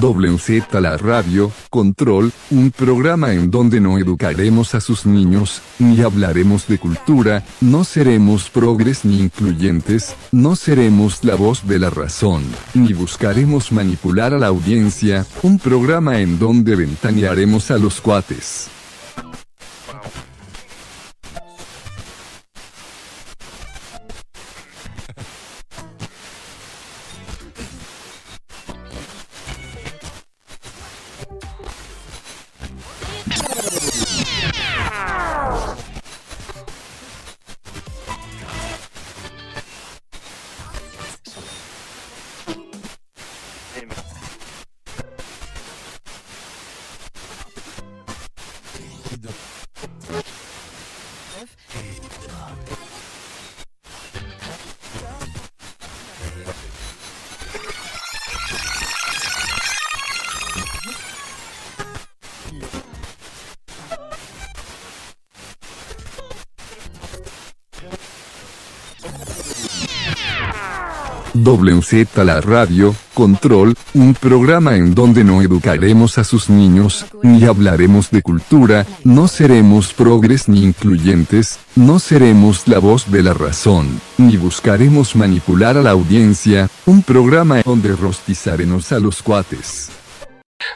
WZ 0.00 0.80
la 0.80 0.96
radio, 0.96 1.52
Control, 1.70 2.32
un 2.50 2.70
programa 2.70 3.32
en 3.32 3.50
donde 3.50 3.80
no 3.80 3.98
educaremos 3.98 4.74
a 4.74 4.80
sus 4.80 5.06
niños, 5.06 5.62
ni 5.78 6.00
hablaremos 6.00 6.66
de 6.68 6.78
cultura, 6.78 7.44
no 7.60 7.84
seremos 7.84 8.50
progres 8.50 9.04
ni 9.04 9.18
incluyentes, 9.20 10.14
no 10.30 10.56
seremos 10.56 11.24
la 11.24 11.34
voz 11.34 11.66
de 11.66 11.78
la 11.78 11.90
razón, 11.90 12.42
ni 12.74 12.92
buscaremos 12.92 13.72
manipular 13.72 14.34
a 14.34 14.38
la 14.38 14.48
audiencia, 14.48 15.26
un 15.42 15.58
programa 15.58 16.20
en 16.20 16.38
donde 16.38 16.76
ventanearemos 16.76 17.70
a 17.70 17.78
los 17.78 18.00
cuates. 18.00 18.70
WZ 71.52 72.24
la 72.24 72.40
radio, 72.40 72.94
Control, 73.12 73.74
un 73.92 74.14
programa 74.14 74.76
en 74.76 74.94
donde 74.94 75.22
no 75.22 75.42
educaremos 75.42 76.16
a 76.16 76.24
sus 76.24 76.48
niños, 76.48 77.04
ni 77.22 77.44
hablaremos 77.44 78.10
de 78.10 78.22
cultura, 78.22 78.86
no 79.04 79.28
seremos 79.28 79.92
progres 79.92 80.48
ni 80.48 80.62
incluyentes, 80.62 81.58
no 81.76 81.98
seremos 81.98 82.66
la 82.68 82.78
voz 82.78 83.10
de 83.10 83.22
la 83.22 83.34
razón, 83.34 84.00
ni 84.16 84.38
buscaremos 84.38 85.14
manipular 85.14 85.76
a 85.76 85.82
la 85.82 85.90
audiencia, 85.90 86.70
un 86.86 87.02
programa 87.02 87.60
donde 87.62 87.94
rostizaremos 87.96 88.90
a 88.92 88.98
los 88.98 89.22
cuates. 89.22 89.90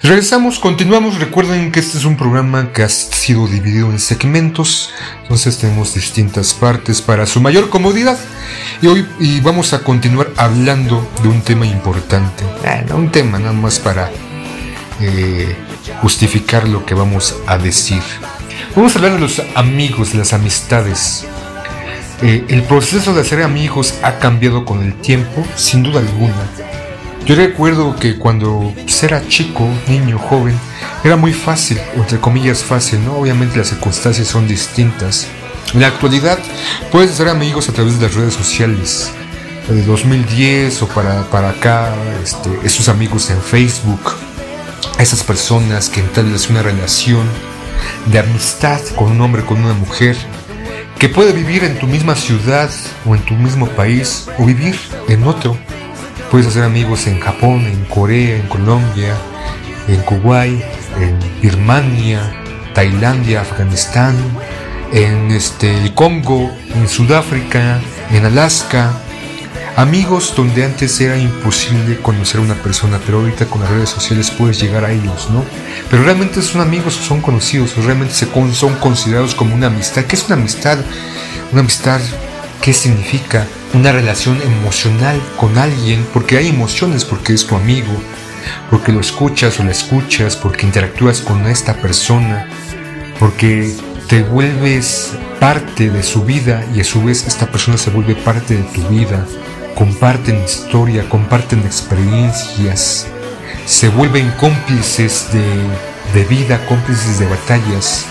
Regresamos, 0.02 0.58
continuamos. 0.58 1.18
Recuerden 1.18 1.72
que 1.72 1.80
este 1.80 1.98
es 1.98 2.04
un 2.04 2.16
programa 2.16 2.72
que 2.72 2.82
ha 2.82 2.88
sido 2.88 3.46
dividido 3.46 3.90
en 3.90 3.98
segmentos, 3.98 4.92
entonces 5.22 5.58
tenemos 5.58 5.94
distintas 5.94 6.54
partes 6.54 7.00
para 7.00 7.26
su 7.26 7.40
mayor 7.40 7.70
comodidad. 7.70 8.18
Y 8.82 8.86
hoy 8.88 9.06
y 9.18 9.40
vamos 9.40 9.72
a 9.72 9.82
continuar 9.82 10.30
hablando 10.36 11.08
de 11.22 11.28
un 11.28 11.42
tema 11.42 11.66
importante, 11.66 12.44
un 12.94 13.10
tema 13.10 13.38
nada 13.38 13.52
más 13.52 13.78
para 13.78 14.10
eh, 15.00 15.56
justificar 16.02 16.68
lo 16.68 16.84
que 16.84 16.94
vamos 16.94 17.36
a 17.46 17.58
decir. 17.58 18.02
Vamos 18.74 18.94
a 18.94 18.98
hablar 18.98 19.14
de 19.14 19.20
los 19.20 19.42
amigos, 19.54 20.12
de 20.12 20.18
las 20.18 20.32
amistades. 20.32 21.26
Eh, 22.22 22.44
el 22.48 22.62
proceso 22.62 23.14
de 23.14 23.22
hacer 23.22 23.42
amigos 23.42 23.94
ha 24.02 24.18
cambiado 24.18 24.64
con 24.64 24.82
el 24.82 24.94
tiempo, 24.94 25.44
sin 25.56 25.82
duda 25.82 26.00
alguna 26.00 26.34
yo 27.26 27.34
recuerdo 27.34 27.96
que 27.96 28.16
cuando 28.16 28.72
era 29.02 29.26
chico, 29.26 29.68
niño, 29.88 30.16
joven, 30.16 30.56
era 31.02 31.16
muy 31.16 31.32
fácil, 31.32 31.76
entre 31.96 32.18
comillas 32.18 32.62
fácil, 32.62 33.04
¿no? 33.04 33.18
Obviamente 33.18 33.58
las 33.58 33.68
circunstancias 33.68 34.28
son 34.28 34.46
distintas. 34.46 35.26
En 35.74 35.80
la 35.80 35.88
actualidad 35.88 36.38
puedes 36.92 37.10
hacer 37.10 37.28
amigos 37.28 37.68
a 37.68 37.72
través 37.72 37.98
de 37.98 38.06
las 38.06 38.14
redes 38.14 38.34
sociales. 38.34 39.10
De 39.68 39.82
2010 39.82 40.82
o 40.82 40.88
para, 40.88 41.24
para 41.24 41.50
acá, 41.50 41.92
este, 42.22 42.48
esos 42.62 42.88
amigos 42.88 43.28
en 43.30 43.42
Facebook, 43.42 44.14
esas 45.00 45.24
personas 45.24 45.88
que 45.88 45.98
entablas 45.98 46.48
una 46.48 46.62
relación 46.62 47.26
de 48.06 48.20
amistad 48.20 48.80
con 48.94 49.10
un 49.10 49.20
hombre, 49.20 49.44
con 49.44 49.62
una 49.64 49.74
mujer, 49.74 50.16
que 51.00 51.08
puede 51.08 51.32
vivir 51.32 51.64
en 51.64 51.76
tu 51.76 51.88
misma 51.88 52.14
ciudad 52.14 52.70
o 53.04 53.16
en 53.16 53.22
tu 53.22 53.34
mismo 53.34 53.66
país 53.70 54.28
o 54.38 54.44
vivir 54.44 54.78
en 55.08 55.24
otro 55.24 55.58
Puedes 56.30 56.48
hacer 56.48 56.64
amigos 56.64 57.06
en 57.06 57.20
Japón, 57.20 57.64
en 57.66 57.84
Corea, 57.84 58.36
en 58.36 58.48
Colombia, 58.48 59.14
en 59.86 60.00
Kuwait, 60.02 60.60
en 61.00 61.18
Birmania, 61.40 62.20
Tailandia, 62.74 63.42
Afganistán, 63.42 64.16
en 64.92 65.30
este, 65.30 65.72
el 65.82 65.94
Congo, 65.94 66.50
en 66.74 66.88
Sudáfrica, 66.88 67.80
en 68.10 68.24
Alaska. 68.24 68.90
Amigos 69.76 70.32
donde 70.36 70.64
antes 70.64 71.00
era 71.00 71.16
imposible 71.16 72.00
conocer 72.00 72.40
a 72.40 72.44
una 72.44 72.54
persona, 72.54 72.98
pero 73.04 73.20
ahorita 73.20 73.46
con 73.46 73.60
las 73.60 73.70
redes 73.70 73.90
sociales 73.90 74.30
puedes 74.30 74.60
llegar 74.60 74.84
a 74.84 74.90
ellos, 74.90 75.28
¿no? 75.30 75.44
Pero 75.90 76.02
realmente 76.02 76.42
son 76.42 76.60
amigos 76.60 76.94
son 76.94 77.20
conocidos, 77.20 77.76
o 77.78 77.82
realmente 77.82 78.14
son 78.14 78.74
considerados 78.76 79.34
como 79.34 79.54
una 79.54 79.68
amistad. 79.68 80.04
¿Qué 80.04 80.16
es 80.16 80.24
una 80.26 80.36
amistad? 80.36 80.78
Una 81.52 81.60
amistad, 81.60 82.00
¿qué 82.62 82.72
significa? 82.72 83.46
Una 83.76 83.92
relación 83.92 84.40
emocional 84.40 85.20
con 85.36 85.58
alguien, 85.58 86.06
porque 86.14 86.38
hay 86.38 86.48
emociones, 86.48 87.04
porque 87.04 87.34
es 87.34 87.46
tu 87.46 87.56
amigo, 87.56 87.92
porque 88.70 88.90
lo 88.90 89.00
escuchas 89.00 89.60
o 89.60 89.64
la 89.64 89.70
escuchas, 89.70 90.34
porque 90.34 90.66
interactúas 90.66 91.20
con 91.20 91.46
esta 91.46 91.74
persona, 91.74 92.48
porque 93.20 93.76
te 94.08 94.22
vuelves 94.22 95.12
parte 95.38 95.90
de 95.90 96.02
su 96.02 96.24
vida 96.24 96.64
y 96.74 96.80
a 96.80 96.84
su 96.84 97.04
vez 97.04 97.26
esta 97.26 97.46
persona 97.46 97.76
se 97.76 97.90
vuelve 97.90 98.14
parte 98.14 98.56
de 98.56 98.62
tu 98.62 98.82
vida, 98.88 99.26
comparten 99.74 100.42
historia, 100.42 101.06
comparten 101.10 101.60
experiencias, 101.60 103.06
se 103.66 103.90
vuelven 103.90 104.30
cómplices 104.40 105.28
de, 105.34 106.18
de 106.18 106.24
vida, 106.24 106.64
cómplices 106.66 107.18
de 107.18 107.26
batallas. 107.26 108.06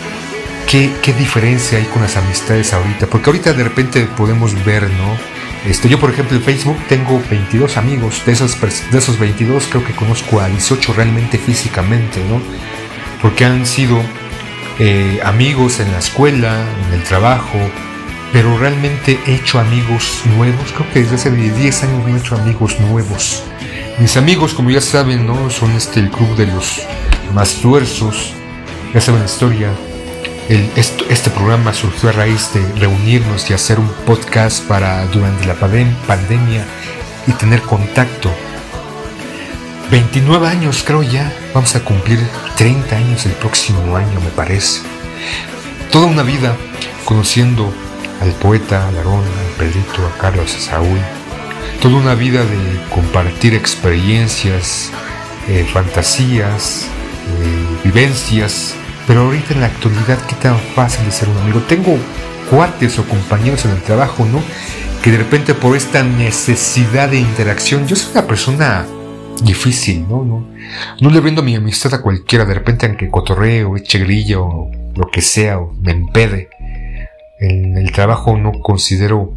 ¿Qué, 0.69 0.91
¿Qué 1.01 1.13
diferencia 1.13 1.79
hay 1.79 1.85
con 1.85 2.03
las 2.03 2.17
amistades 2.17 2.71
ahorita? 2.73 3.07
Porque 3.07 3.29
ahorita 3.29 3.53
de 3.53 3.63
repente 3.63 4.07
podemos 4.17 4.53
ver, 4.65 4.83
¿no? 4.83 5.35
Este, 5.65 5.89
yo, 5.89 5.99
por 5.99 6.11
ejemplo, 6.11 6.37
en 6.37 6.43
Facebook 6.43 6.77
tengo 6.87 7.21
22 7.29 7.77
amigos. 7.77 8.21
De 8.25 8.33
esos, 8.33 8.59
de 8.61 8.97
esos 8.97 9.17
22 9.17 9.67
creo 9.69 9.83
que 9.83 9.93
conozco 9.93 10.39
a 10.39 10.47
18 10.47 10.93
realmente 10.93 11.37
físicamente, 11.37 12.23
¿no? 12.29 12.39
Porque 13.21 13.45
han 13.45 13.65
sido 13.65 13.99
eh, 14.77 15.19
amigos 15.23 15.79
en 15.79 15.91
la 15.91 15.99
escuela, 15.99 16.63
en 16.87 16.93
el 16.93 17.03
trabajo, 17.03 17.57
pero 18.31 18.57
realmente 18.57 19.19
he 19.25 19.35
hecho 19.35 19.59
amigos 19.59 20.21
nuevos. 20.35 20.71
Creo 20.71 20.91
que 20.91 21.01
desde 21.01 21.15
hace 21.15 21.31
10 21.31 21.83
años 21.83 22.07
no 22.07 22.15
he 22.15 22.19
hecho 22.19 22.35
amigos 22.35 22.79
nuevos. 22.79 23.41
Mis 23.99 24.17
amigos, 24.17 24.53
como 24.53 24.69
ya 24.69 24.81
saben, 24.81 25.25
¿no? 25.25 25.49
Son 25.49 25.71
este, 25.71 25.99
el 25.99 26.11
club 26.11 26.35
de 26.35 26.45
los 26.47 26.81
más 27.33 27.55
tuerzos. 27.55 28.33
Ya 28.93 29.01
saben 29.01 29.21
la 29.21 29.25
historia 29.25 29.69
este 30.49 31.31
programa 31.31 31.73
surgió 31.73 32.09
a 32.09 32.11
raíz 32.11 32.53
de 32.53 32.61
reunirnos 32.79 33.49
y 33.49 33.53
hacer 33.53 33.79
un 33.79 33.89
podcast 34.05 34.63
para 34.67 35.05
durante 35.07 35.45
la 35.47 35.55
pandemia 35.55 36.65
y 37.25 37.31
tener 37.31 37.61
contacto. 37.61 38.31
29 39.89 40.47
años 40.47 40.83
creo 40.85 41.01
ya, 41.01 41.31
vamos 41.53 41.75
a 41.75 41.83
cumplir 41.83 42.19
30 42.57 42.95
años 42.95 43.25
el 43.25 43.31
próximo 43.33 43.95
año 43.95 44.19
me 44.21 44.29
parece. 44.29 44.81
Toda 45.91 46.05
una 46.05 46.21
vida 46.21 46.55
conociendo 47.05 47.73
al 48.21 48.31
poeta, 48.33 48.87
a 48.87 48.91
Larón, 48.91 49.23
a 49.23 49.57
Pedrito, 49.57 50.05
a 50.05 50.17
Carlos, 50.19 50.55
a 50.55 50.59
Saúl. 50.59 50.99
Toda 51.81 51.95
una 51.95 52.13
vida 52.13 52.43
de 52.43 52.81
compartir 52.93 53.55
experiencias, 53.55 54.91
eh, 55.47 55.67
fantasías, 55.71 56.85
eh, 57.41 57.79
vivencias 57.83 58.75
pero 59.07 59.21
ahorita 59.21 59.53
en 59.53 59.61
la 59.61 59.67
actualidad, 59.67 60.17
¿qué 60.27 60.35
tan 60.35 60.57
fácil 60.57 61.07
es 61.07 61.15
ser 61.15 61.29
un 61.29 61.37
amigo? 61.37 61.61
Tengo 61.61 61.97
cuates 62.49 62.97
o 62.99 63.07
compañeros 63.07 63.65
en 63.65 63.71
el 63.71 63.81
trabajo, 63.81 64.25
¿no? 64.25 64.41
Que 65.03 65.11
de 65.11 65.17
repente 65.17 65.53
por 65.53 65.75
esta 65.75 66.03
necesidad 66.03 67.09
de 67.09 67.19
interacción, 67.19 67.87
yo 67.87 67.95
soy 67.95 68.11
una 68.13 68.27
persona 68.27 68.85
difícil, 69.43 70.07
¿no? 70.07 70.23
No, 70.23 70.47
no 71.01 71.09
le 71.09 71.19
vendo 71.19 71.43
mi 71.43 71.55
amistad 71.55 71.93
a 71.93 72.01
cualquiera, 72.01 72.45
de 72.45 72.53
repente 72.55 72.85
aunque 72.87 73.09
cotorreo, 73.09 73.77
eche 73.77 73.99
grilla 73.99 74.39
o 74.39 74.71
lo 74.95 75.07
que 75.11 75.21
sea, 75.21 75.59
o 75.59 75.73
me 75.73 75.91
empede. 75.91 76.49
En 77.39 77.77
el 77.77 77.91
trabajo 77.91 78.37
no 78.37 78.53
considero 78.53 79.33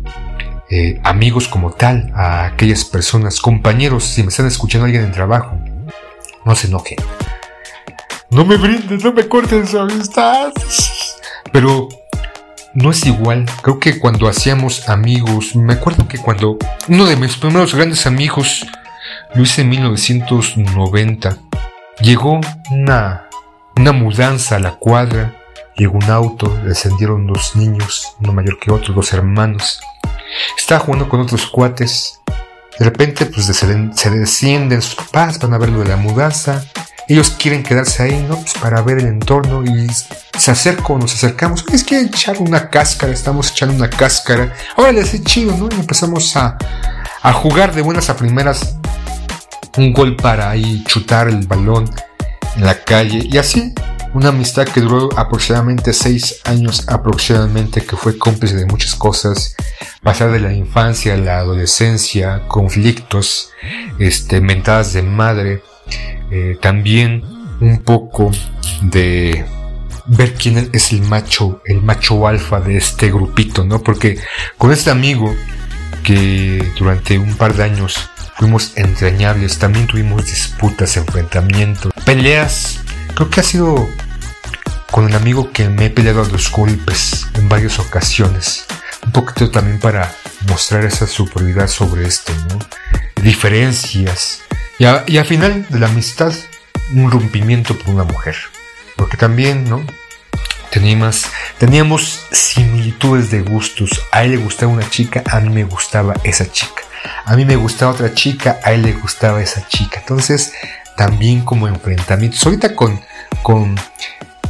eh, 0.70 1.00
amigos 1.02 1.48
como 1.48 1.72
tal 1.72 2.10
a 2.14 2.46
aquellas 2.46 2.84
personas, 2.84 3.40
compañeros, 3.40 4.04
si 4.04 4.22
me 4.22 4.28
están 4.28 4.46
escuchando 4.46 4.86
alguien 4.86 5.02
en 5.02 5.08
el 5.08 5.14
trabajo, 5.14 5.58
no 6.44 6.54
se 6.54 6.68
enojen 6.68 6.96
no 8.30 8.44
me 8.44 8.56
brindes, 8.56 9.02
no 9.02 9.12
me 9.12 9.26
cortes 9.28 9.74
amistad. 9.74 10.52
Pero 11.52 11.88
no 12.74 12.90
es 12.90 13.04
igual. 13.06 13.46
Creo 13.62 13.78
que 13.78 13.98
cuando 13.98 14.28
hacíamos 14.28 14.88
amigos, 14.88 15.56
me 15.56 15.74
acuerdo 15.74 16.06
que 16.06 16.18
cuando 16.18 16.58
uno 16.88 17.06
de 17.06 17.16
mis 17.16 17.36
primeros 17.36 17.74
grandes 17.74 18.06
amigos 18.06 18.66
lo 19.34 19.42
hice 19.42 19.62
en 19.62 19.70
1990. 19.70 21.36
llegó 22.00 22.40
una, 22.70 23.28
una 23.76 23.92
mudanza 23.92 24.56
a 24.56 24.60
la 24.60 24.72
cuadra, 24.72 25.34
llegó 25.76 25.98
un 25.98 26.10
auto, 26.10 26.48
descendieron 26.64 27.26
dos 27.26 27.56
niños, 27.56 28.14
uno 28.20 28.32
mayor 28.32 28.58
que 28.58 28.70
otro, 28.70 28.94
dos 28.94 29.12
hermanos. 29.12 29.80
Estaba 30.56 30.80
jugando 30.80 31.08
con 31.08 31.20
otros 31.20 31.46
cuates. 31.46 32.20
De 32.78 32.84
repente, 32.84 33.26
pues 33.26 33.46
se, 33.46 33.92
se 33.92 34.10
descienden 34.10 34.82
sus 34.82 34.94
papás, 34.94 35.38
van 35.40 35.54
a 35.54 35.58
ver 35.58 35.70
lo 35.70 35.80
de 35.80 35.88
la 35.88 35.96
mudanza. 35.96 36.64
Ellos 37.08 37.30
quieren 37.30 37.62
quedarse 37.62 38.02
ahí, 38.02 38.26
¿no? 38.28 38.36
Pues 38.36 38.52
para 38.60 38.82
ver 38.82 38.98
el 38.98 39.06
entorno 39.06 39.64
y 39.64 39.86
se 40.38 40.50
acercan, 40.50 40.98
nos 40.98 41.14
acercamos. 41.14 41.64
Es 41.72 41.82
que 41.82 42.00
echar 42.00 42.38
una 42.38 42.68
cáscara, 42.68 43.12
estamos 43.12 43.50
echando 43.50 43.74
una 43.74 43.88
cáscara. 43.88 44.54
Ahora 44.76 44.92
les 44.92 45.08
hace 45.08 45.22
chido, 45.22 45.56
¿no? 45.56 45.68
Y 45.74 45.80
empezamos 45.80 46.36
a, 46.36 46.58
a 47.22 47.32
jugar 47.32 47.74
de 47.74 47.82
buenas 47.82 48.10
a 48.10 48.16
primeras 48.16 48.76
un 49.78 49.92
gol 49.92 50.16
para 50.16 50.50
ahí 50.50 50.84
chutar 50.84 51.28
el 51.28 51.46
balón 51.46 51.90
en 52.56 52.64
la 52.64 52.82
calle 52.82 53.20
y 53.22 53.38
así 53.38 53.72
una 54.14 54.30
amistad 54.30 54.66
que 54.66 54.80
duró 54.80 55.08
aproximadamente 55.16 55.92
seis 55.92 56.40
años 56.44 56.88
aproximadamente 56.88 57.84
que 57.84 57.96
fue 57.96 58.18
cómplice 58.18 58.56
de 58.56 58.66
muchas 58.66 58.94
cosas 58.94 59.54
pasar 60.02 60.32
de 60.32 60.40
la 60.40 60.52
infancia 60.52 61.14
a 61.14 61.18
la 61.18 61.38
adolescencia 61.38 62.42
conflictos 62.48 63.50
este 63.98 64.40
mentadas 64.40 64.92
de 64.92 65.02
madre 65.02 65.62
eh, 66.30 66.56
también 66.60 67.24
un 67.60 67.82
poco 67.82 68.30
de 68.82 69.44
ver 70.06 70.34
quién 70.34 70.70
es 70.72 70.92
el 70.92 71.02
macho 71.02 71.60
el 71.66 71.82
macho 71.82 72.26
alfa 72.26 72.60
de 72.60 72.76
este 72.76 73.10
grupito 73.10 73.64
no 73.64 73.82
porque 73.82 74.18
con 74.56 74.72
este 74.72 74.90
amigo 74.90 75.34
que 76.02 76.72
durante 76.78 77.18
un 77.18 77.34
par 77.34 77.54
de 77.54 77.64
años 77.64 78.08
fuimos 78.38 78.72
entrañables, 78.76 79.58
también 79.58 79.86
tuvimos 79.86 80.24
disputas, 80.24 80.96
enfrentamientos, 80.96 81.92
peleas. 82.04 82.80
Creo 83.14 83.28
que 83.28 83.40
ha 83.40 83.42
sido 83.42 83.88
con 84.90 85.08
el 85.08 85.14
amigo 85.16 85.50
que 85.52 85.68
me 85.68 85.86
he 85.86 85.90
peleado 85.90 86.22
a 86.22 86.28
los 86.28 86.50
golpes 86.50 87.26
en 87.34 87.48
varias 87.48 87.78
ocasiones. 87.78 88.64
Un 89.04 89.12
poquito 89.12 89.50
también 89.50 89.80
para 89.80 90.14
mostrar 90.48 90.84
esa 90.84 91.06
superioridad 91.06 91.66
sobre 91.66 92.06
esto, 92.06 92.32
¿no? 92.48 92.58
Diferencias. 93.22 94.42
Y, 94.78 94.84
y 94.84 95.18
al 95.18 95.24
final 95.24 95.66
de 95.68 95.78
la 95.78 95.88
amistad, 95.88 96.32
un 96.92 97.10
rompimiento 97.10 97.76
por 97.78 97.94
una 97.94 98.04
mujer. 98.04 98.36
Porque 98.96 99.16
también, 99.16 99.68
¿no? 99.68 99.84
Teníamos, 100.70 101.24
teníamos 101.58 102.26
similitudes 102.30 103.30
de 103.30 103.40
gustos. 103.40 104.02
A 104.12 104.24
él 104.24 104.32
le 104.32 104.36
gustaba 104.36 104.72
una 104.72 104.88
chica, 104.88 105.22
a 105.30 105.40
mí 105.40 105.48
me 105.48 105.64
gustaba 105.64 106.14
esa 106.24 106.50
chica. 106.50 106.82
A 107.24 107.36
mí 107.36 107.44
me 107.44 107.56
gustaba 107.56 107.92
otra 107.92 108.12
chica, 108.12 108.58
a 108.62 108.72
él 108.72 108.82
le 108.82 108.92
gustaba 108.92 109.40
esa 109.40 109.66
chica. 109.66 110.00
Entonces, 110.00 110.52
también 110.96 111.42
como 111.42 111.68
enfrentamientos. 111.68 112.44
Ahorita 112.44 112.74
con, 112.74 113.00
con 113.42 113.76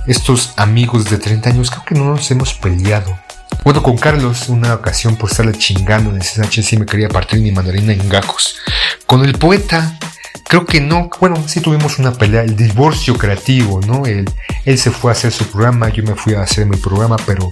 estos 0.06 0.54
amigos 0.56 1.04
de 1.10 1.19
30 1.19 1.50
años, 1.50 1.70
creo 1.70 1.84
que 1.84 1.94
no 1.94 2.04
nos 2.04 2.31
hemos 2.31 2.54
peleado. 2.54 3.19
Bueno, 3.64 3.82
con 3.82 3.96
Carlos, 3.98 4.48
una 4.48 4.74
ocasión 4.74 5.16
por 5.16 5.31
estarle 5.31 5.52
chingando 5.52 6.10
en 6.10 6.16
el 6.16 6.22
CSH, 6.22 6.62
sí 6.62 6.76
me 6.78 6.86
quería 6.86 7.08
partir 7.08 7.40
mi 7.40 7.52
mandarina 7.52 7.92
en 7.92 8.08
gajos. 8.08 8.56
Con 9.06 9.24
el 9.24 9.36
poeta, 9.36 9.98
Creo 10.48 10.64
que 10.64 10.80
no, 10.80 11.10
bueno, 11.20 11.36
sí 11.46 11.60
tuvimos 11.60 11.98
una 11.98 12.12
pelea, 12.12 12.42
el 12.42 12.56
divorcio 12.56 13.18
creativo, 13.18 13.80
¿no? 13.86 14.06
Él, 14.06 14.24
él 14.64 14.78
se 14.78 14.90
fue 14.90 15.10
a 15.10 15.12
hacer 15.12 15.30
su 15.30 15.44
programa, 15.46 15.90
yo 15.90 16.02
me 16.02 16.14
fui 16.14 16.34
a 16.34 16.40
hacer 16.40 16.64
mi 16.64 16.78
programa, 16.78 17.16
pero 17.26 17.50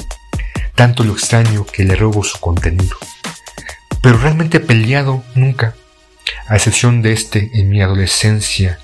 tanto 0.75 1.05
lo 1.05 1.13
extraño 1.13 1.67
que 1.67 1.85
le 1.85 1.95
robo 1.95 2.25
su 2.25 2.41
contenido. 2.41 2.97
Pero 4.01 4.17
realmente 4.17 4.61
peleado 4.61 5.23
nunca, 5.35 5.75
a 6.49 6.57
excepción 6.57 7.03
de 7.03 7.13
este 7.13 7.51
en 7.53 7.69
mi 7.69 7.83
adolescencia. 7.83 8.79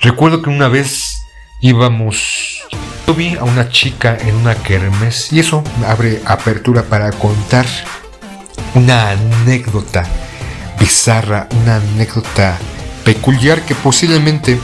Recuerdo 0.00 0.42
que 0.42 0.50
una 0.50 0.66
vez 0.66 1.18
íbamos, 1.60 2.60
yo 3.06 3.14
vi 3.14 3.36
a 3.36 3.44
una 3.44 3.68
chica 3.68 4.18
en 4.20 4.34
una 4.34 4.56
kermes 4.56 5.32
y 5.32 5.38
eso 5.38 5.62
abre 5.86 6.20
apertura 6.26 6.82
para 6.82 7.12
contar 7.12 7.66
una 8.74 9.10
anécdota 9.10 10.04
bizarra, 10.80 11.48
una 11.62 11.76
anécdota 11.76 12.58
peculiar 13.04 13.62
que 13.62 13.74
posiblemente 13.74 14.58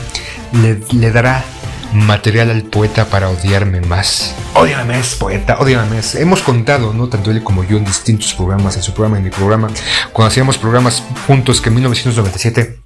le, 0.61 1.11
dará 1.11 1.45
material 1.93 2.49
al 2.49 2.63
poeta 2.63 3.05
para 3.05 3.29
odiarme 3.29 3.81
más. 3.81 4.35
Odiame 4.53 4.97
más, 4.97 5.15
poeta, 5.15 5.57
odiame 5.59 5.97
más. 5.97 6.15
Hemos 6.15 6.41
contado, 6.41 6.93
¿no? 6.93 7.07
Tanto 7.07 7.31
él 7.31 7.43
como 7.43 7.63
yo 7.63 7.77
en 7.77 7.85
distintos 7.85 8.33
programas, 8.33 8.75
en 8.75 8.83
su 8.83 8.93
programa 8.93 9.17
en 9.17 9.23
mi 9.23 9.29
programa, 9.29 9.69
cuando 10.11 10.29
hacíamos 10.29 10.57
programas 10.57 11.03
juntos 11.27 11.61
que 11.61 11.69
en 11.69 11.75
1997 11.75 12.79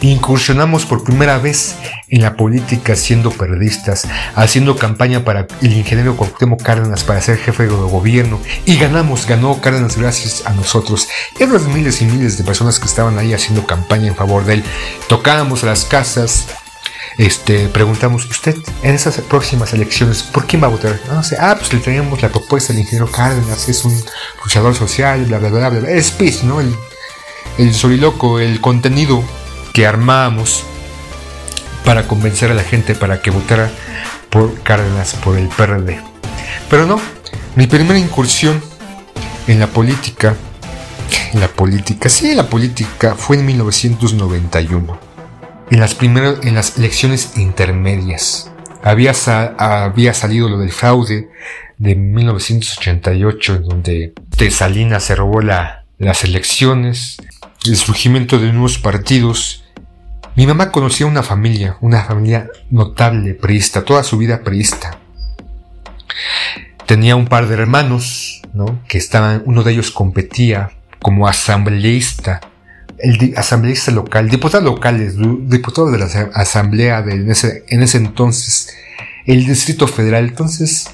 Incursionamos 0.00 0.86
por 0.86 1.02
primera 1.02 1.38
vez 1.38 1.74
en 2.08 2.22
la 2.22 2.36
política 2.36 2.94
siendo 2.94 3.30
periodistas, 3.30 4.06
haciendo 4.36 4.76
campaña 4.76 5.24
para 5.24 5.48
el 5.60 5.72
ingeniero 5.72 6.16
Cuauhtémoc 6.16 6.62
Cárdenas 6.62 7.02
para 7.02 7.20
ser 7.20 7.38
jefe 7.38 7.64
de 7.64 7.68
gobierno 7.68 8.40
y 8.64 8.76
ganamos, 8.76 9.26
ganó 9.26 9.60
Cárdenas 9.60 9.96
gracias 9.96 10.46
a 10.46 10.52
nosotros 10.52 11.08
y 11.38 11.42
a 11.42 11.46
miles 11.46 12.00
y 12.00 12.04
miles 12.04 12.38
de 12.38 12.44
personas 12.44 12.78
que 12.78 12.86
estaban 12.86 13.18
ahí 13.18 13.34
haciendo 13.34 13.66
campaña 13.66 14.06
en 14.06 14.14
favor 14.14 14.44
de 14.44 14.54
él. 14.54 14.64
Tocábamos 15.08 15.64
las 15.64 15.84
casas, 15.84 16.46
este, 17.18 17.66
preguntamos, 17.68 18.24
¿usted 18.26 18.56
en 18.84 18.94
esas 18.94 19.18
próximas 19.22 19.72
elecciones 19.72 20.22
por 20.22 20.46
quién 20.46 20.62
va 20.62 20.68
a 20.68 20.70
votar? 20.70 21.00
No 21.08 21.24
sé, 21.24 21.36
ah, 21.40 21.56
pues 21.58 21.72
le 21.72 21.80
traíamos 21.80 22.22
la 22.22 22.28
propuesta 22.28 22.72
del 22.72 22.82
ingeniero 22.82 23.10
Cárdenas, 23.10 23.68
es 23.68 23.84
un 23.84 24.00
luchador 24.44 24.76
social, 24.76 25.24
bla, 25.24 25.38
bla, 25.38 25.48
bla, 25.48 25.68
bla, 25.70 25.90
es 25.90 26.06
speech, 26.06 26.44
¿no? 26.44 26.60
El 26.60 27.74
soliloco, 27.74 28.38
el 28.38 28.60
contenido 28.60 29.24
que 29.72 29.86
armábamos 29.86 30.64
para 31.84 32.06
convencer 32.06 32.50
a 32.50 32.54
la 32.54 32.62
gente 32.62 32.94
para 32.94 33.22
que 33.22 33.30
votara 33.30 33.70
por 34.30 34.60
Cárdenas, 34.62 35.14
por 35.14 35.38
el 35.38 35.48
PRD. 35.48 36.00
Pero 36.68 36.86
no, 36.86 37.00
mi 37.56 37.66
primera 37.66 37.98
incursión 37.98 38.60
en 39.46 39.58
la 39.58 39.68
política, 39.68 40.36
en 41.32 41.40
la 41.40 41.48
política, 41.48 42.08
sí, 42.08 42.30
en 42.30 42.36
la 42.36 42.46
política 42.48 43.14
fue 43.14 43.36
en 43.36 43.46
1991, 43.46 45.00
en 45.70 45.80
las 45.80 45.94
primeras, 45.94 46.44
en 46.44 46.54
las 46.54 46.76
elecciones 46.78 47.32
intermedias. 47.36 48.52
Había, 48.82 49.12
había 49.58 50.14
salido 50.14 50.48
lo 50.48 50.58
del 50.58 50.72
fraude 50.72 51.30
de 51.78 51.94
1988, 51.94 53.54
en 53.54 53.62
donde 53.62 54.12
Tesalina 54.36 55.00
se 55.00 55.14
robó 55.14 55.40
la, 55.40 55.84
las 55.98 56.24
elecciones, 56.24 57.16
el 57.66 57.76
surgimiento 57.76 58.38
de 58.38 58.52
nuevos 58.52 58.78
partidos. 58.78 59.64
Mi 60.36 60.46
mamá 60.46 60.70
conocía 60.70 61.06
una 61.06 61.22
familia, 61.22 61.76
una 61.80 62.04
familia 62.04 62.48
notable, 62.70 63.34
priista, 63.34 63.84
toda 63.84 64.02
su 64.04 64.18
vida 64.18 64.42
priista. 64.42 64.98
Tenía 66.86 67.16
un 67.16 67.26
par 67.26 67.48
de 67.48 67.54
hermanos, 67.54 68.42
¿no? 68.54 68.80
Que 68.88 68.98
estaban, 68.98 69.42
uno 69.46 69.62
de 69.62 69.72
ellos 69.72 69.90
competía 69.90 70.70
como 71.00 71.28
asambleísta, 71.28 72.40
el 72.98 73.34
asambleísta 73.36 73.92
local, 73.92 74.28
diputado 74.28 74.64
local, 74.64 75.48
diputado 75.48 75.90
de 75.90 75.98
la 75.98 76.06
asamblea 76.34 77.02
de 77.02 77.14
en 77.14 77.30
ese, 77.30 77.64
en 77.68 77.82
ese 77.82 77.98
entonces, 77.98 78.74
el 79.26 79.46
Distrito 79.46 79.86
Federal. 79.86 80.24
Entonces, 80.28 80.90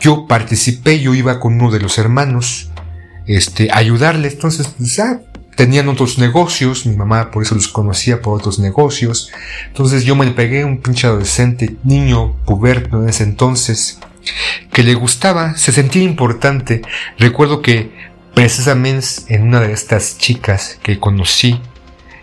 yo 0.00 0.26
participé, 0.26 1.00
yo 1.00 1.14
iba 1.14 1.40
con 1.40 1.54
uno 1.54 1.70
de 1.70 1.80
los 1.80 1.98
hermanos, 1.98 2.70
este, 3.26 3.70
ayudarle. 3.72 4.28
Entonces, 4.28 4.68
pues, 4.76 4.98
ah, 4.98 5.20
tenían 5.56 5.88
otros 5.88 6.18
negocios, 6.18 6.86
mi 6.86 6.96
mamá 6.96 7.30
por 7.30 7.42
eso 7.42 7.54
los 7.54 7.68
conocía 7.68 8.20
por 8.20 8.38
otros 8.38 8.58
negocios. 8.58 9.30
Entonces 9.66 10.04
yo 10.04 10.16
me 10.16 10.30
pegué 10.30 10.64
un 10.64 10.78
pinche 10.78 11.06
adolescente, 11.06 11.76
niño, 11.84 12.36
puberto 12.44 13.02
en 13.02 13.08
ese 13.08 13.24
entonces, 13.24 13.98
que 14.72 14.82
le 14.82 14.94
gustaba, 14.94 15.56
se 15.56 15.72
sentía 15.72 16.02
importante. 16.02 16.82
Recuerdo 17.18 17.62
que 17.62 17.92
precisamente 18.34 19.06
en 19.28 19.44
una 19.44 19.60
de 19.60 19.72
estas 19.72 20.18
chicas 20.18 20.78
que 20.82 20.98
conocí 20.98 21.60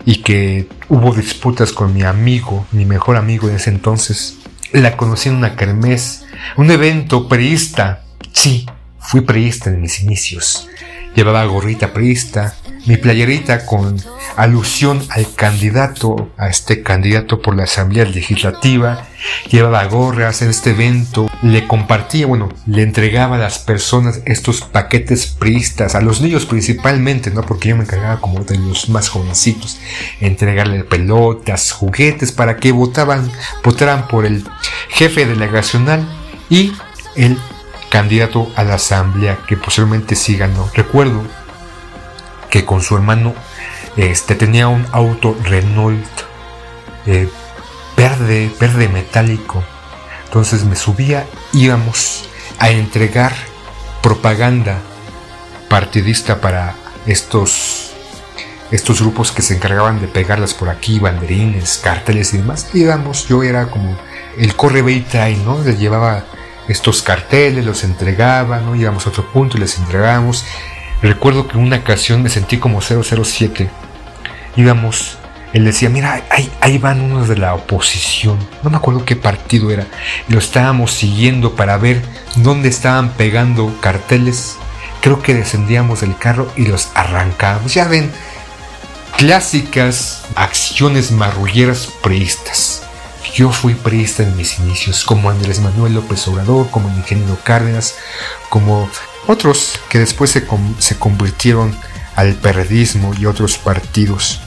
y 0.04 0.16
que 0.16 0.68
hubo 0.88 1.14
disputas 1.14 1.72
con 1.72 1.94
mi 1.94 2.02
amigo, 2.02 2.66
mi 2.72 2.84
mejor 2.84 3.16
amigo 3.16 3.48
en 3.48 3.56
ese 3.56 3.70
entonces, 3.70 4.38
la 4.72 4.96
conocí 4.96 5.28
en 5.28 5.36
una 5.36 5.56
kermés, 5.56 6.24
un 6.56 6.70
evento 6.70 7.28
priista. 7.28 8.04
Sí, 8.32 8.66
fui 8.98 9.20
priista 9.20 9.70
en 9.70 9.80
mis 9.80 10.00
inicios. 10.00 10.68
Llevaba 11.14 11.44
gorrita 11.44 11.92
priista, 11.92 12.56
mi 12.86 12.96
playerita 12.96 13.64
con 13.66 13.96
alusión 14.36 15.02
al 15.10 15.32
candidato, 15.34 16.30
a 16.36 16.48
este 16.48 16.82
candidato 16.82 17.40
por 17.40 17.56
la 17.56 17.64
Asamblea 17.64 18.04
Legislativa, 18.04 19.06
llevaba 19.50 19.84
gorras 19.84 20.42
en 20.42 20.50
este 20.50 20.70
evento, 20.70 21.30
le 21.42 21.66
compartía, 21.66 22.26
bueno, 22.26 22.48
le 22.66 22.82
entregaba 22.82 23.36
a 23.36 23.38
las 23.38 23.58
personas 23.58 24.20
estos 24.24 24.62
paquetes 24.62 25.26
priistas, 25.26 25.94
a 25.94 26.00
los 26.00 26.20
niños 26.20 26.46
principalmente, 26.46 27.30
¿no? 27.30 27.42
Porque 27.42 27.68
yo 27.68 27.76
me 27.76 27.84
encargaba 27.84 28.20
como 28.20 28.40
de 28.44 28.58
los 28.58 28.88
más 28.88 29.08
jovencitos, 29.08 29.78
entregarle 30.20 30.84
pelotas, 30.84 31.72
juguetes 31.72 32.32
para 32.32 32.56
que 32.56 32.72
votaban, 32.72 33.30
votaran 33.62 34.08
por 34.08 34.26
el 34.26 34.44
jefe 34.88 35.26
delegacional 35.26 36.06
y 36.50 36.72
el 37.16 37.38
candidato 37.90 38.50
a 38.56 38.64
la 38.64 38.74
asamblea 38.74 39.38
que 39.46 39.56
posiblemente 39.56 40.16
sí 40.16 40.36
ganó. 40.36 40.68
Recuerdo 40.74 41.22
que 42.52 42.66
con 42.66 42.82
su 42.82 42.94
hermano 42.94 43.34
este, 43.96 44.34
tenía 44.34 44.68
un 44.68 44.86
auto 44.92 45.34
Renault 45.42 46.06
eh, 47.06 47.26
verde, 47.96 48.52
verde 48.60 48.88
metálico. 48.90 49.64
Entonces 50.26 50.64
me 50.64 50.76
subía, 50.76 51.26
íbamos 51.54 52.28
a 52.58 52.70
entregar 52.70 53.32
propaganda 54.02 54.78
partidista 55.68 56.42
para 56.42 56.74
estos 57.06 57.88
estos 58.70 59.00
grupos 59.00 59.32
que 59.32 59.42
se 59.42 59.54
encargaban 59.54 60.00
de 60.00 60.08
pegarlas 60.08 60.54
por 60.54 60.68
aquí, 60.70 60.98
banderines, 60.98 61.78
carteles 61.82 62.32
y 62.34 62.38
demás. 62.38 62.68
Íbamos, 62.74 63.28
yo 63.28 63.42
era 63.42 63.66
como 63.70 63.96
el 64.38 64.56
corre 64.56 64.82
ve 64.82 64.92
y 64.92 65.36
¿no? 65.44 65.62
Les 65.62 65.78
llevaba 65.78 66.24
estos 66.68 67.02
carteles, 67.02 67.66
los 67.66 67.84
entregaba, 67.84 68.60
¿no? 68.60 68.74
Íbamos 68.74 69.06
a 69.06 69.10
otro 69.10 69.30
punto 69.30 69.56
y 69.56 69.60
les 69.60 69.78
entregábamos. 69.78 70.46
Recuerdo 71.02 71.48
que 71.48 71.58
una 71.58 71.78
ocasión 71.78 72.22
me 72.22 72.28
sentí 72.28 72.58
como 72.58 72.80
007. 72.80 73.68
Íbamos, 74.56 75.18
él 75.52 75.64
decía, 75.64 75.90
mira, 75.90 76.22
ahí, 76.30 76.50
ahí 76.60 76.78
van 76.78 77.00
unos 77.00 77.28
de 77.28 77.36
la 77.36 77.54
oposición. 77.54 78.38
No 78.62 78.70
me 78.70 78.76
acuerdo 78.76 79.04
qué 79.04 79.16
partido 79.16 79.72
era. 79.72 79.86
Lo 80.28 80.38
estábamos 80.38 80.92
siguiendo 80.92 81.56
para 81.56 81.76
ver 81.76 82.02
dónde 82.36 82.68
estaban 82.68 83.10
pegando 83.10 83.76
carteles. 83.80 84.56
Creo 85.00 85.20
que 85.20 85.34
descendíamos 85.34 86.02
del 86.02 86.16
carro 86.16 86.52
y 86.56 86.66
los 86.66 86.90
arrancábamos. 86.94 87.74
Ya 87.74 87.88
ven, 87.88 88.12
clásicas 89.16 90.22
acciones 90.36 91.10
marrulleras 91.10 91.88
preistas. 92.00 92.84
Yo 93.34 93.50
fui 93.50 93.74
priista 93.74 94.22
en 94.22 94.36
mis 94.36 94.58
inicios, 94.58 95.04
como 95.04 95.30
Andrés 95.30 95.58
Manuel 95.60 95.94
López 95.94 96.28
Obrador, 96.28 96.70
como 96.70 96.88
ingeniero 96.90 97.38
Cárdenas, 97.42 97.96
como 98.50 98.88
otros 99.26 99.80
que 99.88 99.98
después 99.98 100.30
se, 100.30 100.46
se 100.78 100.98
convirtieron 100.98 101.76
al 102.16 102.34
periodismo 102.34 103.14
y 103.18 103.26
otros 103.26 103.58
partidos. 103.58 104.40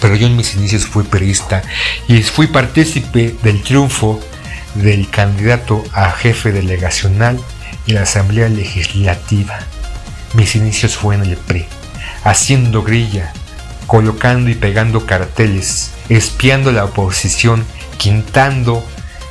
Pero 0.00 0.16
yo 0.16 0.26
en 0.26 0.36
mis 0.36 0.54
inicios 0.54 0.86
fui 0.86 1.04
periodista 1.04 1.62
y 2.08 2.22
fui 2.22 2.46
partícipe 2.46 3.34
del 3.42 3.62
triunfo 3.62 4.20
del 4.74 5.08
candidato 5.08 5.84
a 5.92 6.10
jefe 6.10 6.52
delegacional 6.52 7.40
en 7.86 7.94
la 7.94 8.02
Asamblea 8.02 8.48
Legislativa. 8.48 9.58
Mis 10.34 10.56
inicios 10.56 10.96
fueron 10.96 11.24
en 11.24 11.32
el 11.32 11.36
PRI, 11.36 11.66
haciendo 12.24 12.82
grilla, 12.82 13.32
colocando 13.86 14.50
y 14.50 14.54
pegando 14.54 15.06
carteles, 15.06 15.92
espiando 16.08 16.72
la 16.72 16.84
oposición, 16.84 17.64
quintando 17.98 18.84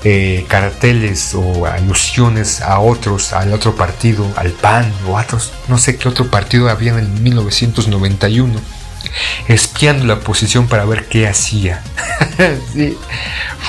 eh, 0.03 0.45
carteles 0.47 1.33
o 1.35 1.65
alusiones 1.65 2.61
a 2.61 2.79
otros, 2.79 3.33
al 3.33 3.53
otro 3.53 3.75
partido, 3.75 4.27
al 4.35 4.51
PAN 4.51 4.91
o 5.07 5.17
a 5.17 5.21
otros, 5.21 5.53
no 5.67 5.77
sé 5.77 5.97
qué 5.97 6.09
otro 6.09 6.29
partido 6.29 6.69
había 6.69 6.93
en 6.93 6.99
el 6.99 7.07
1991, 7.07 8.59
espiando 9.47 10.05
la 10.05 10.15
oposición 10.15 10.67
para 10.67 10.85
ver 10.85 11.05
qué 11.07 11.27
hacía. 11.27 11.81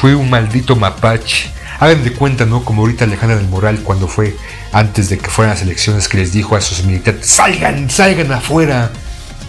fue 0.00 0.14
un 0.14 0.30
maldito 0.30 0.76
mapache. 0.76 1.50
Hagan 1.80 2.04
de 2.04 2.12
cuenta, 2.12 2.46
¿no? 2.46 2.64
Como 2.64 2.82
ahorita 2.82 3.04
Alejandra 3.04 3.36
del 3.36 3.48
Moral 3.48 3.80
cuando 3.82 4.06
fue 4.06 4.36
antes 4.72 5.08
de 5.08 5.18
que 5.18 5.28
fueran 5.28 5.54
las 5.54 5.62
elecciones 5.62 6.08
que 6.08 6.18
les 6.18 6.32
dijo 6.32 6.56
a 6.56 6.60
sus 6.60 6.84
militares, 6.84 7.26
salgan, 7.26 7.90
salgan 7.90 8.32
afuera 8.32 8.92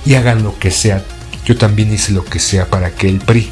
y 0.05 0.15
hagan 0.15 0.43
lo 0.43 0.57
que 0.57 0.71
sea 0.71 1.03
yo 1.45 1.55
también 1.55 1.93
hice 1.93 2.11
lo 2.11 2.25
que 2.25 2.39
sea 2.39 2.65
para 2.65 2.91
que 2.91 3.07
el 3.07 3.19
PRI, 3.19 3.51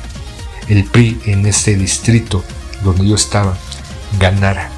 el 0.68 0.84
PRI 0.84 1.22
en 1.26 1.46
ese 1.46 1.76
distrito 1.76 2.44
donde 2.84 3.08
yo 3.08 3.16
estaba, 3.16 3.58
ganara. 4.20 4.70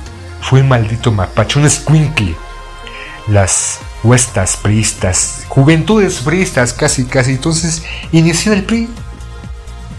Fue 0.42 0.62
un 0.62 0.70
maldito 0.70 1.12
mapache, 1.12 1.60
un 1.60 1.66
escuincle. 1.66 2.36
Las 3.28 3.80
huestas 4.04 4.58
priistas, 4.58 5.46
juventudes 5.48 6.20
priistas, 6.20 6.74
casi, 6.74 7.06
casi. 7.06 7.32
Entonces 7.32 7.84
inicié 8.12 8.54
el 8.54 8.64
PRI 8.64 8.88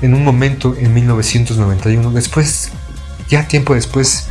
en 0.02 0.14
un 0.14 0.24
momento 0.24 0.74
en 0.78 0.94
1991. 0.94 2.10
Después, 2.12 2.70
ya 3.28 3.48
tiempo 3.48 3.74
después, 3.74 4.28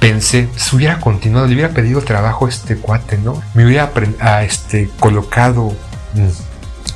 pensé, 0.00 0.48
si 0.56 0.76
hubiera 0.76 0.98
continuado, 0.98 1.46
le 1.46 1.54
hubiera 1.54 1.72
pedido 1.72 2.00
trabajo 2.02 2.46
a 2.46 2.48
este 2.48 2.76
cuate, 2.76 3.18
¿no? 3.18 3.40
Me 3.54 3.64
hubiera 3.64 3.92
a 4.20 4.42
este, 4.42 4.90
colocado 4.98 5.76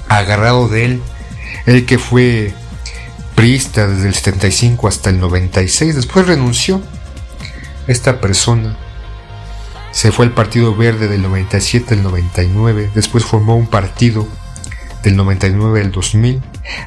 agarrado 0.09 0.69
de 0.69 0.85
él, 0.85 1.03
el 1.67 1.87
que 1.87 1.99
fue 1.99 2.53
priista 3.37 3.87
desde 3.87 4.09
el 4.09 4.15
75 4.15 4.89
hasta 4.89 5.11
el 5.11 5.21
96, 5.21 5.95
después 5.95 6.27
renunció. 6.27 6.83
Esta 7.87 8.21
persona 8.21 8.77
se 9.93 10.11
fue 10.11 10.27
al 10.27 10.33
Partido 10.33 10.75
Verde 10.75 11.07
del 11.07 11.23
97 11.23 11.95
al 11.95 12.03
99, 12.03 12.91
después 12.95 13.25
formó 13.25 13.57
un 13.57 13.69
partido 13.69 14.27
del 15.05 15.15
99 15.15 15.83
al 15.83 15.93
2000, 15.93 16.43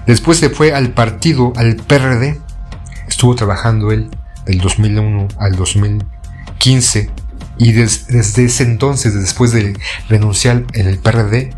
después 0.05 0.39
se 0.39 0.49
fue 0.49 0.73
al 0.73 0.91
partido, 0.91 1.53
al 1.55 1.77
PRD, 1.77 2.41
estuvo 3.07 3.35
trabajando 3.35 3.91
él 3.91 4.09
del 4.45 4.59
2001 4.59 5.29
al 5.39 5.55
2015 5.55 7.09
y 7.57 7.71
desde 7.71 8.45
ese 8.45 8.63
entonces, 8.63 9.13
después 9.13 9.51
de 9.51 9.77
renunciar 10.07 10.65
en 10.73 10.87
el 10.87 10.97
PRD, 10.97 11.51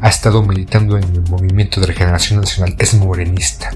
ha 0.00 0.08
estado 0.08 0.42
militando 0.42 0.96
en 0.96 1.04
el 1.04 1.22
movimiento 1.22 1.80
de 1.80 1.88
regeneración 1.88 2.40
nacional, 2.40 2.76
es 2.78 2.94
morenista. 2.94 3.70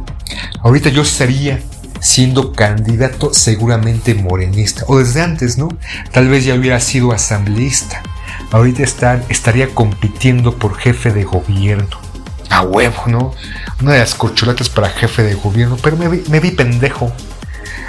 Ahorita 0.61 0.89
yo 0.89 1.03
estaría 1.03 1.61
siendo 2.01 2.53
candidato 2.53 3.33
seguramente 3.33 4.15
morenista, 4.15 4.85
o 4.89 4.99
desde 4.99 5.23
antes, 5.23 5.59
¿no? 5.59 5.69
Tal 6.13 6.29
vez 6.29 6.45
ya 6.45 6.55
hubiera 6.55 6.81
sido 6.81 7.13
asambleísta. 7.13 8.03
Ahorita 8.51 8.83
estaría 9.29 9.75
compitiendo 9.75 10.59
por 10.59 10.77
jefe 10.77 11.13
de 11.13 11.25
gobierno. 11.25 12.01
A 12.51 12.63
huevo, 12.63 13.05
¿no? 13.07 13.35
Una 13.81 13.93
de 13.93 14.01
las 14.01 14.15
corcholatas 14.15 14.69
para 14.69 14.91
jefe 14.91 15.23
de 15.23 15.35
gobierno, 15.35 15.79
pero 15.83 15.97
me 15.97 16.09
vi, 16.09 16.23
me 16.29 16.41
vi 16.41 16.51
pendejo. 16.51 17.13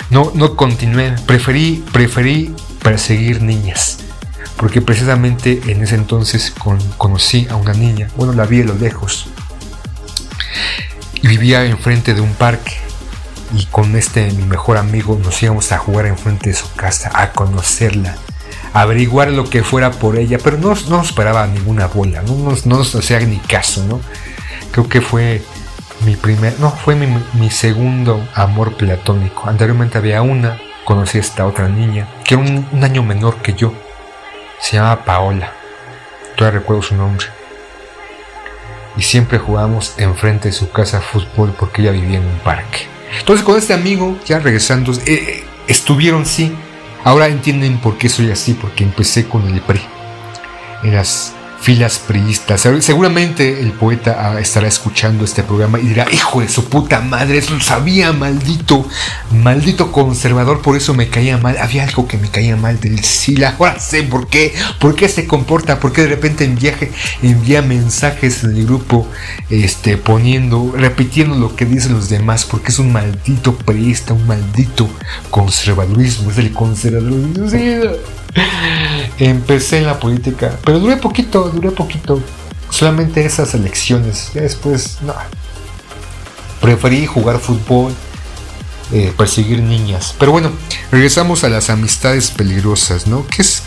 No, 0.09 0.31
no 0.35 0.55
continué, 0.55 1.15
preferí, 1.25 1.83
preferí 1.91 2.55
perseguir 2.81 3.41
niñas 3.41 3.97
porque 4.57 4.81
precisamente 4.81 5.61
en 5.67 5.83
ese 5.83 5.95
entonces 5.95 6.53
conocí 6.97 7.47
a 7.49 7.55
una 7.55 7.73
niña, 7.73 8.09
bueno, 8.15 8.33
la 8.33 8.45
vi 8.45 8.59
de 8.59 8.65
lo 8.65 8.75
lejos, 8.75 9.27
y 11.21 11.27
vivía 11.27 11.65
enfrente 11.65 12.13
de 12.13 12.21
un 12.21 12.33
parque, 12.33 12.73
y 13.55 13.65
con 13.65 13.95
este 13.95 14.31
mi 14.31 14.43
mejor 14.43 14.77
amigo 14.77 15.19
nos 15.23 15.41
íbamos 15.43 15.71
a 15.71 15.77
jugar 15.77 16.05
enfrente 16.05 16.49
de 16.49 16.55
su 16.55 16.71
casa, 16.73 17.11
a 17.13 17.31
conocerla, 17.31 18.15
a 18.73 18.81
averiguar 18.81 19.31
lo 19.31 19.49
que 19.49 19.63
fuera 19.63 19.91
por 19.91 20.17
ella, 20.17 20.37
pero 20.43 20.57
no, 20.57 20.73
no 20.73 20.97
nos 20.97 21.07
esperaba 21.09 21.45
ninguna 21.47 21.87
bola, 21.87 22.21
no 22.21 22.35
nos, 22.35 22.65
no 22.65 22.77
nos 22.77 22.95
hacía 22.95 23.19
ni 23.19 23.37
caso, 23.37 23.85
¿no? 23.85 24.01
Creo 24.71 24.89
que 24.89 25.01
fue 25.01 25.43
mi 26.05 26.15
primer, 26.15 26.59
no, 26.59 26.71
fue 26.71 26.95
mi, 26.95 27.49
segundo 27.49 28.27
amor 28.33 28.75
platónico. 28.75 29.47
Anteriormente 29.47 29.97
había 29.97 30.21
una, 30.21 30.59
conocí 30.83 31.17
a 31.17 31.21
esta 31.21 31.45
otra 31.45 31.69
niña, 31.69 32.07
que 32.25 32.35
era 32.35 32.43
un 32.43 32.83
año 32.83 33.03
menor 33.03 33.37
que 33.37 33.53
yo 33.53 33.73
se 34.63 34.77
llama 34.77 35.03
Paola. 35.03 35.51
Todavía 36.37 36.59
recuerdo 36.59 36.81
su 36.81 36.95
nombre. 36.95 37.25
Y 38.95 39.01
siempre 39.01 39.37
jugábamos 39.37 39.95
enfrente 39.97 40.47
de 40.47 40.53
su 40.53 40.71
casa 40.71 41.01
fútbol 41.01 41.53
porque 41.59 41.81
ella 41.81 41.91
vivía 41.91 42.19
en 42.19 42.25
un 42.25 42.39
parque. 42.39 42.87
Entonces 43.19 43.45
con 43.45 43.57
este 43.57 43.73
amigo, 43.73 44.17
ya 44.25 44.39
regresando, 44.39 44.93
eh, 45.05 45.43
estuvieron 45.67 46.25
sí. 46.25 46.55
Ahora 47.03 47.27
entienden 47.27 47.77
por 47.79 47.97
qué 47.97 48.07
soy 48.07 48.31
así, 48.31 48.53
porque 48.53 48.85
empecé 48.85 49.27
con 49.27 49.45
el 49.53 49.59
PRI. 49.59 49.81
En 50.83 50.95
las 50.95 51.33
filas 51.63 51.97
priistas. 51.97 52.67
Seguramente 52.81 53.61
el 53.61 53.71
poeta 53.71 54.17
ah, 54.19 54.39
estará 54.41 54.67
escuchando 54.67 55.23
este 55.23 55.43
programa 55.43 55.79
y 55.79 55.83
dirá, 55.83 56.05
hijo 56.11 56.41
de 56.41 56.49
su 56.49 56.65
puta 56.65 56.99
madre, 56.99 57.37
eso 57.37 57.53
lo 57.53 57.61
sabía, 57.61 58.11
maldito, 58.11 58.85
maldito 59.31 59.89
conservador, 59.93 60.61
por 60.61 60.75
eso 60.75 60.93
me 60.93 61.07
caía 61.07 61.37
mal. 61.37 61.57
Había 61.57 61.85
algo 61.85 62.05
que 62.05 62.17
me 62.17 62.29
caía 62.29 62.57
mal 62.57 62.81
del 62.81 63.01
Sila. 63.01 63.55
Ahora 63.57 63.79
sé 63.79 64.03
por 64.03 64.27
qué, 64.27 64.53
por 64.79 64.95
qué 64.95 65.07
se 65.07 65.25
comporta, 65.25 65.79
por 65.79 65.93
qué 65.93 66.01
de 66.01 66.09
repente 66.09 66.43
envía, 66.43 66.75
envía 67.21 67.61
mensajes 67.61 68.43
en 68.43 68.57
el 68.57 68.65
grupo, 68.65 69.07
este, 69.49 69.95
poniendo, 69.95 70.73
repitiendo 70.75 71.35
lo 71.35 71.55
que 71.55 71.65
dicen 71.65 71.93
los 71.93 72.09
demás, 72.09 72.43
porque 72.43 72.71
es 72.71 72.79
un 72.79 72.91
maldito 72.91 73.55
priista, 73.55 74.13
un 74.13 74.27
maldito 74.27 74.89
conservadurismo, 75.29 76.29
es 76.29 76.37
el 76.39 76.51
conservadurismo. 76.51 77.47
Empecé 79.19 79.79
en 79.79 79.85
la 79.85 79.99
política, 79.99 80.57
pero 80.65 80.79
duré 80.79 80.97
poquito, 80.97 81.49
duré 81.49 81.71
poquito. 81.71 82.21
Solamente 82.69 83.23
esas 83.25 83.53
elecciones. 83.53 84.31
Después, 84.33 84.97
no. 85.01 85.13
Preferí 86.59 87.05
jugar 87.05 87.39
fútbol, 87.39 87.93
eh, 88.91 89.13
perseguir 89.15 89.61
niñas. 89.61 90.15
Pero 90.17 90.31
bueno, 90.31 90.51
regresamos 90.91 91.43
a 91.43 91.49
las 91.49 91.69
amistades 91.69 92.31
peligrosas, 92.31 93.05
¿no? 93.05 93.27
¿Qué 93.27 93.41
es, 93.41 93.63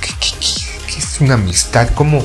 es 0.88 1.20
una 1.20 1.34
amistad? 1.34 1.90
¿Cómo 1.94 2.24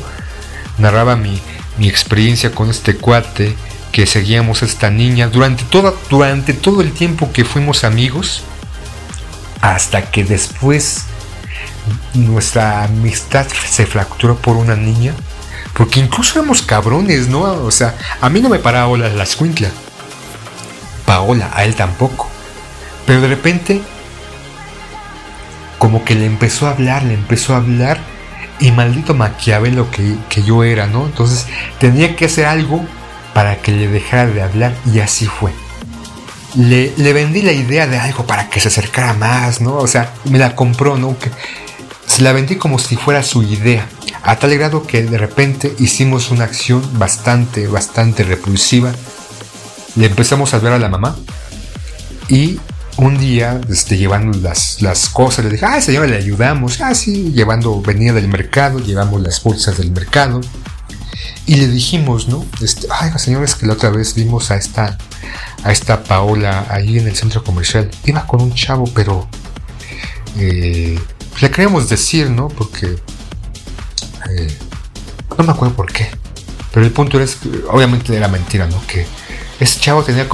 narraba 0.77 1.15
mi, 1.15 1.39
mi 1.77 1.87
experiencia 1.87 2.51
con 2.51 2.69
este 2.69 2.95
cuate? 2.95 3.55
que 3.91 4.07
seguíamos 4.07 4.61
a 4.61 4.65
esta 4.65 4.89
niña 4.89 5.27
durante, 5.27 5.63
toda, 5.65 5.93
durante 6.09 6.53
todo 6.53 6.81
el 6.81 6.93
tiempo 6.93 7.31
que 7.31 7.43
fuimos 7.43 7.83
amigos, 7.83 8.41
hasta 9.59 10.09
que 10.09 10.23
después 10.23 11.05
nuestra 12.13 12.83
amistad 12.83 13.47
se 13.47 13.85
fracturó 13.85 14.35
por 14.35 14.57
una 14.57 14.75
niña. 14.75 15.13
Porque 15.73 15.99
incluso 15.99 16.39
éramos 16.39 16.61
cabrones, 16.61 17.27
¿no? 17.27 17.41
O 17.41 17.71
sea, 17.71 17.95
a 18.19 18.29
mí 18.29 18.41
no 18.41 18.49
me 18.49 18.59
paraba 18.59 18.97
la, 18.97 19.09
la 19.09 19.23
escuincla. 19.23 19.69
Paola, 21.05 21.51
a 21.53 21.63
él 21.63 21.75
tampoco. 21.75 22.29
Pero 23.05 23.21
de 23.21 23.27
repente, 23.27 23.81
como 25.77 26.03
que 26.05 26.15
le 26.15 26.25
empezó 26.25 26.67
a 26.67 26.71
hablar, 26.71 27.03
le 27.03 27.13
empezó 27.13 27.53
a 27.53 27.57
hablar, 27.57 27.99
y 28.59 28.71
maldito 28.71 29.15
Maquiavelo 29.15 29.89
que, 29.89 30.15
que 30.29 30.43
yo 30.43 30.63
era, 30.63 30.87
¿no? 30.87 31.05
Entonces 31.05 31.47
tenía 31.79 32.15
que 32.15 32.25
hacer 32.25 32.45
algo 32.45 32.85
para 33.33 33.57
que 33.57 33.71
le 33.71 33.87
dejara 33.87 34.27
de 34.27 34.41
hablar, 34.43 34.75
y 34.93 34.99
así 34.99 35.25
fue. 35.25 35.51
Le, 36.55 37.13
vendí 37.13 37.41
la 37.41 37.53
idea 37.53 37.87
de 37.87 37.97
algo 37.97 38.25
para 38.25 38.49
que 38.49 38.59
se 38.59 38.67
acercara 38.67 39.13
más, 39.13 39.61
¿no? 39.61 39.77
O 39.77 39.87
sea, 39.87 40.13
me 40.25 40.37
la 40.37 40.55
compró, 40.55 40.97
¿no? 40.97 41.15
Se 42.11 42.23
la 42.23 42.33
vendí 42.33 42.57
como 42.57 42.77
si 42.77 42.97
fuera 42.97 43.23
su 43.23 43.41
idea, 43.41 43.87
a 44.23 44.35
tal 44.35 44.53
grado 44.57 44.85
que 44.85 45.01
de 45.01 45.17
repente 45.17 45.73
hicimos 45.79 46.29
una 46.29 46.43
acción 46.43 46.83
bastante, 46.99 47.67
bastante 47.67 48.23
repulsiva. 48.23 48.91
Le 49.95 50.07
empezamos 50.07 50.53
a 50.53 50.59
ver 50.59 50.73
a 50.73 50.77
la 50.77 50.89
mamá 50.89 51.15
y 52.27 52.59
un 52.97 53.17
día, 53.17 53.61
este, 53.69 53.97
llevando 53.97 54.37
las, 54.39 54.81
las 54.81 55.07
cosas, 55.07 55.45
le 55.45 55.51
dije, 55.51 55.65
ah, 55.65 55.79
señora, 55.79 56.05
le 56.05 56.17
ayudamos. 56.17 56.81
Ah, 56.81 56.91
llevando, 56.91 57.81
venía 57.81 58.11
del 58.11 58.27
mercado, 58.27 58.79
llevamos 58.79 59.21
las 59.21 59.41
bolsas 59.41 59.77
del 59.77 59.91
mercado. 59.91 60.41
Y 61.45 61.55
le 61.55 61.69
dijimos, 61.69 62.27
¿no? 62.27 62.45
Este, 62.59 62.87
ay, 62.91 63.11
señores, 63.19 63.55
que 63.55 63.65
la 63.65 63.73
otra 63.73 63.89
vez 63.89 64.15
vimos 64.15 64.51
a 64.51 64.57
esta, 64.57 64.97
a 65.63 65.71
esta 65.71 66.03
Paola 66.03 66.65
ahí 66.69 66.99
en 66.99 67.07
el 67.07 67.15
centro 67.15 67.41
comercial. 67.41 67.89
Iba 68.03 68.27
con 68.27 68.41
un 68.41 68.53
chavo, 68.53 68.83
pero 68.93 69.29
eh, 70.37 70.99
le 71.41 71.51
queríamos 71.51 71.89
decir, 71.89 72.29
¿no? 72.29 72.47
Porque 72.47 72.97
eh, 74.29 74.57
no 75.37 75.43
me 75.43 75.51
acuerdo 75.51 75.75
por 75.75 75.91
qué. 75.91 76.09
Pero 76.71 76.85
el 76.85 76.91
punto 76.91 77.19
es, 77.19 77.37
obviamente 77.69 78.15
era 78.15 78.27
mentira, 78.27 78.67
¿no? 78.67 78.81
Que 78.87 79.05
ese 79.59 79.79
chavo 79.79 80.03
tenía 80.03 80.27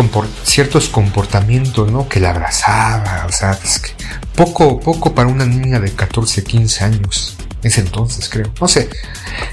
ciertos 0.43 0.87
comportamientos, 0.87 1.91
¿no? 1.91 2.07
Que 2.07 2.19
la 2.19 2.29
abrazaba, 2.29 3.25
o 3.27 3.31
sea, 3.31 3.51
es 3.51 3.79
que 3.79 3.91
poco, 4.35 4.79
poco 4.79 5.15
para 5.15 5.27
una 5.27 5.45
niña 5.45 5.79
de 5.79 5.91
14, 5.91 6.43
15 6.43 6.83
años. 6.83 7.35
Ese 7.63 7.81
entonces, 7.81 8.29
creo. 8.29 8.51
No 8.61 8.67
sé. 8.67 8.89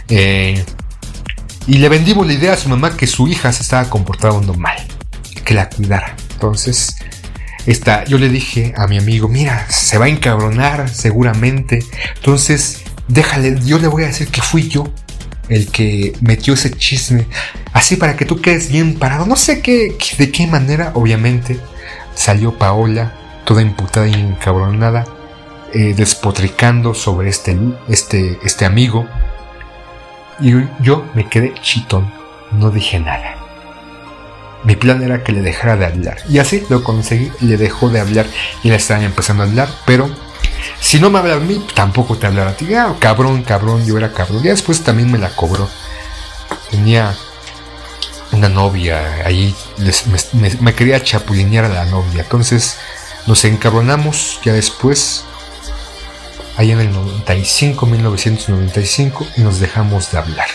Eh, 0.09 0.63
y 1.67 1.79
le 1.79 1.89
vendimos 1.89 2.27
la 2.27 2.35
idea 2.35 2.53
a 2.53 2.57
su 2.57 2.69
mamá 2.69 2.97
que 2.97 3.07
su 3.07 3.27
hija 3.27 3.51
se 3.53 3.63
estaba 3.63 3.89
comportando 3.89 4.53
mal, 4.55 4.77
que 5.45 5.55
la 5.55 5.71
cuidara. 5.71 6.15
Entonces, 6.35 6.95
esta, 7.66 8.04
yo 8.04 8.18
le 8.18 8.28
dije 8.28 8.75
a 8.76 8.87
mi 8.87 8.99
amigo, 8.99 9.28
mira, 9.28 9.66
se 9.71 9.99
va 9.99 10.06
a 10.06 10.09
encabronar 10.09 10.88
seguramente. 10.88 11.80
Entonces, 12.16 12.83
déjale, 13.09 13.59
yo 13.64 13.78
le 13.78 13.88
voy 13.88 14.04
a 14.04 14.09
decir 14.09 14.28
que 14.28 14.42
fui 14.42 14.68
yo 14.68 14.85
el 15.49 15.71
que 15.71 16.14
metió 16.21 16.54
ese 16.54 16.71
chisme. 16.71 17.26
Así 17.73 17.97
para 17.97 18.16
que 18.16 18.25
tú 18.25 18.40
quedes 18.40 18.68
bien 18.71 18.99
parado. 18.99 19.26
No 19.26 19.37
sé 19.37 19.61
qué, 19.61 19.97
de 20.18 20.30
qué 20.30 20.47
manera, 20.47 20.92
obviamente, 20.94 21.59
salió 22.14 22.59
Paola, 22.59 23.14
toda 23.44 23.62
imputada 23.62 24.06
y 24.06 24.14
encabronada, 24.14 25.04
eh, 25.73 25.94
despotricando 25.97 26.94
sobre 26.94 27.30
este, 27.30 27.59
este, 27.88 28.38
este 28.44 28.64
amigo. 28.64 29.06
Y 30.40 30.52
yo 30.80 31.04
me 31.14 31.28
quedé 31.28 31.54
chitón, 31.62 32.12
no 32.52 32.71
dije 32.71 33.00
nada. 33.00 33.44
Mi 34.64 34.76
plan 34.76 35.02
era 35.02 35.23
que 35.23 35.33
le 35.33 35.42
dejara 35.42 35.76
de 35.76 35.87
hablar. 35.87 36.18
Y 36.28 36.38
así 36.38 36.64
lo 36.68 36.83
conseguí, 36.83 37.30
le 37.40 37.56
dejó 37.56 37.90
de 37.90 38.00
hablar 38.00 38.26
y 38.62 38.71
le 38.71 38.76
estaban 38.76 39.04
empezando 39.04 39.42
a 39.42 39.47
hablar, 39.47 39.68
pero 39.85 40.11
si 40.80 40.99
no 40.99 41.11
me 41.11 41.18
habla 41.18 41.35
a 41.35 41.40
mí, 41.40 41.64
tampoco 41.75 42.16
te 42.16 42.26
hablará 42.26 42.50
a 42.50 42.56
ti. 42.56 42.73
Ah, 42.75 42.94
cabrón, 42.99 43.42
cabrón, 43.42 43.85
yo 43.85 43.97
era 43.97 44.12
cabrón. 44.12 44.40
Y 44.44 44.49
después 44.49 44.83
también 44.83 45.11
me 45.11 45.18
la 45.18 45.30
cobró. 45.30 45.68
Tenía 46.71 47.14
una 48.33 48.49
novia 48.49 49.23
ahí, 49.25 49.54
me, 50.61 50.75
quería 50.75 51.02
chapulinear 51.02 51.64
a 51.64 51.68
la 51.68 51.85
novia. 51.87 52.23
Entonces 52.23 52.78
nos 53.26 53.44
encabronamos 53.44 54.40
ya 54.44 54.52
después, 54.52 55.25
ahí 56.56 56.73
en 56.73 56.80
el 56.80 56.92
95, 56.92 57.87
1995, 57.87 59.27
y 59.37 59.40
nos 59.42 59.61
dejamos 59.61 60.11
de 60.11 60.18
hablar 60.18 60.48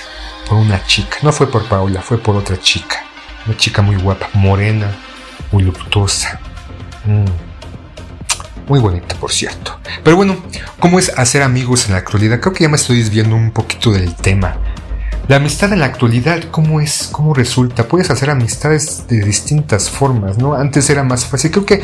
por 0.47 0.57
una 0.57 0.85
chica. 0.85 1.17
No 1.21 1.31
fue 1.31 1.49
por 1.49 1.67
Paula, 1.67 2.01
fue 2.01 2.17
por 2.17 2.35
otra 2.35 2.59
chica. 2.59 3.08
Una 3.49 3.57
chica 3.57 3.81
muy 3.81 3.95
guapa, 3.95 4.29
morena, 4.35 4.91
voluptuosa. 5.51 6.39
Mm. 7.03 7.25
Muy 8.67 8.79
bonita, 8.79 9.15
por 9.15 9.31
cierto. 9.31 9.79
Pero 10.03 10.17
bueno, 10.17 10.37
¿cómo 10.79 10.99
es 10.99 11.09
hacer 11.17 11.41
amigos 11.41 11.87
en 11.87 11.93
la 11.93 11.97
actualidad? 11.97 12.39
Creo 12.41 12.53
que 12.53 12.65
ya 12.65 12.69
me 12.69 12.75
estoy 12.75 12.99
desviando 12.99 13.35
un 13.35 13.49
poquito 13.49 13.91
del 13.91 14.13
tema. 14.13 14.55
La 15.29 15.35
amistad 15.35 15.71
en 15.73 15.81
la 15.81 15.85
actualidad, 15.85 16.45
¿cómo 16.49 16.81
es? 16.81 17.07
¿Cómo 17.11 17.35
resulta? 17.35 17.87
Puedes 17.87 18.09
hacer 18.09 18.31
amistades 18.31 19.03
de 19.07 19.23
distintas 19.23 19.87
formas, 19.87 20.39
¿no? 20.39 20.55
Antes 20.55 20.89
era 20.89 21.03
más 21.03 21.23
fácil. 21.23 21.51
Creo 21.51 21.67
que 21.67 21.83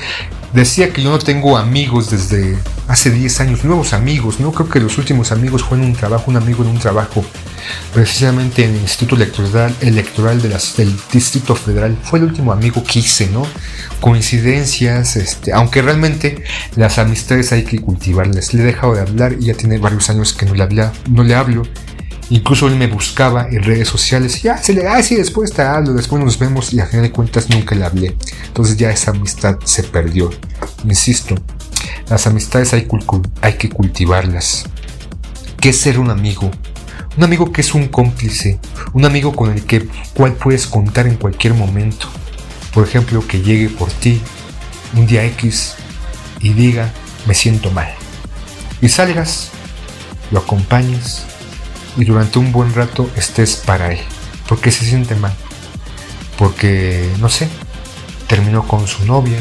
decía 0.52 0.92
que 0.92 1.04
yo 1.04 1.12
no 1.12 1.20
tengo 1.20 1.56
amigos 1.56 2.10
desde 2.10 2.58
hace 2.88 3.12
10 3.12 3.42
años, 3.42 3.64
nuevos 3.64 3.94
amigos, 3.94 4.40
¿no? 4.40 4.52
Creo 4.52 4.68
que 4.68 4.80
los 4.80 4.98
últimos 4.98 5.32
amigos 5.32 5.64
fue 5.64 5.78
en 5.78 5.84
un 5.84 5.94
trabajo, 5.94 6.32
un 6.32 6.38
amigo 6.38 6.64
en 6.64 6.70
un 6.70 6.80
trabajo, 6.80 7.24
precisamente 7.94 8.64
en 8.64 8.72
el 8.72 8.82
Instituto 8.82 9.16
Electoral, 9.16 9.76
electoral 9.82 10.42
del 10.42 10.96
Distrito 11.14 11.54
Federal. 11.54 11.96
Fue 12.02 12.18
el 12.18 12.26
último 12.26 12.52
amigo 12.52 12.84
que 12.84 12.98
hice, 12.98 13.28
¿no? 13.28 13.46
Coincidencias, 14.02 15.18
este, 15.18 15.54
aunque 15.54 15.84
realmente 15.84 16.44
las 16.76 16.98
amistades 16.98 17.52
hay 17.52 17.64
que 17.64 17.80
cultivarlas. 17.80 18.56
Le 18.56 18.64
he 18.64 18.66
dejado 18.66 18.96
de 18.96 19.02
hablar 19.02 19.34
y 19.40 19.46
ya 19.46 19.54
tiene 19.54 19.78
varios 19.78 20.10
años 20.10 20.34
que 20.34 20.48
no 20.48 20.56
le, 20.56 20.64
habla, 20.64 20.92
no 21.12 21.24
le 21.24 21.36
hablo 21.36 21.62
Incluso 22.30 22.68
él 22.68 22.76
me 22.76 22.88
buscaba 22.88 23.48
en 23.50 23.62
redes 23.62 23.88
sociales 23.88 24.42
ya 24.42 24.58
se 24.58 24.74
le, 24.74 24.88
ah, 24.88 25.02
sí, 25.04 25.16
después 25.16 25.54
te 25.54 25.62
hablo, 25.62 25.94
después 25.94 26.24
nos 26.24 26.40
vemos 26.40 26.74
y 26.74 26.80
a 26.80 26.88
fin 26.88 27.04
de 27.04 27.12
cuentas 27.12 27.50
nunca 27.50 27.76
le 27.76 27.86
hablé. 27.86 28.16
Entonces 28.48 28.78
ya 28.78 28.90
esa 28.90 29.12
amistad 29.12 29.60
se 29.64 29.84
perdió. 29.84 30.32
Insisto, 30.84 31.36
las 32.10 32.26
amistades 32.26 32.74
hay, 32.74 32.88
hay 33.42 33.54
que 33.54 33.70
cultivarlas. 33.70 34.66
¿Qué 35.60 35.70
es 35.70 35.78
ser 35.78 36.00
un 36.00 36.10
amigo? 36.10 36.50
Un 37.16 37.24
amigo 37.24 37.52
que 37.52 37.62
es 37.62 37.76
un 37.76 37.88
cómplice, 37.88 38.60
un 38.94 39.06
amigo 39.06 39.36
con 39.36 39.52
el 39.52 39.64
que 39.64 39.88
cual 40.16 40.34
puedes 40.34 40.66
contar 40.66 41.08
en 41.08 41.16
cualquier 41.16 41.54
momento. 41.54 42.08
Por 42.74 42.86
ejemplo, 42.86 43.26
que 43.26 43.42
llegue 43.42 43.70
por 43.70 43.90
ti 43.92 44.20
un 44.96 45.06
día 45.06 45.24
X 45.26 45.76
y 46.40 46.54
diga, 46.54 46.92
me 47.28 47.36
siento 47.36 47.70
mal. 47.72 47.94
Y 48.82 48.90
salgas, 48.90 49.50
lo 50.32 50.40
acompañes 50.40 51.26
y 51.98 52.06
durante 52.06 52.40
un 52.40 52.52
buen 52.52 52.74
rato 52.74 53.10
estés 53.16 53.56
para 53.56 53.92
él. 53.92 54.00
Porque 54.48 54.72
se 54.72 54.86
siente 54.86 55.16
mal. 55.16 55.34
Porque, 56.38 57.10
no 57.20 57.30
sé, 57.30 57.48
terminó 58.28 58.68
con 58.68 58.88
su 58.88 59.06
novia, 59.06 59.40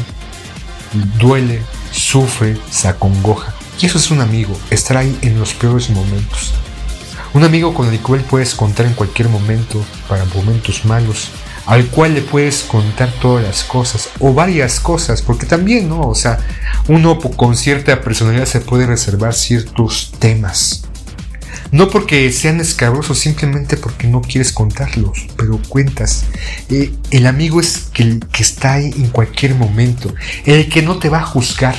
duele, 1.19 1.61
sufre, 1.91 2.57
se 2.69 2.87
acongoja. 2.87 3.53
Y 3.81 3.85
eso 3.87 3.97
es 3.97 4.09
un 4.11 4.21
amigo, 4.21 4.57
estar 4.69 4.97
ahí 4.97 5.17
en 5.21 5.37
los 5.39 5.53
peores 5.53 5.89
momentos. 5.89 6.53
Un 7.33 7.43
amigo 7.43 7.73
con 7.73 7.89
el 7.89 7.99
cual 7.99 8.21
puedes 8.21 8.55
contar 8.55 8.85
en 8.85 8.93
cualquier 8.93 9.27
momento, 9.27 9.83
para 10.07 10.23
momentos 10.25 10.85
malos, 10.85 11.27
al 11.65 11.85
cual 11.87 12.13
le 12.13 12.21
puedes 12.21 12.63
contar 12.63 13.11
todas 13.19 13.43
las 13.43 13.65
cosas, 13.65 14.09
o 14.19 14.33
varias 14.33 14.79
cosas, 14.79 15.21
porque 15.21 15.45
también, 15.45 15.89
¿no? 15.89 16.07
O 16.07 16.15
sea, 16.15 16.39
uno 16.87 17.19
con 17.19 17.57
cierta 17.57 17.99
personalidad 18.01 18.45
se 18.45 18.61
puede 18.61 18.85
reservar 18.85 19.33
ciertos 19.33 20.13
temas. 20.17 20.84
No 21.71 21.89
porque 21.89 22.31
sean 22.31 22.59
escabrosos, 22.61 23.19
simplemente 23.19 23.77
porque 23.77 24.07
no 24.07 24.21
quieres 24.21 24.51
contarlos, 24.51 25.27
pero 25.35 25.59
cuentas. 25.67 26.25
Eh, 26.69 26.93
el 27.11 27.27
amigo 27.27 27.59
es 27.59 27.89
el 27.95 28.25
que 28.31 28.43
está 28.43 28.73
ahí 28.73 28.93
en 28.95 29.09
cualquier 29.09 29.55
momento, 29.55 30.13
el 30.45 30.69
que 30.69 30.81
no 30.81 30.99
te 30.99 31.09
va 31.09 31.19
a 31.19 31.25
juzgar. 31.25 31.75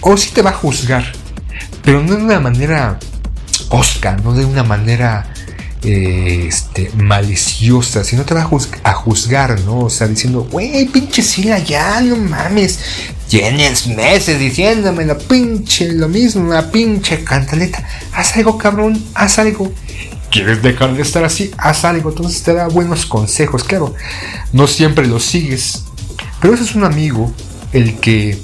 O 0.00 0.16
sí 0.16 0.30
te 0.32 0.42
va 0.42 0.50
a 0.50 0.54
juzgar, 0.54 1.12
pero 1.82 2.02
no 2.02 2.14
de 2.14 2.22
una 2.22 2.40
manera 2.40 2.98
osca, 3.70 4.16
no 4.16 4.32
de 4.34 4.44
una 4.44 4.62
manera 4.62 5.32
eh, 5.82 6.46
este, 6.48 6.90
maliciosa, 6.96 8.02
sino 8.02 8.24
te 8.24 8.34
va 8.34 8.48
a, 8.82 8.92
juzgar, 8.94 9.60
¿no? 9.60 9.80
O 9.80 9.90
sea, 9.90 10.08
diciendo, 10.08 10.48
güey, 10.50 10.86
pinche 10.86 11.22
Sila, 11.22 11.58
ya, 11.58 12.00
no 12.00 12.16
mames, 12.16 12.80
Tienes 13.28 13.86
meses 13.86 14.38
diciéndome 14.38 15.04
lo 15.04 15.18
pinche, 15.18 15.92
lo 15.92 16.08
mismo, 16.08 16.50
la 16.50 16.70
pinche 16.70 17.22
cantaleta. 17.24 17.86
Haz 18.14 18.34
algo, 18.36 18.56
cabrón, 18.56 19.04
haz 19.12 19.38
algo. 19.38 19.70
¿Quieres 20.30 20.62
dejar 20.62 20.94
de 20.94 21.02
estar 21.02 21.24
así? 21.24 21.50
Haz 21.58 21.84
algo. 21.84 22.08
Entonces 22.08 22.42
te 22.42 22.54
da 22.54 22.68
buenos 22.68 23.04
consejos, 23.04 23.64
claro. 23.64 23.94
No 24.54 24.66
siempre 24.66 25.06
los 25.06 25.26
sigues. 25.26 25.84
Pero 26.40 26.54
ese 26.54 26.64
es 26.64 26.74
un 26.74 26.84
amigo 26.84 27.30
el 27.74 28.00
que 28.00 28.38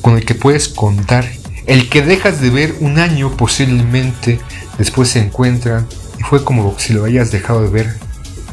con 0.00 0.16
el 0.16 0.24
que 0.24 0.36
puedes 0.36 0.68
contar. 0.68 1.28
El 1.66 1.88
que 1.88 2.02
dejas 2.02 2.40
de 2.40 2.50
ver 2.50 2.76
un 2.78 3.00
año 3.00 3.36
posiblemente 3.36 4.38
después 4.78 5.08
se 5.08 5.18
encuentran 5.18 5.88
y 6.20 6.22
fue 6.22 6.44
como 6.44 6.78
si 6.78 6.92
lo 6.92 7.04
hayas 7.04 7.32
dejado 7.32 7.62
de 7.64 7.70
ver 7.70 7.96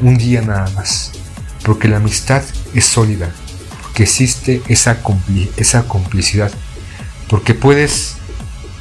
un 0.00 0.18
día 0.18 0.42
nada 0.42 0.68
más. 0.70 1.12
Porque 1.62 1.86
la 1.86 1.98
amistad 1.98 2.42
es 2.74 2.84
sólida 2.84 3.32
que 3.98 4.04
existe 4.04 4.62
esa, 4.68 4.96
esa 5.56 5.88
complicidad. 5.88 6.52
Porque 7.28 7.52
puedes, 7.52 8.16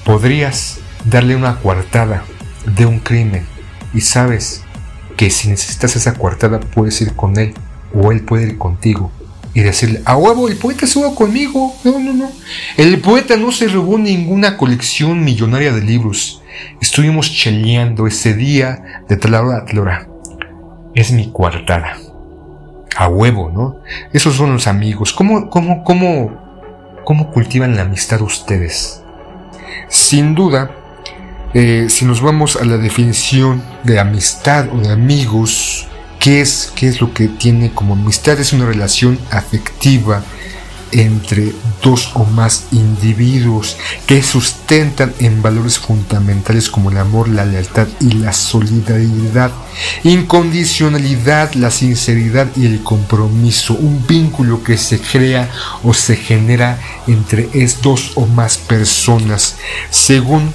podrías 0.06 0.78
darle 1.06 1.36
una 1.36 1.56
coartada 1.56 2.24
de 2.68 2.86
un 2.86 3.00
crimen 3.00 3.48
y 3.96 4.02
sabes 4.02 4.62
que 5.16 5.32
si 5.32 5.48
necesitas 5.50 5.96
esa 5.96 6.14
coartada 6.14 6.60
puedes 6.60 7.02
ir 7.02 7.16
con 7.16 7.40
él 7.40 7.56
o 7.96 8.12
él 8.12 8.22
puede 8.22 8.50
ir 8.50 8.58
contigo 8.60 9.12
y 9.56 9.62
decirle, 9.62 10.04
a 10.06 10.16
huevo, 10.18 10.50
el 10.50 10.56
poeta 10.58 10.86
se 10.86 11.02
conmigo. 11.16 11.76
No, 11.84 11.98
no, 11.98 12.14
no. 12.14 12.32
El 12.78 13.00
poeta 13.00 13.38
no 13.38 13.52
se 13.52 13.68
robó 13.70 13.98
ninguna 13.98 14.56
colección 14.56 15.24
millonaria 15.24 15.74
de 15.74 15.82
libros. 15.82 16.44
Estuvimos 16.80 17.34
cheleando 17.34 18.06
ese 18.06 18.36
día 18.36 19.04
de 19.10 19.18
tal 19.18 19.34
hora 19.34 19.58
a 19.58 19.66
tal 19.66 19.80
hora. 19.80 20.08
Es 20.94 21.12
mi 21.12 21.32
coartada. 21.32 21.98
A 22.98 23.08
huevo, 23.08 23.52
¿no? 23.54 23.78
Esos 24.12 24.36
son 24.36 24.54
los 24.54 24.66
amigos. 24.66 25.14
¿Cómo, 25.14 25.50
cómo, 25.52 25.84
cómo, 25.84 27.32
cultivan 27.32 27.76
la 27.76 27.84
amistad 27.84 28.22
ustedes? 28.22 29.04
Sin 29.88 30.34
duda, 30.34 30.72
eh, 31.54 31.88
si 31.90 32.06
nos 32.06 32.22
vamos 32.22 32.56
a 32.56 32.66
la 32.66 32.78
definición 32.78 33.62
de 33.84 34.00
amistad 34.00 34.70
o 34.74 34.80
de 34.80 34.90
amigos, 34.90 35.88
¿qué 36.20 36.42
es, 36.42 36.74
¿qué 36.76 36.88
es 36.88 37.00
lo 37.00 37.14
que 37.14 37.28
tiene 37.28 37.72
como 37.72 37.94
amistad? 37.94 38.40
Es 38.40 38.52
una 38.52 38.66
relación 38.66 39.20
afectiva 39.30 40.24
entre 40.92 41.54
dos 41.84 42.12
o 42.14 42.26
más 42.26 42.66
individuos 42.72 43.78
que 44.06 44.24
sustentan 44.24 45.14
en 45.20 45.42
valores 45.42 45.80
fundamentales 45.80 46.70
como 46.70 46.92
el 46.92 46.98
amor, 46.98 47.30
la 47.30 47.46
lealtad 47.46 47.88
y 48.00 48.14
la 48.14 48.34
solidaridad, 48.34 49.52
incondicionalidad, 50.04 51.54
la 51.54 51.72
sinceridad 51.72 52.48
y 52.56 52.66
el 52.66 52.84
compromiso, 52.84 53.74
un 53.74 54.06
vínculo 54.08 54.64
que 54.64 54.78
se 54.78 55.00
crea 55.00 55.50
o 55.84 55.94
se 55.94 56.16
genera 56.16 56.80
entre 57.08 57.50
dos 57.82 58.12
o 58.16 58.26
más 58.26 58.58
personas. 58.58 59.56
Según 59.90 60.52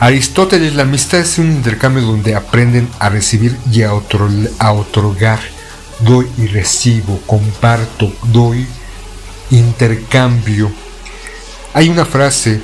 Aristóteles, 0.00 0.74
la 0.74 0.82
amistad 0.82 1.20
es 1.20 1.38
un 1.38 1.50
intercambio 1.52 2.02
donde 2.02 2.34
aprenden 2.34 2.88
a 2.98 3.10
recibir 3.10 3.56
y 3.70 3.82
a, 3.82 3.90
a 3.90 4.72
otorgar. 4.72 5.40
Doy 6.00 6.26
y 6.38 6.46
recibo, 6.48 7.20
comparto, 7.26 8.12
doy 8.24 8.66
intercambio. 9.50 10.72
Hay 11.72 11.88
una 11.88 12.04
frase 12.04 12.60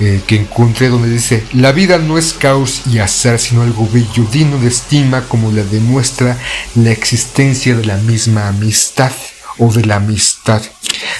eh, 0.00 0.20
que 0.26 0.36
encontré 0.36 0.88
donde 0.88 1.10
dice, 1.10 1.42
la 1.52 1.72
vida 1.72 1.98
no 1.98 2.18
es 2.18 2.32
caos 2.32 2.82
y 2.86 2.98
azar, 2.98 3.38
sino 3.38 3.62
algo 3.62 3.88
bello, 3.92 4.24
digno 4.30 4.58
de 4.58 4.68
estima 4.68 5.22
como 5.28 5.50
la 5.50 5.64
demuestra 5.64 6.38
la 6.76 6.92
existencia 6.92 7.76
de 7.76 7.84
la 7.84 7.96
misma 7.96 8.48
amistad 8.48 9.12
o 9.58 9.72
de 9.72 9.84
la 9.84 9.96
amistad. 9.96 10.62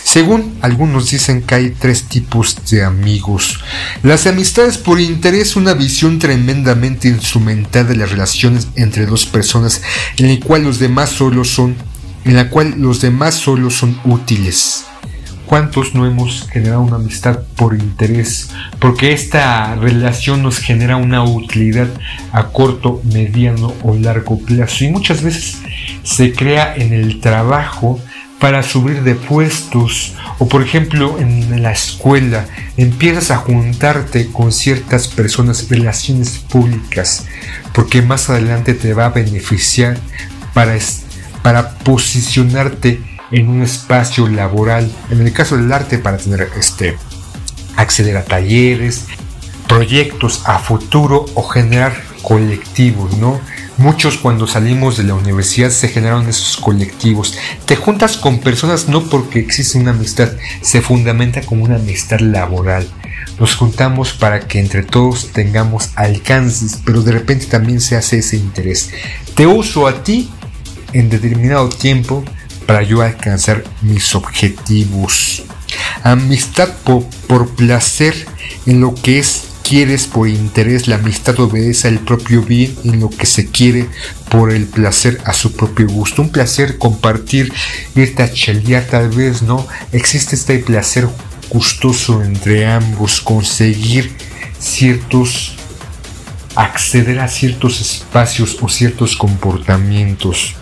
Según 0.05 0.59
algunos 0.63 1.11
dicen 1.11 1.43
que 1.43 1.55
hay 1.57 1.71
tres 1.71 2.05
tipos 2.05 2.57
de 2.71 2.85
amigos. 2.85 3.59
Las 4.03 4.27
amistades 4.27 4.79
por 4.79 5.01
interés, 5.01 5.57
una 5.57 5.75
visión 5.75 6.19
tremendamente 6.19 7.09
instrumental 7.09 7.87
de 7.87 7.97
las 7.97 8.11
relaciones 8.11 8.69
entre 8.77 9.07
dos 9.07 9.27
personas, 9.27 9.83
en 10.17 10.33
la 10.33 10.47
cual 10.47 10.63
los 10.63 10.79
demás 10.79 11.11
solo 11.11 11.45
son, 11.45 11.77
en 12.25 12.37
la 12.37 12.51
cual 12.51 12.75
los 12.79 13.01
demás 13.01 13.35
solo 13.35 13.71
son 13.71 13.99
útiles. 14.05 14.85
¿Cuántos 15.47 15.95
no 15.95 16.05
hemos 16.05 16.47
generado 16.51 16.83
una 16.83 16.97
amistad 16.97 17.41
por 17.57 17.75
interés? 17.75 18.51
Porque 18.79 19.15
esta 19.15 19.75
relación 19.77 20.43
nos 20.43 20.59
genera 20.59 20.99
una 20.99 21.25
utilidad 21.25 21.89
a 22.33 22.49
corto, 22.49 23.01
mediano 23.05 23.73
o 23.83 23.95
largo 23.95 24.39
plazo. 24.39 24.85
Y 24.85 24.91
muchas 24.91 25.23
veces 25.23 25.57
se 26.03 26.35
crea 26.35 26.77
en 26.77 26.93
el 26.93 27.21
trabajo 27.21 27.99
para 28.39 28.63
subir 28.63 29.03
de 29.03 29.15
puestos 29.15 30.15
o 30.39 30.49
por 30.49 30.63
ejemplo 30.63 31.19
en 31.19 31.63
la 31.63 31.73
escuela 31.73 32.47
empiezas 32.77 33.31
a 33.31 33.39
juntarte 33.39 34.29
con 34.31 34.53
ciertas 34.53 35.09
personas, 35.09 35.69
relaciones 35.69 36.39
públicas, 36.39 37.27
porque 37.73 38.03
más 38.03 38.31
adelante 38.31 38.75
te 38.75 38.95
va 38.95 39.07
a 39.07 39.11
beneficiar 39.11 39.99
para, 40.55 40.77
para 41.49 41.71
posicionarte 41.71 43.01
en 43.31 43.49
un 43.49 43.63
espacio 43.63 44.29
laboral, 44.29 44.93
en 45.09 45.23
el 45.23 45.33
caso 45.33 45.57
del 45.57 45.73
arte 45.73 45.97
para 45.97 46.19
tener 46.19 46.47
este 46.59 46.99
acceder 47.75 48.19
a 48.19 48.25
talleres, 48.27 49.07
proyectos 49.67 50.43
a 50.45 50.59
futuro 50.59 51.25
o 51.33 51.43
generar 51.45 51.95
colectivos, 52.21 53.17
¿no? 53.17 53.41
Muchos 53.79 54.19
cuando 54.19 54.47
salimos 54.47 54.99
de 54.99 55.05
la 55.05 55.15
universidad 55.15 55.71
se 55.71 55.89
generaron 55.89 56.29
esos 56.29 56.59
colectivos. 56.59 57.39
Te 57.65 57.77
juntas 57.77 58.19
con 58.19 58.41
personas 58.41 58.91
no 58.91 59.05
porque 59.05 59.39
existe 59.39 59.79
una 59.79 59.93
amistad, 59.93 60.33
se 60.61 60.83
fundamenta 60.83 61.41
como 61.41 61.65
una 61.65 61.77
amistad 61.77 62.21
laboral. 62.21 62.87
Nos 63.41 63.55
juntamos 63.55 64.13
para 64.13 64.41
que 64.41 64.61
entre 64.61 64.83
todos 64.83 65.33
tengamos 65.33 65.93
alcances, 65.95 66.79
pero 66.85 67.01
de 67.01 67.13
repente 67.13 67.47
también 67.47 67.81
se 67.81 67.97
hace 67.97 68.19
ese 68.19 68.37
interés. 68.37 68.91
Te 69.35 69.47
uso 69.47 69.87
a 69.87 70.03
ti 70.03 70.29
en 70.93 71.11
determinado 71.11 71.69
tiempo 71.69 72.25
para 72.67 72.83
yo 72.83 73.01
alcanzar 73.03 73.65
mis 73.83 74.15
objetivos. 74.15 75.43
Amistad 76.03 76.69
por, 76.85 77.49
placer 77.55 78.15
en 78.67 78.81
lo 78.81 78.95
que 78.95 79.19
es 79.19 79.45
quieres 79.63 80.07
por 80.07 80.29
interés, 80.29 80.89
la 80.89 80.97
amistad 80.97 81.39
obedece 81.41 81.89
al 81.89 81.99
propio 81.99 82.43
bien 82.43 82.75
en 82.85 83.01
lo 83.01 83.11
que 83.11 83.27
se 83.27 83.51
quiere 83.51 83.87
por 84.31 84.51
el 84.51 84.67
placer 84.67 85.21
a 85.25 85.33
su 85.33 85.53
propio 85.53 85.87
gusto. 85.89 86.23
Un 86.23 86.31
placer 86.31 86.79
compartir, 86.79 87.53
irte 87.95 88.23
a 88.23 88.87
tal 88.87 89.11
vez, 89.11 89.43
¿no? 89.43 89.67
Existe 89.93 90.37
este 90.37 90.59
placer 90.59 91.09
gustoso 91.51 92.23
entre 92.23 92.67
ambos, 92.67 93.21
conseguir 93.21 94.11
ciertos, 94.59 95.57
acceder 96.55 97.21
a 97.21 97.29
ciertos 97.29 97.81
espacios 97.81 98.57
o 98.61 98.69
ciertos 98.69 99.17
comportamientos 99.17 100.55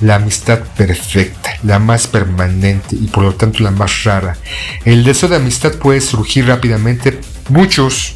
la 0.00 0.16
amistad 0.16 0.60
perfecta, 0.76 1.50
la 1.62 1.78
más 1.78 2.06
permanente 2.06 2.96
y 2.96 3.06
por 3.08 3.24
lo 3.24 3.34
tanto 3.34 3.62
la 3.62 3.70
más 3.70 4.04
rara. 4.04 4.36
El 4.84 5.04
deseo 5.04 5.28
de 5.28 5.36
amistad 5.36 5.72
puede 5.74 6.00
surgir 6.00 6.46
rápidamente. 6.46 7.20
Muchos 7.48 8.14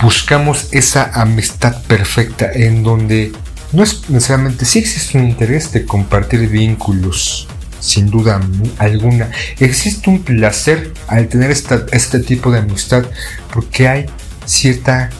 buscamos 0.00 0.68
esa 0.72 1.10
amistad 1.14 1.82
perfecta 1.82 2.50
en 2.52 2.82
donde 2.82 3.32
no 3.72 3.82
es 3.82 4.08
necesariamente, 4.08 4.64
sí 4.64 4.78
existe 4.80 5.18
un 5.18 5.28
interés 5.28 5.72
de 5.72 5.84
compartir 5.84 6.48
vínculos, 6.48 7.46
sin 7.78 8.10
duda 8.10 8.40
alguna. 8.78 9.30
Existe 9.58 10.10
un 10.10 10.22
placer 10.22 10.92
al 11.06 11.28
tener 11.28 11.50
este 11.50 12.20
tipo 12.20 12.50
de 12.50 12.58
amistad 12.58 13.04
porque 13.52 13.88
hay 13.88 14.06
cierta 14.44 15.10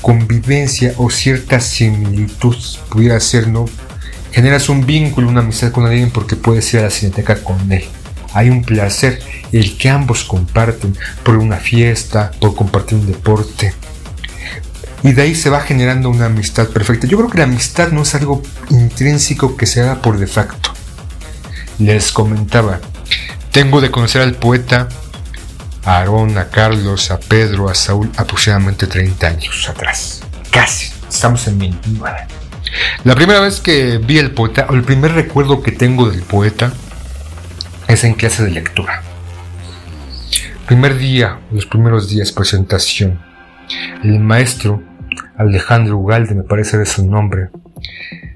convivencia 0.00 0.94
o 0.96 1.10
cierta 1.10 1.60
similitud, 1.60 2.56
pudiera 2.88 3.20
ser, 3.20 3.48
¿no? 3.48 3.66
Generas 4.32 4.68
un 4.68 4.86
vínculo, 4.86 5.28
una 5.28 5.40
amistad 5.40 5.72
con 5.72 5.86
alguien 5.86 6.10
porque 6.10 6.36
puedes 6.36 6.72
ir 6.72 6.80
a 6.80 6.84
la 6.84 6.90
cineteca 6.90 7.42
con 7.42 7.70
él. 7.72 7.84
Hay 8.32 8.48
un 8.48 8.62
placer, 8.62 9.20
el 9.50 9.76
que 9.76 9.88
ambos 9.88 10.24
comparten 10.24 10.96
por 11.24 11.36
una 11.36 11.56
fiesta, 11.56 12.30
por 12.40 12.54
compartir 12.54 12.98
un 12.98 13.06
deporte. 13.06 13.74
Y 15.02 15.12
de 15.12 15.22
ahí 15.22 15.34
se 15.34 15.50
va 15.50 15.60
generando 15.60 16.10
una 16.10 16.26
amistad 16.26 16.68
perfecta. 16.68 17.06
Yo 17.06 17.16
creo 17.16 17.30
que 17.30 17.38
la 17.38 17.44
amistad 17.44 17.90
no 17.90 18.02
es 18.02 18.14
algo 18.14 18.42
intrínseco 18.68 19.56
que 19.56 19.66
se 19.66 19.80
haga 19.80 20.00
por 20.00 20.18
de 20.18 20.26
facto. 20.26 20.72
Les 21.78 22.12
comentaba, 22.12 22.80
tengo 23.50 23.80
de 23.80 23.90
conocer 23.90 24.22
al 24.22 24.34
poeta 24.34 24.88
a 25.84 25.96
Aarón, 25.96 26.36
a 26.38 26.50
Carlos, 26.50 27.10
a 27.10 27.18
Pedro, 27.18 27.68
a 27.68 27.74
Saúl 27.74 28.12
aproximadamente 28.16 28.86
30 28.86 29.26
años 29.26 29.68
atrás. 29.68 30.20
Casi, 30.50 30.92
estamos 31.08 31.46
en 31.46 31.58
29. 31.58 32.39
La 33.04 33.14
primera 33.14 33.40
vez 33.40 33.60
que 33.60 33.98
vi 33.98 34.18
el 34.18 34.32
poeta, 34.32 34.66
o 34.70 34.74
el 34.74 34.82
primer 34.82 35.12
recuerdo 35.12 35.62
que 35.62 35.72
tengo 35.72 36.08
del 36.10 36.22
poeta, 36.22 36.72
es 37.88 38.04
en 38.04 38.14
clase 38.14 38.44
de 38.44 38.50
lectura. 38.50 39.02
Primer 40.66 40.96
día, 40.98 41.40
los 41.50 41.66
primeros 41.66 42.08
días, 42.08 42.30
presentación. 42.32 43.20
El 44.04 44.20
maestro 44.20 44.82
Alejandro 45.36 45.96
Ugalde, 45.96 46.34
me 46.34 46.42
parece 46.42 46.80
es 46.82 46.90
su 46.90 47.06
nombre, 47.06 47.48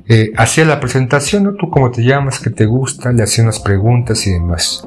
eh, 0.09 0.33
hacía 0.37 0.65
la 0.65 0.81
presentación, 0.81 1.45
¿no? 1.45 1.55
Tú 1.55 1.71
cómo 1.71 1.91
te 1.91 2.03
llamas, 2.03 2.41
qué 2.41 2.51
te 2.51 2.67
gusta, 2.67 3.13
le 3.13 3.23
hacía 3.23 3.45
unas 3.45 3.61
preguntas 3.61 4.27
y 4.27 4.33
demás. 4.33 4.87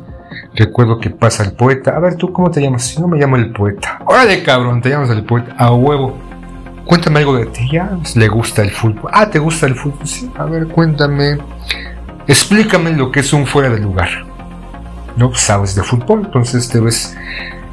Recuerdo 0.55 0.99
que 0.99 1.09
pasa 1.09 1.43
el 1.43 1.53
poeta, 1.53 1.95
a 1.95 1.99
ver, 1.99 2.15
¿tú 2.15 2.31
cómo 2.33 2.51
te 2.51 2.61
llamas? 2.61 2.99
No 2.99 3.07
me 3.07 3.17
llamo 3.19 3.35
el 3.35 3.51
poeta. 3.51 3.99
Órale, 4.05 4.43
cabrón, 4.43 4.81
te 4.81 4.89
llamas 4.89 5.09
el 5.11 5.23
poeta, 5.23 5.53
a 5.57 5.73
huevo. 5.73 6.17
Cuéntame 6.87 7.19
algo 7.19 7.37
de 7.37 7.47
ti, 7.47 7.67
ya 7.69 7.97
le 8.15 8.27
gusta 8.29 8.61
el 8.61 8.71
fútbol. 8.71 9.11
Ah, 9.13 9.29
¿te 9.29 9.39
gusta 9.39 9.65
el 9.65 9.75
fútbol? 9.75 10.07
Sí, 10.07 10.31
a 10.37 10.45
ver, 10.45 10.67
cuéntame. 10.67 11.37
Explícame 12.27 12.91
lo 12.91 13.11
que 13.11 13.19
es 13.19 13.33
un 13.33 13.45
fuera 13.45 13.69
de 13.69 13.79
lugar. 13.79 14.07
No 15.17 15.35
sabes 15.35 15.75
de 15.75 15.83
fútbol, 15.83 16.21
entonces 16.25 16.69
te 16.69 16.79
ves, 16.79 17.17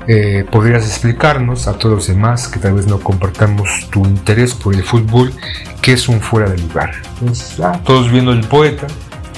eh, 0.08 0.44
podrías 0.50 0.84
explicarnos 0.84 1.68
a 1.68 1.74
todos 1.78 1.94
los 1.94 2.06
demás 2.08 2.48
que 2.48 2.58
tal 2.58 2.74
vez 2.74 2.88
no 2.88 2.98
compartamos 2.98 3.88
tu 3.90 4.04
interés 4.04 4.52
por 4.52 4.74
el 4.74 4.82
fútbol, 4.82 5.32
qué 5.80 5.92
es 5.92 6.08
un 6.08 6.20
fuera 6.20 6.50
de 6.50 6.58
lugar. 6.58 6.90
Entonces, 7.20 7.56
todos 7.84 8.10
viendo 8.10 8.32
el 8.32 8.40
poeta, 8.40 8.88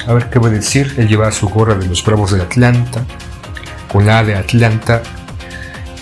a 0.06 0.14
ver 0.14 0.30
qué 0.30 0.38
va 0.38 0.48
a 0.48 0.52
decir. 0.52 0.94
Él 0.96 1.06
lleva 1.06 1.30
su 1.32 1.50
gorra 1.50 1.74
de 1.74 1.86
los 1.86 2.02
Bravos 2.02 2.30
de 2.32 2.40
Atlanta, 2.40 3.04
con 3.92 4.06
la 4.06 4.24
de 4.24 4.36
Atlanta 4.36 5.02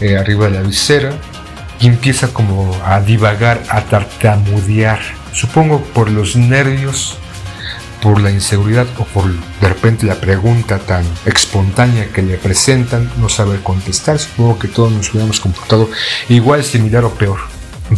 eh, 0.00 0.16
arriba 0.16 0.44
de 0.44 0.52
la 0.52 0.62
visera 0.62 1.10
empieza 1.86 2.28
como 2.28 2.74
a 2.84 3.00
divagar, 3.00 3.62
a 3.68 3.82
tartamudear, 3.82 5.00
supongo 5.32 5.82
por 5.82 6.10
los 6.10 6.36
nervios, 6.36 7.18
por 8.04 8.20
la 8.20 8.30
inseguridad 8.30 8.86
o 8.98 9.04
por 9.04 9.24
de 9.32 9.68
repente 9.68 10.04
la 10.04 10.16
pregunta 10.16 10.78
tan 10.78 11.04
espontánea 11.24 12.12
que 12.12 12.20
le 12.20 12.36
presentan, 12.36 13.10
no 13.16 13.30
sabe 13.30 13.62
contestar. 13.62 14.18
Supongo 14.18 14.58
que 14.58 14.68
todos 14.68 14.92
nos 14.92 15.10
hubiéramos 15.10 15.40
comportado 15.40 15.88
igual, 16.28 16.62
similar 16.62 17.04
o 17.04 17.10
peor. 17.10 17.38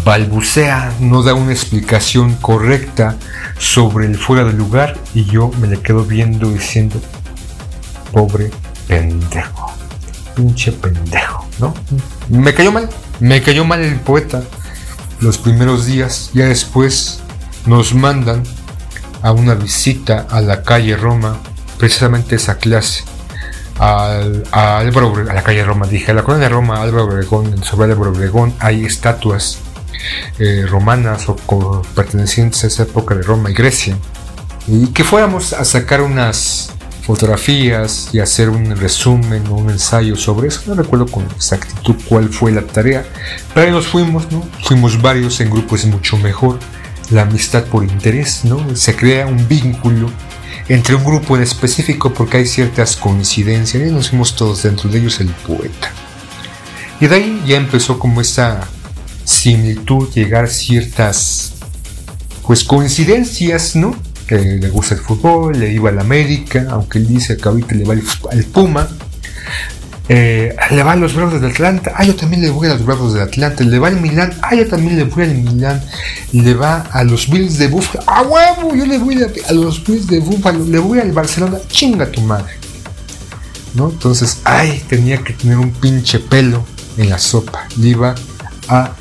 Balbucea, 0.05 0.93
no 1.01 1.25
da 1.25 1.35
una 1.35 1.53
explicación 1.53 2.37
correcta 2.37 3.17
sobre 3.59 4.07
el 4.07 4.17
fuera 4.17 4.45
del 4.45 4.57
lugar 4.57 4.97
y 5.13 5.25
yo 5.25 5.51
me 5.61 5.67
le 5.67 5.81
quedo 5.81 6.05
viendo 6.05 6.51
diciendo, 6.51 7.01
pobre 8.13 8.51
pendejo, 8.87 9.73
pinche 10.37 10.71
pendejo, 10.71 11.49
¿no? 11.59 11.75
Me 12.29 12.55
cayó 12.55 12.71
mal, 12.71 12.89
me 13.21 13.43
cayó 13.43 13.65
mal 13.65 13.83
el 13.83 13.97
poeta. 14.01 14.43
Los 15.21 15.39
primeros 15.39 15.87
días, 15.87 16.31
ya 16.35 16.47
después 16.47 17.21
nos 17.65 17.95
mandan 17.95 18.43
a 19.23 19.33
una 19.33 19.55
visita 19.55 20.27
a 20.31 20.41
la 20.41 20.63
calle 20.63 20.97
Roma, 20.97 21.39
precisamente 21.79 22.37
esa 22.37 22.59
clase, 22.59 23.05
a, 23.79 24.21
Álvaro, 24.79 25.15
a 25.29 25.35
la 25.35 25.43
calle 25.43 25.65
Roma, 25.65 25.87
dije, 25.87 26.11
a 26.11 26.15
la 26.15 26.23
colonia 26.23 26.49
Roma, 26.49 26.83
Álvaro 26.83 27.05
Obregón, 27.05 27.63
sobre 27.65 27.93
Álvaro 27.93 28.13
Obregón 28.13 28.55
hay 28.59 28.85
estatuas 28.85 29.59
eh, 30.39 30.65
romanas 30.69 31.27
o 31.29 31.83
pertenecientes 31.95 32.65
a 32.65 32.67
esa 32.69 32.83
época 32.85 33.15
de 33.15 33.23
Roma 33.23 33.51
y 33.51 33.55
Grecia, 33.55 33.97
y 34.67 34.89
que 34.89 35.05
fuéramos 35.05 35.53
a 35.53 35.65
sacar 35.65 36.03
unas 36.03 36.76
fotografías 37.07 38.09
y 38.13 38.19
hacer 38.19 38.51
un 38.51 38.77
resumen 38.77 39.47
o 39.47 39.55
un 39.55 39.71
ensayo 39.71 40.17
sobre 40.17 40.49
eso. 40.49 40.63
No 40.67 40.75
recuerdo 40.75 41.07
con 41.07 41.25
exactitud 41.25 41.95
cuál 42.09 42.29
fue 42.31 42.51
la 42.51 42.63
tarea, 42.63 43.07
pero 43.55 43.67
ahí 43.67 43.73
nos 43.73 43.87
fuimos, 43.87 44.31
¿no? 44.33 44.43
Fuimos 44.65 45.01
varios 45.01 45.41
en 45.41 45.51
grupos 45.51 45.85
mucho 45.87 46.17
mejor 46.19 46.59
la 47.11 47.23
amistad 47.23 47.65
por 47.65 47.85
interés, 47.85 48.45
¿no? 48.45 48.75
Se 48.75 48.97
crea 48.97 49.27
un 49.27 49.47
vínculo 49.47 50.11
entre 50.69 50.97
un 50.97 51.05
grupo 51.05 51.37
en 51.37 51.43
específico 51.43 52.13
porque 52.13 52.39
hay 52.39 52.47
ciertas 52.47 52.97
coincidencias 52.97 53.87
y 53.87 53.93
nos 53.93 54.11
fuimos 54.11 54.35
todos 54.35 54.65
dentro 54.65 54.91
de 54.91 54.99
ellos 54.99 55.21
el 55.21 55.29
poeta. 55.29 55.93
Y 57.01 57.07
de 57.07 57.15
ahí 57.15 57.43
ya 57.47 57.57
empezó 57.57 57.99
como 58.01 58.21
esta 58.21 58.67
similitud, 59.25 60.09
llegar 60.13 60.49
ciertas 60.49 61.55
pues 62.45 62.65
coincidencias, 62.65 63.77
¿no? 63.77 63.95
Que 64.27 64.37
le 64.37 64.69
gusta 64.71 64.95
el 64.95 65.01
fútbol, 65.01 65.59
le 65.59 65.73
iba 65.73 65.91
al 65.91 65.99
América, 65.99 66.67
aunque 66.71 66.99
él 66.99 67.07
dice 67.07 67.37
que 67.37 67.49
ahorita 67.49 67.75
le 67.75 67.85
va 67.85 67.95
al 67.95 68.45
Puma, 68.45 68.89
eh, 70.09 70.55
le 70.71 70.83
va 70.85 70.93
a 70.93 70.97
los 70.97 71.15
Bravos 71.15 71.41
de 71.41 71.49
Atlanta, 71.49 71.93
ah, 71.97 72.05
yo 72.05 72.15
también 72.15 72.41
le 72.41 72.51
voy 72.51 72.69
a 72.69 72.75
los 72.75 72.87
Bravos 72.87 73.15
de 73.15 73.23
Atlanta, 73.23 73.65
le 73.65 73.77
va 73.81 73.89
al 73.89 74.01
Milán, 74.01 74.33
ah, 74.41 74.55
yo 74.55 74.69
también 74.69 74.97
le 74.97 75.03
voy 75.03 75.25
al 75.25 75.35
Milán, 75.35 75.83
le 76.31 76.55
va 76.55 76.83
a 76.93 77.03
los 77.03 77.29
Bills 77.29 77.59
de 77.59 77.67
Buffalo, 77.67 78.05
ah, 78.07 78.23
huevo, 78.23 78.77
yo 78.77 78.87
le 78.87 78.99
voy 78.99 79.21
a, 79.21 79.53
los 79.53 79.85
Bills 79.85 80.07
de 80.07 80.21
Buffalo, 80.21 80.65
le 80.65 80.79
voy 80.79 81.01
al 81.01 81.11
Barcelona, 81.11 81.59
chinga 81.69 82.07
tu 82.07 82.21
madre. 82.21 82.53
¿No? 83.75 83.91
Entonces, 83.91 84.39
ay, 84.45 84.83
tenía 84.89 85.19
que 85.19 85.33
tener 85.33 85.59
un 85.59 85.73
pinche 85.73 86.21
pelo 86.21 86.65
en 86.97 87.11
la 87.11 87.19
sopa, 87.19 87.67
le 87.77 87.89
iba 87.89 88.15
a 88.69 88.93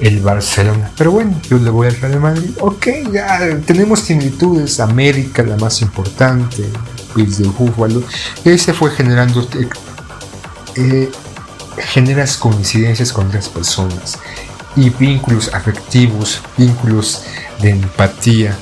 el 0.00 0.20
Barcelona. 0.20 0.90
Pero 0.96 1.12
bueno, 1.12 1.40
yo 1.48 1.58
le 1.58 1.70
voy 1.70 1.88
al 1.88 1.96
Real 1.96 2.20
Madrid. 2.20 2.50
Ok, 2.60 2.86
ya 3.12 3.58
tenemos 3.66 4.00
similitudes. 4.00 4.80
América, 4.80 5.42
la 5.42 5.56
más 5.56 5.82
importante. 5.82 6.64
Bills 7.14 7.38
de. 7.38 8.02
Y 8.44 8.50
fue 8.72 8.90
generando 8.90 9.48
eh, 10.76 11.10
generas 11.78 12.36
coincidencias 12.36 13.12
con 13.12 13.28
otras 13.28 13.48
personas 13.48 14.18
y 14.76 14.90
vínculos 14.90 15.52
afectivos, 15.54 16.42
vínculos 16.56 17.22
de 17.60 17.70
empatía, 17.70 18.54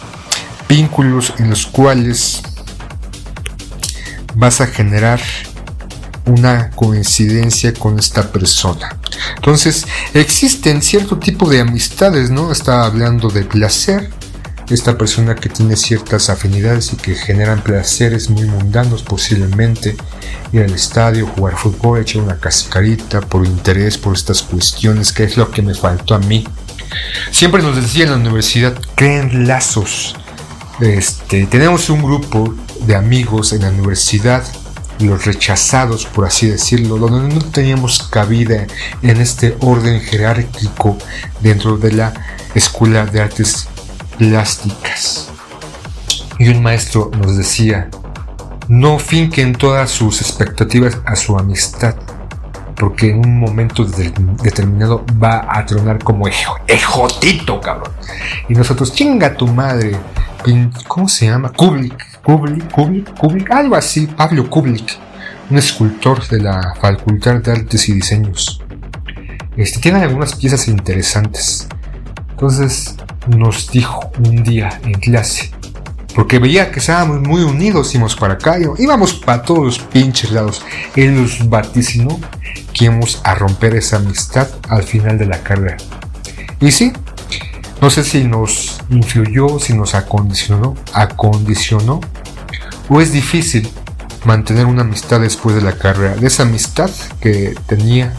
vínculos 0.68 1.34
en 1.38 1.50
los 1.50 1.66
cuales 1.66 2.40
vas 4.34 4.60
a 4.60 4.66
generar 4.66 5.20
una 6.26 6.70
coincidencia 6.70 7.74
con 7.74 7.98
esta 7.98 8.30
persona. 8.30 8.96
Entonces, 9.36 9.86
existen 10.12 10.82
cierto 10.82 11.18
tipo 11.18 11.48
de 11.48 11.60
amistades, 11.60 12.30
¿no? 12.30 12.52
Estaba 12.52 12.86
hablando 12.86 13.28
de 13.28 13.44
placer, 13.44 14.10
esta 14.70 14.96
persona 14.96 15.34
que 15.34 15.48
tiene 15.48 15.76
ciertas 15.76 16.30
afinidades 16.30 16.92
y 16.92 16.96
que 16.96 17.14
generan 17.14 17.62
placeres 17.62 18.30
muy 18.30 18.44
mundanos 18.44 19.02
posiblemente 19.02 19.96
ir 20.52 20.62
al 20.62 20.72
estadio, 20.72 21.26
jugar 21.26 21.56
fútbol, 21.56 22.00
echar 22.00 22.22
una 22.22 22.38
cascarita 22.38 23.20
por 23.20 23.44
interés 23.44 23.98
por 23.98 24.14
estas 24.14 24.42
cuestiones, 24.42 25.12
que 25.12 25.24
es 25.24 25.36
lo 25.36 25.50
que 25.50 25.62
me 25.62 25.74
faltó 25.74 26.14
a 26.14 26.18
mí. 26.18 26.46
Siempre 27.30 27.62
nos 27.62 27.76
decía 27.76 28.04
en 28.04 28.10
la 28.10 28.16
universidad, 28.16 28.74
creen 28.94 29.46
lazos. 29.46 30.14
Este, 30.80 31.46
tenemos 31.46 31.90
un 31.90 32.02
grupo 32.02 32.54
de 32.86 32.94
amigos 32.94 33.52
en 33.52 33.62
la 33.62 33.68
universidad, 33.68 34.42
los 35.00 35.24
rechazados, 35.24 36.06
por 36.06 36.26
así 36.26 36.48
decirlo, 36.48 36.96
donde 36.96 37.34
no 37.34 37.40
teníamos 37.40 38.02
cabida 38.02 38.66
en 39.02 39.20
este 39.20 39.56
orden 39.60 40.00
jerárquico 40.00 40.96
dentro 41.40 41.76
de 41.76 41.92
la 41.92 42.12
Escuela 42.54 43.06
de 43.06 43.20
Artes 43.20 43.68
plásticas. 44.18 45.28
Y 46.38 46.48
un 46.48 46.62
maestro 46.62 47.10
nos 47.18 47.36
decía, 47.36 47.88
no 48.68 48.98
finquen 48.98 49.54
todas 49.54 49.90
sus 49.90 50.20
expectativas 50.20 50.98
a 51.04 51.16
su 51.16 51.38
amistad, 51.38 51.94
porque 52.76 53.10
en 53.10 53.18
un 53.18 53.38
momento 53.38 53.84
determinado 53.84 55.04
va 55.22 55.46
a 55.48 55.64
tronar 55.66 56.02
como 56.02 56.26
ejotito, 56.28 57.60
cabrón. 57.60 57.92
Y 58.48 58.54
nosotros, 58.54 58.92
chinga 58.92 59.34
tu 59.34 59.46
madre, 59.46 59.96
¿cómo 60.86 61.08
se 61.08 61.26
llama? 61.26 61.52
Kublik, 61.52 62.20
Kublik, 62.22 62.70
Kublik, 62.70 63.18
Kublik, 63.18 63.50
algo 63.50 63.76
así, 63.76 64.06
Pablo 64.06 64.48
Kublik, 64.50 64.98
un 65.50 65.58
escultor 65.58 66.26
de 66.28 66.40
la 66.40 66.74
Facultad 66.80 67.36
de 67.36 67.52
Artes 67.52 67.88
y 67.88 67.94
Diseños. 67.94 68.62
Este, 69.56 69.80
tiene 69.80 70.02
algunas 70.02 70.34
piezas 70.34 70.68
interesantes. 70.68 71.68
Entonces, 72.30 72.96
nos 73.28 73.70
dijo 73.70 74.10
un 74.18 74.42
día 74.42 74.80
en 74.84 74.94
clase, 74.94 75.50
porque 76.14 76.38
veía 76.38 76.70
que 76.70 76.80
estábamos 76.80 77.20
muy 77.22 77.42
unidos, 77.42 77.94
íbamos 77.94 78.16
para 78.16 78.34
acá, 78.34 78.56
íbamos 78.78 79.14
para 79.14 79.42
todos 79.42 79.64
los 79.64 79.78
pinches 79.78 80.30
lados. 80.30 80.62
Él 80.94 81.14
nos 81.14 81.48
vaticinó 81.48 82.20
que 82.72 82.86
íbamos 82.86 83.20
a 83.24 83.34
romper 83.34 83.76
esa 83.76 83.96
amistad 83.96 84.48
al 84.68 84.82
final 84.82 85.16
de 85.16 85.26
la 85.26 85.42
carrera. 85.42 85.76
Y 86.60 86.70
sí, 86.70 86.92
no 87.84 87.90
sé 87.90 88.02
si 88.02 88.24
nos 88.24 88.80
influyó, 88.88 89.58
si 89.58 89.74
nos 89.74 89.94
acondicionó, 89.94 90.74
acondicionó, 90.94 92.00
o 92.88 93.02
es 93.02 93.12
difícil 93.12 93.70
mantener 94.24 94.64
una 94.64 94.80
amistad 94.80 95.20
después 95.20 95.54
de 95.54 95.60
la 95.60 95.72
carrera. 95.72 96.16
De 96.16 96.26
esa 96.28 96.44
amistad 96.44 96.88
que 97.20 97.54
tenía, 97.66 98.14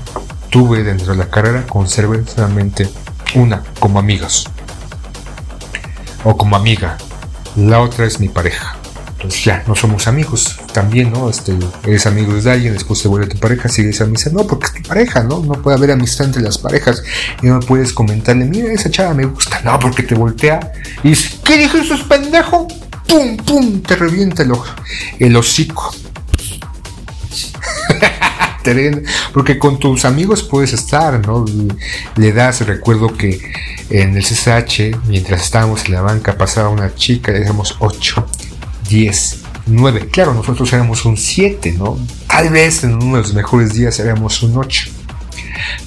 tuve 0.51 0.83
dentro 0.83 1.13
de 1.13 1.17
la 1.17 1.31
carrera, 1.31 1.65
conservé 1.65 2.23
solamente 2.27 2.87
una 3.33 3.63
como 3.79 3.97
amigos 3.97 4.47
o 6.23 6.37
como 6.37 6.55
amiga. 6.55 6.99
La 7.55 7.81
otra 7.81 8.05
es 8.05 8.19
mi 8.19 8.29
pareja. 8.29 8.75
Entonces 9.25 9.43
ya, 9.43 9.63
no 9.67 9.73
somos 9.73 10.07
amigos. 10.07 10.55
También, 10.71 11.11
¿no? 11.11 11.31
Este, 11.31 11.57
eres 11.83 12.05
amigo 12.05 12.33
de 12.39 12.51
alguien, 12.51 12.73
después 12.73 13.01
te 13.01 13.07
vuelve 13.07 13.25
tu 13.25 13.39
pareja, 13.39 13.67
sigues 13.69 13.99
amistad. 13.99 14.31
No, 14.33 14.45
porque 14.45 14.67
es 14.67 14.73
tu 14.73 14.83
pareja, 14.87 15.23
¿no? 15.23 15.39
No 15.39 15.53
puede 15.63 15.77
haber 15.77 15.89
amistad 15.91 16.27
entre 16.27 16.43
las 16.43 16.59
parejas. 16.59 17.03
Y 17.41 17.47
no 17.47 17.59
puedes 17.59 17.91
comentarle, 17.91 18.45
mira, 18.45 18.71
esa 18.71 18.91
chava 18.91 19.15
me 19.15 19.25
gusta. 19.25 19.61
No, 19.63 19.79
porque 19.79 20.03
te 20.03 20.13
voltea 20.13 20.73
y 21.01 21.09
dice, 21.09 21.39
¿qué 21.43 21.57
dijo 21.57 21.77
eso 21.77 21.95
es 21.95 22.03
pendejo? 22.03 22.67
¡Pum, 23.07 23.37
pum! 23.37 23.81
Te 23.81 23.95
revienta 23.95 24.43
el, 24.43 24.51
el 25.17 25.35
hocico. 25.35 25.91
porque 29.33 29.57
con 29.57 29.79
tus 29.79 30.05
amigos 30.05 30.43
puedes 30.43 30.73
estar, 30.73 31.25
¿no? 31.25 31.45
Le 32.15 32.31
das, 32.31 32.61
recuerdo 32.61 33.11
que 33.11 33.41
en 33.89 34.15
el 34.17 34.23
CSH, 34.23 35.07
mientras 35.07 35.41
estábamos 35.41 35.85
en 35.85 35.93
la 35.93 36.01
banca, 36.01 36.37
pasaba 36.37 36.69
una 36.69 36.93
chica, 36.93 37.31
le 37.31 37.39
decíamos 37.39 37.75
8, 37.79 38.27
10, 38.87 39.39
9. 39.67 40.07
Claro, 40.11 40.33
nosotros 40.33 40.71
éramos 40.73 41.05
un 41.05 41.17
7, 41.17 41.73
¿no? 41.73 41.97
Tal 42.27 42.49
vez 42.49 42.83
en 42.83 42.95
uno 42.95 43.17
de 43.17 43.23
los 43.23 43.33
mejores 43.33 43.73
días 43.73 43.99
éramos 43.99 44.43
un 44.43 44.57
8. 44.57 44.89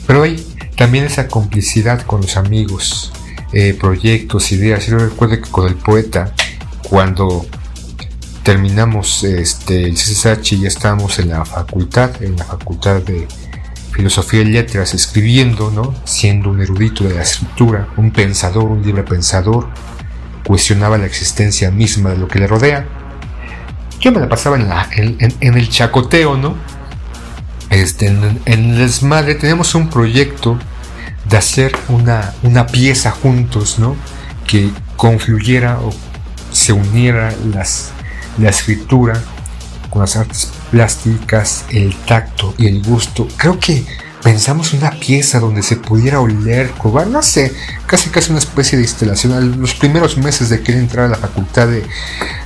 Pero 0.07 0.23
hay 0.23 0.45
también 0.77 1.05
esa 1.05 1.29
complicidad 1.29 2.03
con 2.03 2.21
los 2.21 2.37
amigos, 2.37 3.13
eh, 3.53 3.77
proyectos, 3.79 4.53
ideas. 4.53 4.87
Yo 4.87 4.99
recuerdo 4.99 5.41
que 5.41 5.51
con 5.51 5.67
el 5.67 5.75
poeta, 5.75 6.35
cuando 6.89 7.47
terminamos 8.43 9.25
este, 9.25 9.85
el 9.85 9.95
CSH 9.95 10.53
y 10.53 10.61
ya 10.63 10.69
estábamos 10.69 11.19
en 11.19 11.29
la 11.29 11.45
facultad, 11.45 12.23
en 12.23 12.37
la 12.37 12.45
facultad 12.45 13.03
de 13.03 13.29
filosofía 13.93 14.43
y 14.43 14.47
letras, 14.47 14.95
escribiendo, 14.95 15.71
¿no? 15.71 15.95
siendo 16.05 16.51
un 16.51 16.63
erudito 16.63 17.05
de 17.05 17.15
la 17.15 17.23
escritura, 17.23 17.89
un 17.97 18.13
pensador, 18.13 18.65
un 18.65 18.81
libre 18.81 19.03
pensador, 19.03 19.69
cuestionaba 20.49 20.97
la 20.97 21.05
existencia 21.05 21.71
misma 21.71 22.09
de 22.09 22.17
lo 22.17 22.27
que 22.27 22.39
le 22.39 22.47
rodea. 22.47 22.87
Yo 24.01 24.13
me 24.13 24.19
la 24.19 24.31
pasaba 24.31 24.57
en, 24.57 24.67
la, 24.67 24.89
en, 24.97 25.37
el 25.41 25.69
chacoteo, 25.69 26.39
¿no? 26.39 26.57
Este, 27.69 28.07
en, 28.07 28.41
el 28.47 28.79
desmadre 28.79 29.35
tenemos 29.35 29.75
un 29.75 29.91
proyecto 29.91 30.59
de 31.29 31.37
hacer 31.37 31.77
una, 31.89 32.33
una 32.43 32.67
pieza 32.67 33.11
juntos, 33.11 33.79
¿no? 33.79 33.95
Que 34.47 34.71
confluyera 34.97 35.81
o 35.81 35.91
se 36.51 36.73
uniera 36.73 37.35
las, 37.53 37.91
la 38.39 38.49
escritura 38.49 39.21
con 39.91 40.01
las 40.01 40.17
artes 40.17 40.51
plásticas, 40.71 41.67
el 41.69 41.95
tacto 41.95 42.55
y 42.57 42.69
el 42.69 42.83
gusto. 42.83 43.29
Creo 43.37 43.61
que 43.61 43.85
pensamos 44.23 44.73
una 44.73 44.91
pieza 44.91 45.41
donde 45.41 45.63
se 45.63 45.77
pudiera 45.77 46.21
oler, 46.21 46.73
no 47.11 47.23
sé, 47.23 47.53
casi 47.87 48.11
casi 48.11 48.31
una 48.31 48.39
especie 48.39 48.77
de 48.79 48.85
instalación. 48.85 49.61
Los 49.61 49.75
primeros 49.75 50.17
meses 50.17 50.49
de 50.49 50.63
querer 50.63 50.81
entrar 50.81 51.07
a 51.07 51.09
la 51.09 51.17
facultad 51.17 51.69
de, 51.69 51.85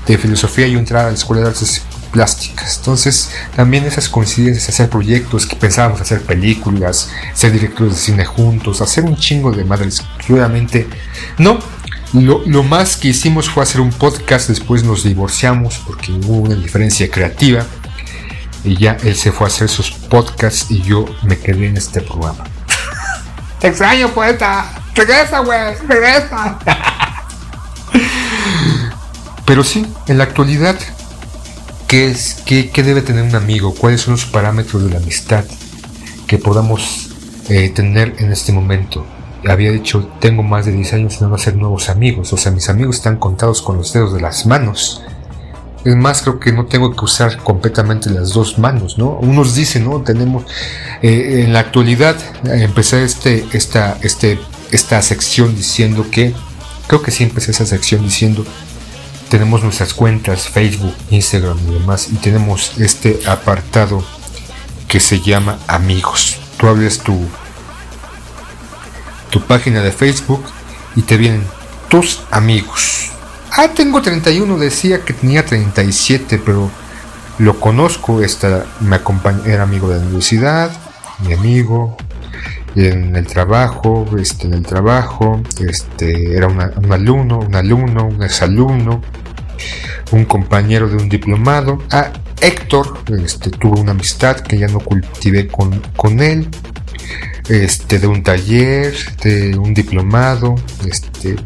de 0.07 0.19
filosofía 0.19 0.67
y 0.67 0.75
entrar 0.75 1.07
a 1.07 1.09
la 1.09 1.15
escuela 1.15 1.43
de 1.43 1.49
artes 1.49 1.83
plásticas. 2.13 2.77
Entonces, 2.79 3.31
también 3.57 3.85
esas 3.85 4.09
coincidencias, 4.09 4.69
hacer 4.69 4.89
proyectos 4.91 5.47
que 5.47 5.57
pensábamos 5.57 6.01
hacer 6.01 6.21
películas, 6.23 7.11
ser 7.35 7.53
directores 7.53 7.95
de 7.95 8.01
cine 8.01 8.25
juntos, 8.25 8.81
hacer 8.81 9.05
un 9.05 9.17
chingo 9.17 9.51
de 9.51 9.65
madres. 9.65 10.03
Obviamente, 10.29 10.87
no. 11.39 11.59
Lo, 12.13 12.43
lo, 12.45 12.63
más 12.63 12.99
que 12.99 13.09
hicimos 13.09 13.49
fue 13.49 13.63
hacer 13.63 13.81
un 13.81 13.89
podcast, 13.89 14.51
después 14.51 14.85
nos 14.85 15.03
divorciamos 15.03 15.81
porque 15.87 16.13
hubo 16.13 16.41
una 16.41 16.55
diferencia 16.55 17.11
creativa 17.11 17.65
y 18.65 18.77
ya 18.77 18.97
él 19.03 19.17
se 19.17 19.33
fue 19.33 19.47
a 19.47 19.49
hacer 19.49 19.69
sus 19.69 19.91
podcasts 19.91 20.71
y 20.71 20.83
yo 20.83 21.05
me 21.23 21.39
quedé 21.39 21.67
en 21.67 21.77
este 21.77 22.01
programa. 22.01 22.45
Te 23.61 23.69
extraño, 23.69 24.09
poeta. 24.11 24.71
Regresa, 24.95 25.41
güey. 25.41 25.75
Regresa. 25.87 26.59
Pero 29.45 29.65
sí, 29.65 29.87
en 30.07 30.19
la 30.19 30.25
actualidad 30.25 30.77
¿Qué, 31.93 32.07
es, 32.07 32.41
qué, 32.47 32.71
qué, 32.71 32.83
debe 32.83 33.03
tener 33.03 33.23
un 33.23 33.35
amigo? 33.35 33.75
¿Cuáles 33.75 34.01
son 34.01 34.13
los 34.13 34.25
parámetros 34.25 34.83
de 34.83 34.89
la 34.89 34.97
amistad 34.97 35.45
que 36.27 36.39
podamos 36.39 37.11
eh, 37.51 37.69
tener 37.69 38.15
en 38.17 38.33
este 38.33 38.51
momento? 38.51 39.05
Había 39.47 39.71
dicho, 39.71 40.09
tengo 40.19 40.43
más 40.43 40.65
de 40.65 40.73
10 40.73 40.95
años 40.95 41.19
y 41.21 41.25
no 41.25 41.35
hacer 41.35 41.55
nuevos 41.55 41.91
amigos. 41.91 42.33
O 42.33 42.39
sea, 42.39 42.51
mis 42.51 42.71
amigos 42.71 42.97
están 42.97 43.19
contados 43.19 43.61
con 43.61 43.77
los 43.77 43.93
dedos 43.93 44.15
de 44.15 44.23
las 44.23 44.47
manos. 44.47 45.03
Es 45.85 45.97
más, 45.97 46.23
creo 46.23 46.39
que 46.39 46.53
no 46.53 46.67
tengo 46.67 46.95
que 46.95 47.05
usar 47.05 47.39
completamente 47.39 48.09
las 48.11 48.33
dos 48.33 48.59
manos, 48.59 48.99
¿no? 48.99 49.19
Unos 49.19 49.55
dicen, 49.55 49.85
¿no? 49.85 50.01
Tenemos, 50.03 50.45
eh, 51.03 51.43
en 51.45 51.53
la 51.53 51.61
actualidad, 51.61 52.17
eh, 52.45 52.63
empecé 52.63 53.03
este, 53.05 53.45
esta, 53.53 53.99
este, 54.03 54.39
esta 54.71 55.03
sección 55.03 55.57
diciendo 55.57 56.07
que, 56.11 56.35
creo 56.87 57.03
que 57.03 57.11
sí 57.11 57.25
empecé 57.25 57.51
esa 57.51 57.67
sección 57.67 58.03
diciendo 58.03 58.45
tenemos 59.33 59.63
nuestras 59.63 59.95
cuentas 59.95 60.47
Facebook, 60.47 60.95
Instagram 61.09 61.59
y 61.67 61.73
demás 61.73 62.09
y 62.13 62.17
tenemos 62.17 62.79
este 62.79 63.19
apartado 63.27 64.05
que 64.89 65.01
se 65.01 65.21
llama 65.21 65.59
amigos. 65.69 66.37
Tú 66.59 66.69
abres 66.69 66.99
tu 66.99 67.19
tu 69.31 69.41
página 69.41 69.81
de 69.81 69.91
Facebook 69.91 70.45
y 70.95 71.01
te 71.01 71.17
vienen 71.17 71.47
tus 71.89 72.21
amigos. 72.31 73.12
Ah, 73.55 73.69
tengo 73.69 74.01
31, 74.01 74.57
decía 74.57 75.05
que 75.05 75.13
tenía 75.13 75.45
37, 75.45 76.41
pero 76.43 76.71
lo 77.39 77.61
conozco, 77.61 78.23
esta, 78.23 78.65
me 78.81 78.97
acompaña, 78.97 79.43
era 79.45 79.65
amigo 79.65 79.91
de 79.91 79.97
la 79.97 80.07
universidad, 80.07 80.71
mi 81.27 81.35
amigo, 81.35 81.99
en 82.75 83.15
el 83.15 83.27
trabajo, 83.27 84.07
este, 84.19 84.47
en 84.47 84.55
el 84.55 84.63
trabajo, 84.63 85.43
este, 85.61 86.35
era 86.35 86.47
un 86.49 86.93
alumno, 86.93 87.41
un 87.41 87.55
alumno, 87.55 88.07
un 88.07 88.23
exalumno, 88.23 89.03
un 90.13 90.25
compañero 90.25 90.89
de 90.89 90.97
un 90.97 91.11
diplomado. 91.11 91.83
A 91.91 92.11
Héctor, 92.41 93.01
este, 93.23 93.51
tuve 93.51 93.79
una 93.81 93.91
amistad 93.91 94.41
que 94.41 94.57
ya 94.57 94.69
no 94.69 94.81
cultivé 94.81 95.47
con, 95.47 95.79
con 95.95 96.21
él. 96.21 96.49
Este, 97.51 97.99
de 97.99 98.07
un 98.07 98.23
taller, 98.23 98.95
de 99.23 99.59
un 99.59 99.75
diplomado, 99.75 100.55
este, 100.87 101.37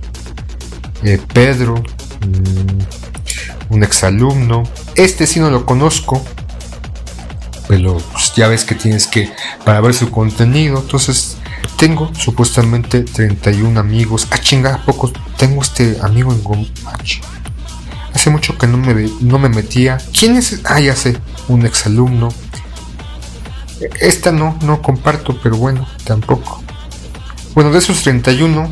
eh, 1.02 1.18
Pedro, 1.32 1.82
un 3.70 3.82
exalumno. 3.82 4.64
Este 4.94 5.26
sí 5.26 5.40
no 5.40 5.50
lo 5.50 5.66
conozco, 5.66 6.24
pero 7.68 7.98
pues, 8.12 8.34
ya 8.34 8.48
ves 8.48 8.64
que 8.64 8.74
tienes 8.74 9.06
que 9.06 9.32
para 9.64 9.80
ver 9.80 9.94
su 9.94 10.10
contenido. 10.10 10.78
Entonces, 10.78 11.36
tengo 11.76 12.10
supuestamente 12.14 13.02
31 13.02 13.78
amigos. 13.78 14.26
Ah, 14.30 14.38
chinga, 14.38 14.82
poco 14.84 15.12
tengo 15.36 15.62
este 15.62 15.98
amigo 16.02 16.32
en 16.32 16.42
Gomachi. 16.42 17.20
Hace 18.14 18.30
mucho 18.30 18.56
que 18.56 18.66
no 18.66 18.78
me, 18.78 19.10
no 19.20 19.38
me 19.38 19.48
metía. 19.48 19.98
¿Quién 20.18 20.36
es? 20.36 20.60
Ah, 20.64 20.80
ya 20.80 20.96
sé, 20.96 21.18
un 21.48 21.66
exalumno. 21.66 22.30
Esta 24.00 24.32
no, 24.32 24.58
no 24.62 24.80
comparto, 24.80 25.38
pero 25.42 25.56
bueno, 25.56 25.86
tampoco. 26.04 26.62
Bueno, 27.54 27.70
de 27.70 27.78
esos 27.78 28.02
31, 28.02 28.70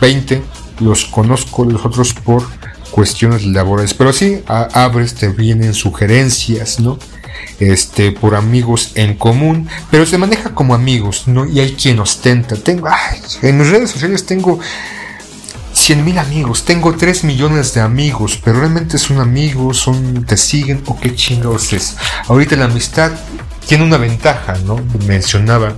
20 0.00 0.42
los 0.80 1.06
conozco, 1.06 1.64
los 1.64 1.84
otros 1.84 2.14
por 2.14 2.44
cuestiones 2.90 3.44
laborales. 3.44 3.94
Pero 3.94 4.12
sí, 4.12 4.42
abres, 4.46 5.14
te 5.14 5.28
vienen 5.28 5.74
sugerencias, 5.74 6.80
¿no? 6.80 6.98
Este, 7.58 8.12
por 8.12 8.34
amigos 8.34 8.92
en 8.94 9.16
común, 9.16 9.68
pero 9.90 10.04
se 10.04 10.18
maneja 10.18 10.54
como 10.54 10.74
amigos, 10.74 11.24
¿no? 11.26 11.46
Y 11.46 11.60
hay 11.60 11.72
quien 11.72 11.98
ostenta. 12.00 12.56
Tengo, 12.56 12.88
en 13.42 13.58
mis 13.58 13.68
redes 13.68 13.90
sociales 13.90 14.26
tengo 14.26 14.60
100 15.72 16.04
mil 16.04 16.18
amigos, 16.18 16.64
tengo 16.64 16.94
3 16.94 17.24
millones 17.24 17.74
de 17.74 17.80
amigos, 17.80 18.40
pero 18.42 18.60
realmente 18.60 18.98
son 18.98 19.20
amigos, 19.20 19.78
son, 19.78 20.24
te 20.24 20.36
siguen 20.36 20.82
o 20.86 20.98
qué 20.98 21.14
chingados 21.14 21.72
es. 21.72 21.96
Ahorita 22.28 22.56
la 22.56 22.64
amistad 22.64 23.12
tiene 23.66 23.84
una 23.84 23.98
ventaja, 23.98 24.56
¿no? 24.64 24.80
Mencionaba 25.06 25.76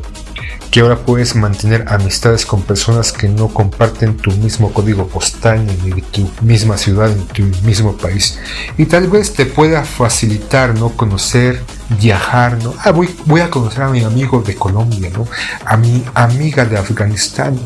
que 0.71 0.81
ahora 0.81 0.97
puedes 0.97 1.35
mantener 1.35 1.85
amistades 1.89 2.45
con 2.45 2.63
personas 2.63 3.13
que 3.13 3.29
no 3.29 3.49
comparten 3.49 4.17
tu 4.17 4.31
mismo 4.33 4.73
código 4.73 5.07
postal 5.07 5.65
ni 5.67 6.03
tu 6.03 6.31
misma 6.43 6.77
ciudad 6.77 7.11
ni 7.15 7.25
tu 7.25 7.43
mismo 7.67 7.97
país. 7.97 8.39
Y 8.77 8.87
tal 8.87 9.09
vez 9.09 9.33
te 9.33 9.47
pueda 9.47 9.85
facilitar 9.85 10.75
no 10.79 10.91
conocer 10.91 11.63
viajar 12.01 12.63
no 12.63 12.75
ah, 12.85 12.91
voy, 12.91 13.09
voy 13.25 13.41
a 13.41 13.51
conocer 13.51 13.83
a 13.83 13.89
mi 13.89 14.05
amigo 14.05 14.43
de 14.43 14.55
Colombia 14.55 15.09
no 15.09 15.27
a 15.65 15.77
mi 15.79 16.05
amiga 16.15 16.65
de 16.65 16.77
Afganistán. 16.77 17.59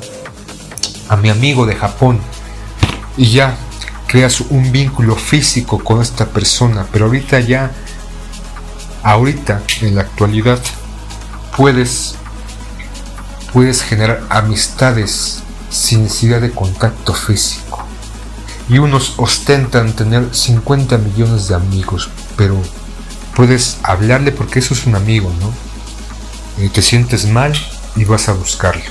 A 1.08 1.16
mi 1.16 1.28
amigo 1.28 1.66
de 1.66 1.74
Japón. 1.74 2.20
Y 3.16 3.30
ya 3.30 3.56
creas 4.12 4.42
un 4.42 4.70
vínculo 4.72 5.16
físico 5.16 5.82
con 5.82 6.02
esta 6.02 6.26
persona, 6.26 6.86
pero 6.92 7.06
ahorita 7.06 7.40
ya, 7.40 7.70
ahorita 9.02 9.62
en 9.80 9.94
la 9.94 10.02
actualidad, 10.02 10.58
puedes, 11.56 12.16
puedes 13.52 13.82
generar 13.82 14.22
amistades 14.28 15.42
sin 15.68 16.04
necesidad 16.04 16.40
de 16.40 16.50
contacto 16.50 17.14
físico. 17.14 17.84
Y 18.68 18.78
unos 18.78 19.14
ostentan 19.16 19.92
tener 19.92 20.34
50 20.34 20.98
millones 20.98 21.48
de 21.48 21.54
amigos, 21.54 22.10
pero 22.36 22.56
puedes 23.34 23.78
hablarle 23.82 24.32
porque 24.32 24.60
eso 24.60 24.74
es 24.74 24.86
un 24.86 24.94
amigo, 24.94 25.32
¿no? 25.40 25.52
Eh, 26.62 26.68
te 26.68 26.82
sientes 26.82 27.28
mal 27.28 27.52
y 27.96 28.04
vas 28.04 28.28
a 28.28 28.32
buscarlo. 28.32 28.90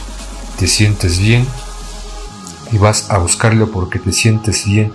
Te 0.58 0.68
sientes 0.68 1.20
bien 1.20 1.48
y 2.72 2.78
vas 2.78 3.10
a 3.10 3.18
buscarlo 3.18 3.72
porque 3.72 4.00
te 4.00 4.12
sientes 4.12 4.66
bien. 4.66 4.92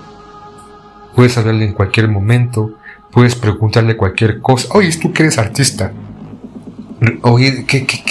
Puedes 1.14 1.38
hablarle 1.38 1.64
en 1.64 1.72
cualquier 1.72 2.08
momento, 2.08 2.72
puedes 3.10 3.34
preguntarle 3.34 3.96
cualquier 3.96 4.40
cosa. 4.40 4.68
Oye, 4.72 4.94
tú 4.96 5.12
que 5.12 5.22
eres 5.22 5.38
artista. 5.38 5.92
Oye, 7.22 7.64
¿qué, 7.66 7.86
qué, 7.86 8.02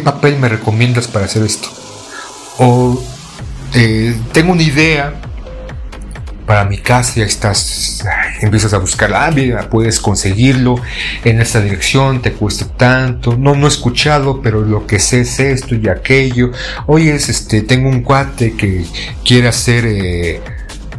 papel 0.00 0.38
me 0.38 0.48
recomiendas 0.48 1.08
para 1.08 1.26
hacer 1.26 1.42
esto? 1.42 1.68
O 2.58 3.02
eh, 3.74 4.16
tengo 4.32 4.52
una 4.52 4.62
idea, 4.62 5.14
para 6.46 6.64
mi 6.64 6.78
casa, 6.78 7.14
ya 7.16 7.24
estás, 7.24 8.04
empiezas 8.40 8.72
a 8.72 8.78
buscar, 8.78 9.12
ah, 9.12 9.30
mira, 9.34 9.68
puedes 9.68 9.98
conseguirlo 9.98 10.80
en 11.24 11.40
esta 11.40 11.60
dirección, 11.60 12.22
te 12.22 12.32
cuesta 12.32 12.66
tanto, 12.68 13.36
no, 13.36 13.56
no 13.56 13.66
he 13.66 13.68
escuchado, 13.68 14.40
pero 14.40 14.62
lo 14.62 14.86
que 14.86 15.00
sé 15.00 15.22
es 15.22 15.40
esto 15.40 15.74
y 15.74 15.88
aquello, 15.88 16.52
oye, 16.86 17.14
este, 17.14 17.62
tengo 17.62 17.88
un 17.88 18.02
cuate 18.02 18.54
que 18.54 18.86
quiere 19.24 19.48
hacer 19.48 19.84
eh, 19.86 20.40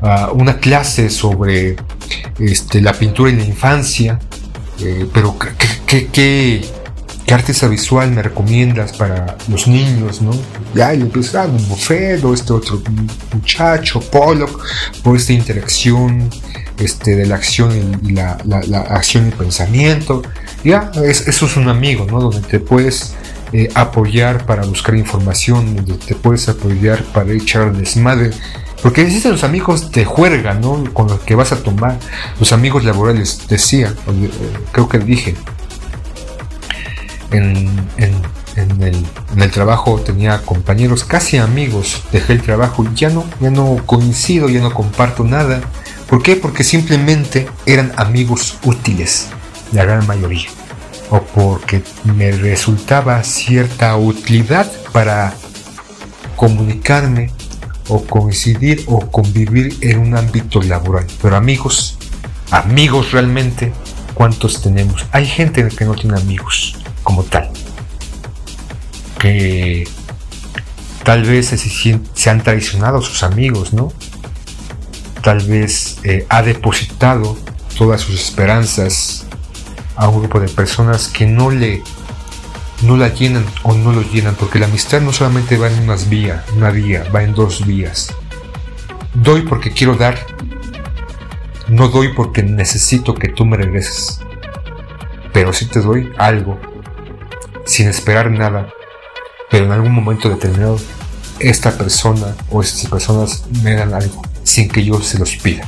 ah, 0.01 0.31
una 0.33 0.57
clase 0.57 1.09
sobre 1.09 1.77
este, 2.39 2.81
la 2.81 2.91
pintura 2.91 3.31
en 3.31 3.37
la 3.37 3.45
infancia, 3.45 4.19
eh, 4.81 5.07
pero 5.13 5.37
¿qué, 5.39 5.47
qué, 5.85 6.07
¿Qué 6.07 6.76
artista 7.33 7.67
visual 7.67 8.11
me 8.11 8.23
recomiendas 8.23 8.93
para 8.93 9.35
los 9.49 9.67
niños, 9.67 10.21
no? 10.21 10.31
Ya, 10.73 10.93
y 10.93 11.01
empiezas, 11.01 11.35
ah, 11.35 11.45
un 11.45 11.67
Bofedo, 11.67 12.33
este 12.33 12.53
otro 12.53 12.81
muchacho, 13.33 13.99
Pollock, 13.99 14.63
por 15.03 15.17
esta 15.17 15.33
interacción 15.33 16.29
este, 16.79 17.15
de 17.15 17.25
la 17.25 17.35
acción 17.35 17.99
y 18.03 18.13
la, 18.13 18.37
acción 18.89 19.27
y 19.27 19.31
pensamiento. 19.31 20.21
Ya, 20.63 20.91
eso 21.03 21.45
es 21.45 21.57
un 21.57 21.67
amigo, 21.67 22.05
¿no? 22.05 22.21
Donde 22.21 22.41
te 22.41 22.59
puedes 22.59 23.13
eh, 23.51 23.69
apoyar 23.75 24.45
para 24.45 24.63
buscar 24.63 24.95
información, 24.95 25.75
donde 25.75 25.95
te 25.95 26.15
puedes 26.15 26.47
apoyar 26.47 27.03
para 27.13 27.33
echar 27.33 27.75
desmadre. 27.75 28.31
Porque 28.81 29.01
existen 29.01 29.31
los 29.31 29.43
amigos 29.43 29.91
de 29.91 30.05
juerga, 30.05 30.53
¿no? 30.53 30.83
Con 30.93 31.07
los 31.07 31.19
que 31.21 31.35
vas 31.35 31.51
a 31.51 31.63
tomar. 31.63 31.97
Los 32.39 32.53
amigos 32.53 32.85
laborales, 32.85 33.47
decía, 33.49 33.93
eh, 34.07 34.29
creo 34.71 34.87
que 34.87 34.99
dije, 34.99 35.35
en, 37.31 37.69
el, 39.37 39.51
trabajo 39.51 39.99
tenía 39.99 40.41
compañeros, 40.41 41.03
casi 41.03 41.37
amigos, 41.37 42.03
dejé 42.11 42.33
el 42.33 42.41
trabajo 42.41 42.83
y 42.83 42.95
ya 42.95 43.09
no, 43.09 43.25
ya 43.39 43.49
no 43.49 43.77
coincido, 43.85 44.49
ya 44.49 44.61
no 44.61 44.73
comparto 44.73 45.23
nada, 45.23 45.61
¿Por 46.09 46.23
qué? 46.23 46.37
Porque 46.37 46.63
simplemente 46.63 47.47
eran 47.65 47.91
amigos 47.97 48.57
útiles, 48.63 49.27
la 49.73 49.83
gran 49.83 50.07
mayoría. 50.07 50.47
O 51.09 51.21
porque 51.21 51.83
me 52.05 52.31
resultaba 52.31 53.21
cierta 53.23 53.95
utilidad 53.97 54.71
para 54.93 55.33
comunicarme 56.37 57.31
o 57.89 58.03
coincidir 58.05 58.83
o 58.87 58.99
convivir 59.11 59.77
en 59.81 59.99
un 59.99 60.15
ámbito 60.15 60.61
laboral. 60.61 61.05
Pero 61.21 61.35
amigos, 61.35 61.97
amigos 62.51 63.11
realmente, 63.11 63.73
¿cuántos 64.13 64.61
tenemos? 64.61 65.05
Hay 65.11 65.25
gente 65.25 65.67
que 65.67 65.85
no 65.85 65.93
tiene 65.93 66.17
amigos 66.17 66.77
como 67.07 67.23
tal. 67.23 67.49
Que 69.17 69.87
tal 71.05 71.23
vez 71.23 71.47
se, 71.47 72.29
han 72.29 72.43
traicionado 72.43 72.97
a 72.97 73.01
sus 73.01 73.23
amigos, 73.23 73.71
¿no? 73.71 73.93
Tal 75.23 75.39
vez 75.39 75.99
eh, 76.03 76.25
ha 76.27 76.41
depositado 76.41 77.37
todas 77.77 78.01
sus 78.01 78.15
esperanzas 78.15 79.25
a 79.95 80.09
un 80.09 80.19
grupo 80.19 80.41
de 80.41 80.49
personas 80.49 81.07
que 81.07 81.25
no 81.25 81.49
le 81.49 81.81
no 82.81 82.97
la 82.97 83.07
llenan 83.07 83.45
o 83.63 83.73
no 83.73 83.93
lo 83.93 84.01
llenan, 84.01 84.35
porque 84.35 84.59
la 84.59 84.65
amistad 84.65 84.99
no 84.99 85.13
solamente 85.13 85.57
va 85.57 85.69
en 85.69 85.83
unas 85.83 86.09
vías, 86.09 86.43
una 86.57 86.71
vía, 86.71 87.05
va 87.15 87.23
en 87.23 87.33
dos 87.33 87.65
vías. 87.65 88.13
Doy 89.13 89.43
porque 89.43 89.71
quiero 89.71 89.95
dar, 89.95 90.19
no 91.69 91.87
doy 91.87 92.09
porque 92.13 92.43
necesito 92.43 93.15
que 93.15 93.29
tú 93.29 93.45
me 93.45 93.55
regreses, 93.55 94.19
pero 95.31 95.53
sí 95.53 95.67
te 95.67 95.79
doy 95.79 96.11
algo, 96.17 96.59
sin 97.67 97.87
esperar 97.87 98.31
nada, 98.31 98.69
pero 99.51 99.65
en 99.65 99.71
algún 99.71 99.91
momento 99.91 100.29
determinado, 100.29 100.79
esta 101.39 101.77
persona 101.77 102.35
o 102.49 102.61
estas 102.61 102.89
personas 102.89 103.43
me 103.61 103.75
dan 103.75 103.93
algo, 103.93 104.23
sin 104.43 104.69
que 104.69 104.83
yo 104.83 104.99
se 105.01 105.19
los 105.19 105.35
pida. 105.35 105.67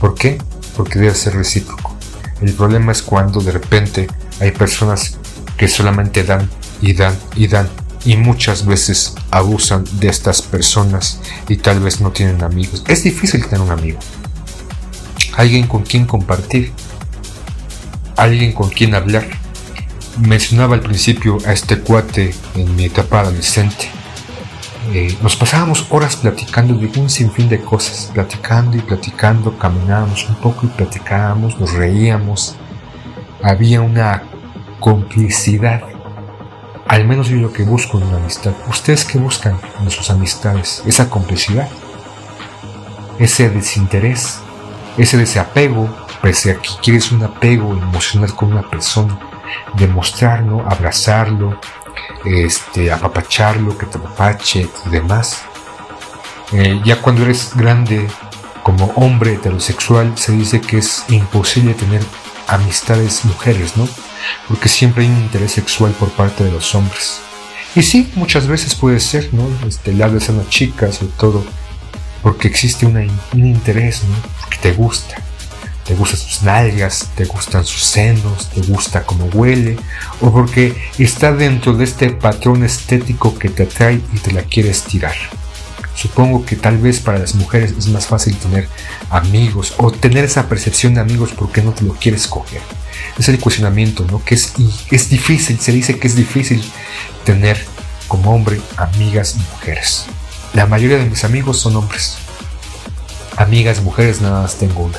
¿Por 0.00 0.14
qué? 0.14 0.38
Porque 0.76 0.98
debe 0.98 1.14
ser 1.14 1.34
recíproco. 1.34 1.96
El 2.42 2.52
problema 2.52 2.92
es 2.92 3.02
cuando 3.02 3.40
de 3.40 3.52
repente 3.52 4.08
hay 4.40 4.50
personas 4.50 5.16
que 5.56 5.68
solamente 5.68 6.24
dan 6.24 6.50
y 6.82 6.92
dan 6.92 7.16
y 7.34 7.46
dan 7.46 7.68
y 8.04 8.16
muchas 8.16 8.66
veces 8.66 9.14
abusan 9.30 9.84
de 9.98 10.08
estas 10.08 10.42
personas 10.42 11.20
y 11.48 11.56
tal 11.56 11.80
vez 11.80 12.00
no 12.00 12.10
tienen 12.10 12.42
amigos. 12.42 12.84
Es 12.86 13.04
difícil 13.04 13.44
tener 13.44 13.60
un 13.60 13.70
amigo. 13.70 13.98
Alguien 15.34 15.66
con 15.66 15.82
quien 15.82 16.06
compartir. 16.06 16.72
Alguien 18.16 18.52
con 18.52 18.70
quien 18.70 18.94
hablar. 18.94 19.26
Mencionaba 20.18 20.74
al 20.74 20.80
principio 20.80 21.36
a 21.46 21.52
este 21.52 21.78
cuate 21.78 22.34
en 22.54 22.74
mi 22.74 22.86
etapa 22.86 23.20
adolescente. 23.20 23.90
Eh, 24.94 25.14
nos 25.20 25.36
pasábamos 25.36 25.86
horas 25.90 26.16
platicando 26.16 26.74
de 26.74 26.86
un 26.98 27.10
sinfín 27.10 27.50
de 27.50 27.60
cosas, 27.60 28.10
platicando 28.14 28.78
y 28.78 28.80
platicando, 28.80 29.58
caminábamos 29.58 30.26
un 30.28 30.36
poco 30.36 30.64
y 30.64 30.68
platicábamos, 30.70 31.60
nos 31.60 31.74
reíamos. 31.74 32.56
Había 33.42 33.82
una 33.82 34.22
complicidad. 34.80 35.82
Al 36.88 37.06
menos 37.06 37.28
yo 37.28 37.36
lo 37.36 37.52
que 37.52 37.64
busco 37.64 37.98
en 37.98 38.06
una 38.06 38.16
amistad. 38.16 38.52
¿Ustedes 38.70 39.04
qué 39.04 39.18
buscan 39.18 39.58
en 39.82 39.90
sus 39.90 40.08
amistades? 40.08 40.82
Esa 40.86 41.10
complicidad. 41.10 41.68
Ese 43.18 43.50
desinterés. 43.50 44.38
Ese 44.96 45.18
desapego. 45.18 45.94
Pese 46.22 46.52
a 46.52 46.54
que 46.54 46.70
quieres 46.82 47.12
un 47.12 47.22
apego 47.22 47.72
emocional 47.72 48.34
con 48.34 48.52
una 48.52 48.62
persona. 48.62 49.18
Demostrarlo, 49.74 50.64
abrazarlo, 50.68 51.60
este, 52.24 52.90
apapacharlo, 52.92 53.76
que 53.76 53.86
te 53.86 53.98
apapache 53.98 54.68
y 54.86 54.88
demás. 54.90 55.42
Eh, 56.52 56.80
ya 56.84 57.00
cuando 57.00 57.22
eres 57.22 57.54
grande, 57.54 58.06
como 58.62 58.86
hombre 58.96 59.34
heterosexual, 59.34 60.16
se 60.16 60.32
dice 60.32 60.60
que 60.60 60.78
es 60.78 61.04
imposible 61.08 61.74
tener 61.74 62.02
amistades 62.48 63.24
mujeres, 63.24 63.76
¿no? 63.76 63.88
porque 64.48 64.68
siempre 64.68 65.04
hay 65.04 65.10
un 65.10 65.18
interés 65.18 65.52
sexual 65.52 65.92
por 65.92 66.10
parte 66.10 66.44
de 66.44 66.52
los 66.52 66.74
hombres. 66.74 67.20
Y 67.74 67.82
sí, 67.82 68.10
muchas 68.14 68.46
veces 68.46 68.74
puede 68.74 69.00
ser, 69.00 69.32
¿no? 69.34 69.48
Este, 69.66 69.92
le 69.92 70.02
hablas 70.02 70.28
a 70.28 70.32
una 70.32 70.48
chica, 70.48 70.90
sobre 70.92 71.12
todo, 71.12 71.44
porque 72.22 72.48
existe 72.48 72.86
un 72.86 73.10
interés, 73.34 74.02
¿no? 74.04 74.14
Porque 74.40 74.56
te 74.58 74.72
gusta. 74.72 75.16
Te 75.86 75.94
gustan 75.94 76.18
sus 76.18 76.42
nalgas, 76.42 77.10
te 77.14 77.24
gustan 77.24 77.64
sus 77.64 77.82
senos, 77.82 78.50
te 78.50 78.60
gusta 78.62 79.04
cómo 79.04 79.26
huele, 79.26 79.76
o 80.20 80.32
porque 80.32 80.76
está 80.98 81.32
dentro 81.32 81.74
de 81.74 81.84
este 81.84 82.10
patrón 82.10 82.64
estético 82.64 83.38
que 83.38 83.48
te 83.48 83.64
atrae 83.64 84.00
y 84.12 84.18
te 84.18 84.32
la 84.32 84.42
quieres 84.42 84.82
tirar. 84.82 85.14
Supongo 85.94 86.44
que 86.44 86.56
tal 86.56 86.78
vez 86.78 87.00
para 87.00 87.18
las 87.18 87.34
mujeres 87.34 87.72
es 87.78 87.88
más 87.88 88.06
fácil 88.06 88.36
tener 88.36 88.68
amigos 89.10 89.74
o 89.78 89.90
tener 89.90 90.24
esa 90.24 90.48
percepción 90.48 90.94
de 90.94 91.00
amigos 91.00 91.30
porque 91.36 91.62
no 91.62 91.72
te 91.72 91.84
lo 91.84 91.94
quieres 91.94 92.26
coger 92.26 92.60
es 93.18 93.28
el 93.28 93.40
cuestionamiento, 93.40 94.04
¿no? 94.10 94.22
Que 94.24 94.34
es, 94.34 95.08
difícil, 95.08 95.58
se 95.58 95.72
dice 95.72 95.98
que 95.98 96.06
es 96.06 96.16
difícil 96.16 96.62
tener 97.24 97.58
como 98.08 98.34
hombre 98.34 98.60
amigas 98.76 99.36
mujeres. 99.36 100.06
La 100.52 100.66
mayoría 100.66 100.98
de 100.98 101.06
mis 101.06 101.24
amigos 101.24 101.58
son 101.58 101.76
hombres. 101.76 102.18
Amigas 103.36 103.82
mujeres 103.82 104.20
nada 104.20 104.42
más 104.42 104.56
tengo 104.56 104.84
una. 104.84 104.98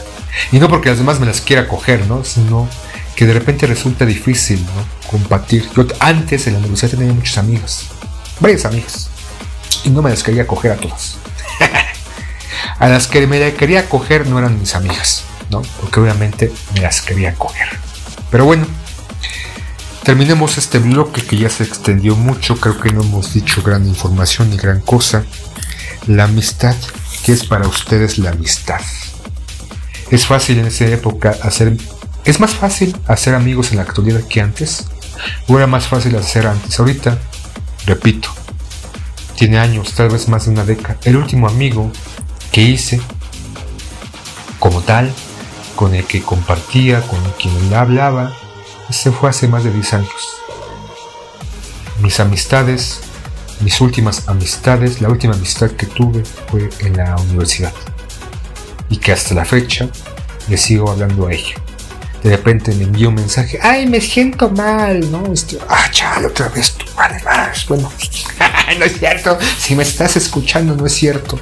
Y 0.52 0.60
no 0.60 0.70
porque 0.70 0.90
las 0.90 0.98
demás 0.98 1.20
me 1.20 1.26
las 1.26 1.42
quiera 1.42 1.68
coger, 1.68 2.06
¿no? 2.08 2.24
Sino 2.24 2.70
que 3.16 3.26
de 3.26 3.34
repente 3.34 3.66
resulta 3.66 4.06
difícil, 4.06 4.64
¿no? 4.64 5.10
Compartir. 5.10 5.68
Yo 5.76 5.86
antes 6.00 6.48
en 6.48 6.54
la 6.54 6.60
universidad 6.60 6.92
tenía 6.92 7.14
muchas 7.14 7.38
amigas, 7.38 7.86
varias 8.40 8.66
amigas, 8.66 9.10
y 9.84 9.90
no 9.90 10.02
me 10.02 10.10
las 10.10 10.24
quería 10.24 10.46
coger 10.46 10.74
a 10.74 10.78
todas. 10.78 11.18
a 12.80 12.88
las 12.88 13.08
que 13.08 13.26
me 13.26 13.54
quería 13.54 13.90
coger 13.90 14.28
no 14.28 14.38
eran 14.38 14.60
mis 14.60 14.76
amigas, 14.76 15.24
¿no? 15.50 15.62
Porque 15.82 16.00
obviamente 16.00 16.52
me 16.74 16.82
las 16.82 17.02
quería 17.02 17.34
coger. 17.34 17.68
Pero 18.30 18.46
bueno, 18.46 18.68
terminemos 20.04 20.58
este 20.58 20.80
bloque 20.80 21.24
que 21.24 21.38
ya 21.38 21.50
se 21.50 21.64
extendió 21.64 22.16
mucho, 22.16 22.60
creo 22.60 22.80
que 22.80 22.92
no 22.92 23.02
hemos 23.02 23.34
dicho 23.34 23.62
gran 23.64 23.88
información 23.88 24.50
ni 24.50 24.58
gran 24.58 24.82
cosa. 24.82 25.24
La 26.06 26.26
amistad, 26.26 26.76
¿qué 27.26 27.34
es 27.34 27.46
para 27.46 27.68
ustedes 27.68 28.18
la 28.18 28.30
amistad? 28.30 28.82
Es 30.12 30.26
fácil 30.26 30.60
en 30.60 30.68
esa 30.68 30.86
época 30.86 31.36
hacer... 31.41 31.76
¿Es 32.24 32.39
más 32.39 32.51
fácil 32.51 32.95
hacer 33.08 33.36
amigos 33.36 33.72
en 33.72 33.78
la 33.78 33.84
actualidad 33.84 34.22
que 34.22 34.41
antes? 34.41 34.88
¿O 35.47 35.58
era 35.58 35.68
más 35.68 35.88
fácil 35.88 36.16
hacer 36.16 36.47
antes? 36.47 36.80
Ahorita, 36.80 37.18
repito, 37.86 38.30
tiene 39.36 39.60
años, 39.60 39.93
tal 39.93 40.10
vez 40.10 40.28
más 40.28 40.45
de 40.45 40.51
una 40.51 40.64
década. 40.64 40.97
El 41.03 41.18
último 41.18 41.47
amigo 41.47 41.91
que 42.51 42.62
hice 42.62 42.99
como 44.60 44.82
tal 44.82 45.14
con 45.76 45.93
el 45.93 46.05
que 46.05 46.22
compartía, 46.22 47.01
con 47.01 47.20
quien 47.39 47.74
hablaba, 47.74 48.34
se 48.89 49.12
fue 49.12 49.30
hace 49.30 49.47
más 49.47 49.64
de 49.64 49.72
10 49.72 49.93
años. 49.93 50.41
Mis 52.01 52.20
amistades, 52.20 53.01
mis 53.62 53.80
últimas 53.82 54.28
amistades, 54.28 55.01
la 55.01 55.10
última 55.10 55.34
amistad 55.36 55.72
que 55.72 55.86
tuve 55.86 56.24
fue 56.49 56.70
en 56.80 56.97
la 56.97 57.16
universidad. 57.18 57.74
Y 58.90 58.98
que 58.98 59.12
hasta 59.12 59.34
la 59.34 59.46
fecha 59.46 59.90
le 60.48 60.58
sigo 60.58 60.90
hablando 60.90 61.28
a 61.28 61.34
ella. 61.34 61.56
De 62.24 62.32
repente 62.32 62.74
me 62.74 62.86
envió 62.86 63.10
un 63.10 63.16
mensaje, 63.16 63.60
ay, 63.62 63.86
me 63.86 64.02
siento 64.02 64.50
mal, 64.50 65.12
¿no? 65.12 65.32
Este, 65.32 65.58
ah, 65.70 65.88
chale, 65.92 66.28
otra 66.28 66.50
vez 66.50 66.74
tú, 66.74 66.86
además, 66.98 67.66
bueno, 67.68 67.92
no 68.80 68.86
es 68.86 68.98
cierto, 68.98 69.38
si 69.58 69.76
me 69.76 69.84
estás 69.84 70.18
escuchando 70.18 70.76
no 70.76 70.86
es 70.86 70.94
cierto. 70.94 71.40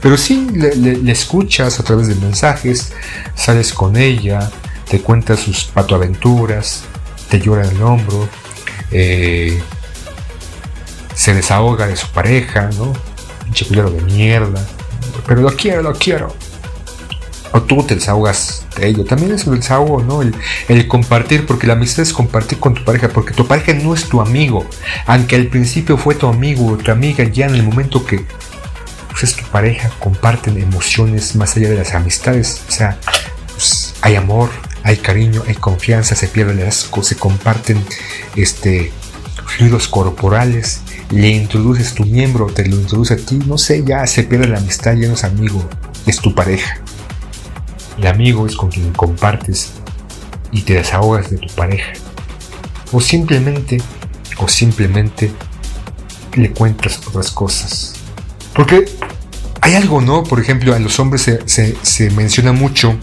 Pero 0.00 0.16
sí, 0.16 0.48
le, 0.52 1.10
escuchas 1.10 1.78
a 1.78 1.84
través 1.84 2.08
de 2.08 2.16
mensajes, 2.16 2.92
sales 3.36 3.72
con 3.72 3.96
ella, 3.96 4.50
te 4.90 5.00
cuenta 5.00 5.36
sus 5.36 5.64
patoaventuras, 5.64 6.82
te 7.30 7.40
llora 7.40 7.64
en 7.64 7.76
el 7.76 7.82
hombro, 7.82 8.28
eh, 8.90 9.62
se 11.14 11.32
desahoga 11.32 11.86
de 11.86 11.96
su 11.96 12.08
pareja, 12.08 12.68
¿no? 12.76 12.92
Pinche 13.44 13.64
de 13.66 14.00
mierda. 14.02 14.66
Pero 15.26 15.42
lo 15.42 15.56
quiero, 15.56 15.82
lo 15.82 15.94
quiero 15.94 16.34
o 17.52 17.62
tú 17.62 17.82
te 17.82 17.94
desahogas 17.94 18.66
de 18.76 18.88
ello. 18.88 19.04
También 19.04 19.32
es 19.32 19.46
el 19.46 19.56
desahogo, 19.56 20.02
¿no? 20.02 20.22
El, 20.22 20.88
compartir, 20.88 21.46
porque 21.46 21.66
la 21.66 21.74
amistad 21.74 22.02
es 22.02 22.12
compartir 22.12 22.58
con 22.58 22.74
tu 22.74 22.84
pareja, 22.84 23.08
porque 23.08 23.34
tu 23.34 23.46
pareja 23.46 23.74
no 23.74 23.94
es 23.94 24.08
tu 24.08 24.20
amigo. 24.20 24.66
Aunque 25.06 25.36
al 25.36 25.46
principio 25.46 25.96
fue 25.96 26.14
tu 26.14 26.26
amigo 26.26 26.66
o 26.66 26.76
tu 26.76 26.90
amiga, 26.90 27.24
ya 27.24 27.46
en 27.46 27.54
el 27.54 27.62
momento 27.62 28.04
que 28.04 28.24
pues, 29.10 29.24
es 29.24 29.36
tu 29.36 29.44
pareja, 29.44 29.90
comparten 29.98 30.58
emociones 30.58 31.36
más 31.36 31.56
allá 31.56 31.68
de 31.68 31.76
las 31.76 31.94
amistades. 31.94 32.62
O 32.68 32.72
sea, 32.72 32.98
pues, 33.52 33.94
hay 34.00 34.16
amor, 34.16 34.50
hay 34.82 34.96
cariño, 34.96 35.42
hay 35.46 35.54
confianza, 35.54 36.14
se 36.14 36.28
pierde 36.28 36.52
el 36.52 36.66
asco, 36.66 37.02
se 37.02 37.16
comparten 37.16 37.84
este, 38.34 38.92
fluidos 39.46 39.88
corporales. 39.88 40.80
Le 41.10 41.28
introduces 41.28 41.92
tu 41.92 42.06
miembro, 42.06 42.46
te 42.46 42.66
lo 42.66 42.76
introduce 42.76 43.14
a 43.14 43.16
ti, 43.18 43.38
no 43.46 43.58
sé, 43.58 43.84
ya 43.84 44.06
se 44.06 44.22
pierde 44.22 44.48
la 44.48 44.58
amistad, 44.58 44.94
ya 44.94 45.08
no 45.08 45.14
es 45.14 45.24
amigo, 45.24 45.68
es 46.06 46.18
tu 46.18 46.34
pareja. 46.34 46.82
El 47.98 48.06
amigo 48.06 48.46
es 48.46 48.56
con 48.56 48.70
quien 48.70 48.92
compartes 48.92 49.72
y 50.50 50.62
te 50.62 50.74
desahogas 50.74 51.30
de 51.30 51.38
tu 51.38 51.48
pareja. 51.54 51.92
O 52.92 53.00
simplemente, 53.00 53.80
o 54.38 54.48
simplemente 54.48 55.32
le 56.34 56.50
cuentas 56.50 57.00
otras 57.06 57.30
cosas. 57.30 57.94
Porque 58.54 58.84
hay 59.60 59.74
algo, 59.74 60.00
¿no? 60.00 60.24
Por 60.24 60.40
ejemplo, 60.40 60.74
a 60.74 60.78
los 60.78 60.98
hombres 60.98 61.22
se, 61.22 61.76
se 61.82 62.10
menciona 62.10 62.52
mucho 62.52 62.96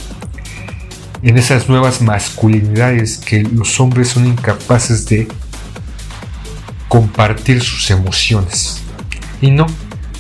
en 1.22 1.38
esas 1.38 1.68
nuevas 1.68 2.02
masculinidades 2.02 3.18
que 3.18 3.44
los 3.44 3.80
hombres 3.80 4.10
son 4.10 4.28
incapaces 4.28 5.06
de 5.08 5.28
compartir 6.88 7.62
sus 7.62 7.90
emociones. 7.92 8.82
Y 9.42 9.52
no, 9.52 9.68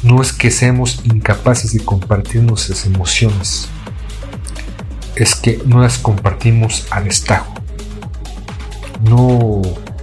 no 0.04 0.22
es 0.22 0.32
que 0.32 0.52
seamos 0.52 1.02
incapaces 1.04 1.74
de 1.74 1.84
compartir 1.84 2.42
nuestras 2.44 2.86
emociones, 2.86 3.68
es 5.16 5.36
que 5.36 5.62
no 5.66 5.82
las 5.82 5.98
compartimos 5.98 6.88
al 6.92 7.06
destajo. 7.06 7.54
No 9.02 9.62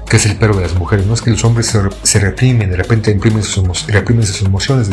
que 0.09 0.16
es 0.18 0.26
el 0.26 0.36
perro 0.36 0.54
de 0.54 0.62
las 0.62 0.74
mujeres, 0.74 1.04
no 1.07 1.14
es 1.14 1.20
que 1.20 1.30
los 1.30 1.44
hombres 1.44 1.76
se, 2.02 2.18
reprimen, 2.20 2.70
de 2.70 2.76
repente 2.76 3.12
reprimen 3.12 3.42
sus, 3.42 3.88
emociones 4.42 4.88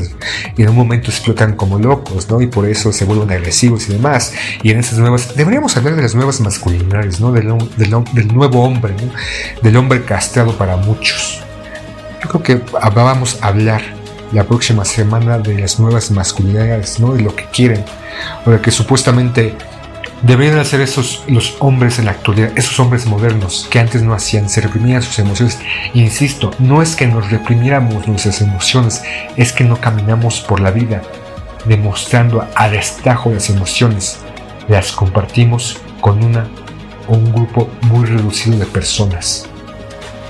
y 0.57 0.63
en 0.63 0.69
un 0.69 0.75
momento 0.75 1.11
explotan 1.11 1.55
como 1.55 1.77
locos, 1.77 2.29
¿no? 2.29 2.41
Y 2.41 2.47
por 2.47 2.67
eso 2.67 2.91
se 2.91 3.05
vuelven 3.05 3.29
agresivos 3.29 3.87
y 3.89 3.93
demás. 3.93 4.33
Y 4.63 4.71
en 4.71 4.79
esas 4.79 4.97
nuevas, 4.97 5.35
deberíamos 5.35 5.77
hablar 5.77 5.95
de 5.95 6.01
las 6.01 6.15
nuevas 6.15 6.39
masculinidades, 6.39 7.19
¿no? 7.19 7.31
Del, 7.31 7.47
nuevo 8.33 8.63
hombre. 8.63 8.95
Del 9.61 9.77
hombre 9.77 10.03
castrado 10.03 10.57
para 10.57 10.77
muchos. 10.77 11.41
Yo 12.23 12.29
creo 12.29 12.43
que 12.43 12.61
vamos 12.95 13.37
a 13.41 13.47
hablar 13.49 13.83
la 14.31 14.45
próxima 14.45 14.83
semana 14.83 15.37
de 15.37 15.59
las 15.59 15.79
nuevas 15.79 16.09
masculinidades, 16.09 16.99
¿no? 16.99 17.13
De 17.13 17.21
lo 17.21 17.35
que 17.35 17.45
quieren, 17.53 17.85
o 18.47 18.49
de 18.49 18.61
que 18.61 18.71
supuestamente 18.71 19.55
Deberían 20.23 20.57
hacer 20.57 20.79
esos 20.79 21.25
los 21.27 21.57
hombres 21.59 21.99
en 21.99 22.05
la 22.05 22.11
actualidad, 22.11 22.53
esos 22.55 22.79
hombres 22.79 23.05
modernos 23.05 23.67
que 23.69 23.79
antes 23.79 24.03
no 24.03 24.13
hacían, 24.13 24.47
se 24.47 24.61
reprimían 24.61 25.01
sus 25.01 25.19
emociones. 25.19 25.59
Insisto, 25.93 26.51
no 26.59 26.81
es 26.81 26.95
que 26.95 27.07
nos 27.07 27.29
reprimiéramos 27.29 28.07
nuestras 28.07 28.39
emociones, 28.39 29.03
es 29.35 29.51
que 29.51 29.65
no 29.65 29.81
caminamos 29.81 30.39
por 30.39 30.61
la 30.61 30.71
vida 30.71 31.01
demostrando 31.65 32.47
a 32.55 32.69
destajo 32.69 33.31
las 33.31 33.49
emociones. 33.49 34.19
Las 34.69 34.93
compartimos 34.93 35.81
con 35.99 36.23
una 36.23 36.47
o 37.09 37.15
un 37.15 37.33
grupo 37.33 37.69
muy 37.81 38.05
reducido 38.05 38.57
de 38.57 38.65
personas, 38.65 39.45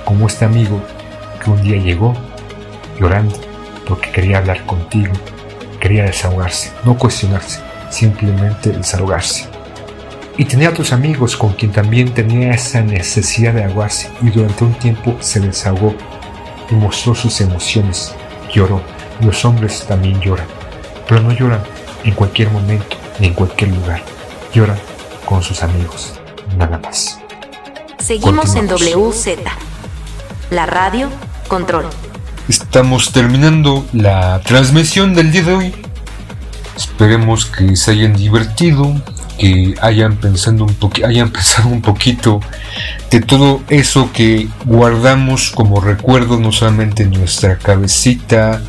como 0.05 0.25
este 0.25 0.43
amigo 0.43 0.81
que 1.43 1.51
un 1.51 1.61
día 1.61 1.77
llegó 1.77 2.15
llorando 2.99 3.39
porque 3.87 4.09
quería 4.09 4.39
hablar 4.39 4.65
contigo, 4.65 5.13
quería 5.79 6.05
desahogarse, 6.05 6.71
no 6.83 6.97
cuestionarse, 6.97 7.59
simplemente 7.91 8.71
desahogarse. 8.71 9.53
Y 10.37 10.45
tenía 10.45 10.69
otros 10.69 10.91
amigos 10.93 11.37
con 11.37 11.53
quien 11.53 11.71
también 11.71 12.13
tenía 12.13 12.53
esa 12.53 12.81
necesidad 12.81 13.53
de 13.53 13.63
aguarse 13.63 14.09
y 14.21 14.31
durante 14.31 14.63
un 14.63 14.73
tiempo 14.73 15.15
se 15.19 15.39
desahogó 15.39 15.95
y 16.71 16.75
mostró 16.75 17.13
sus 17.13 17.39
emociones. 17.41 18.15
Lloró. 18.51 18.81
Los 19.21 19.45
hombres 19.45 19.85
también 19.87 20.19
lloran, 20.19 20.47
pero 21.07 21.21
no 21.21 21.31
lloran 21.31 21.61
en 22.03 22.13
cualquier 22.13 22.49
momento 22.49 22.97
ni 23.19 23.27
en 23.27 23.33
cualquier 23.33 23.71
lugar. 23.71 24.01
Lloran 24.53 24.77
con 25.25 25.43
sus 25.43 25.61
amigos, 25.61 26.19
nada 26.57 26.79
más. 26.79 27.19
Seguimos 27.99 28.55
en 28.55 28.67
WZ, 28.67 29.37
la 30.49 30.65
radio 30.65 31.09
Control. 31.47 31.85
Estamos 32.49 33.11
terminando 33.11 33.85
la 33.93 34.41
transmisión 34.41 35.13
del 35.13 35.31
día 35.31 35.43
de 35.43 35.53
hoy. 35.53 35.75
Esperemos 36.75 37.45
que 37.45 37.75
se 37.75 37.91
hayan 37.91 38.13
divertido, 38.13 38.93
que 39.43 39.75
hayan, 39.81 40.15
pensando 40.15 40.63
un 40.63 40.77
hayan 41.03 41.29
pensado 41.29 41.67
un 41.67 41.81
poquito 41.81 42.39
de 43.11 43.19
todo 43.19 43.61
eso 43.67 44.09
que 44.13 44.47
guardamos 44.63 45.51
como 45.51 45.81
recuerdo, 45.81 46.39
no 46.39 46.53
solamente 46.53 47.03
en 47.03 47.11
nuestra 47.11 47.57
cabecita, 47.57 48.61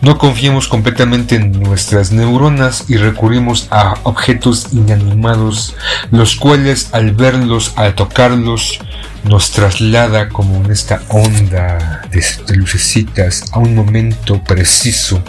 no 0.00 0.16
confiemos 0.16 0.66
completamente 0.66 1.34
en 1.34 1.52
nuestras 1.60 2.10
neuronas 2.10 2.86
y 2.88 2.96
recurrimos 2.96 3.68
a 3.70 3.96
objetos 4.04 4.68
inanimados, 4.72 5.76
los 6.10 6.36
cuales 6.36 6.88
al 6.92 7.12
verlos, 7.12 7.74
al 7.76 7.94
tocarlos, 7.94 8.78
nos 9.24 9.50
traslada 9.50 10.30
como 10.30 10.56
en 10.64 10.70
esta 10.70 11.02
onda 11.10 12.00
de 12.10 12.56
lucecitas 12.56 13.52
a 13.52 13.58
un 13.58 13.74
momento 13.74 14.42
preciso 14.42 15.22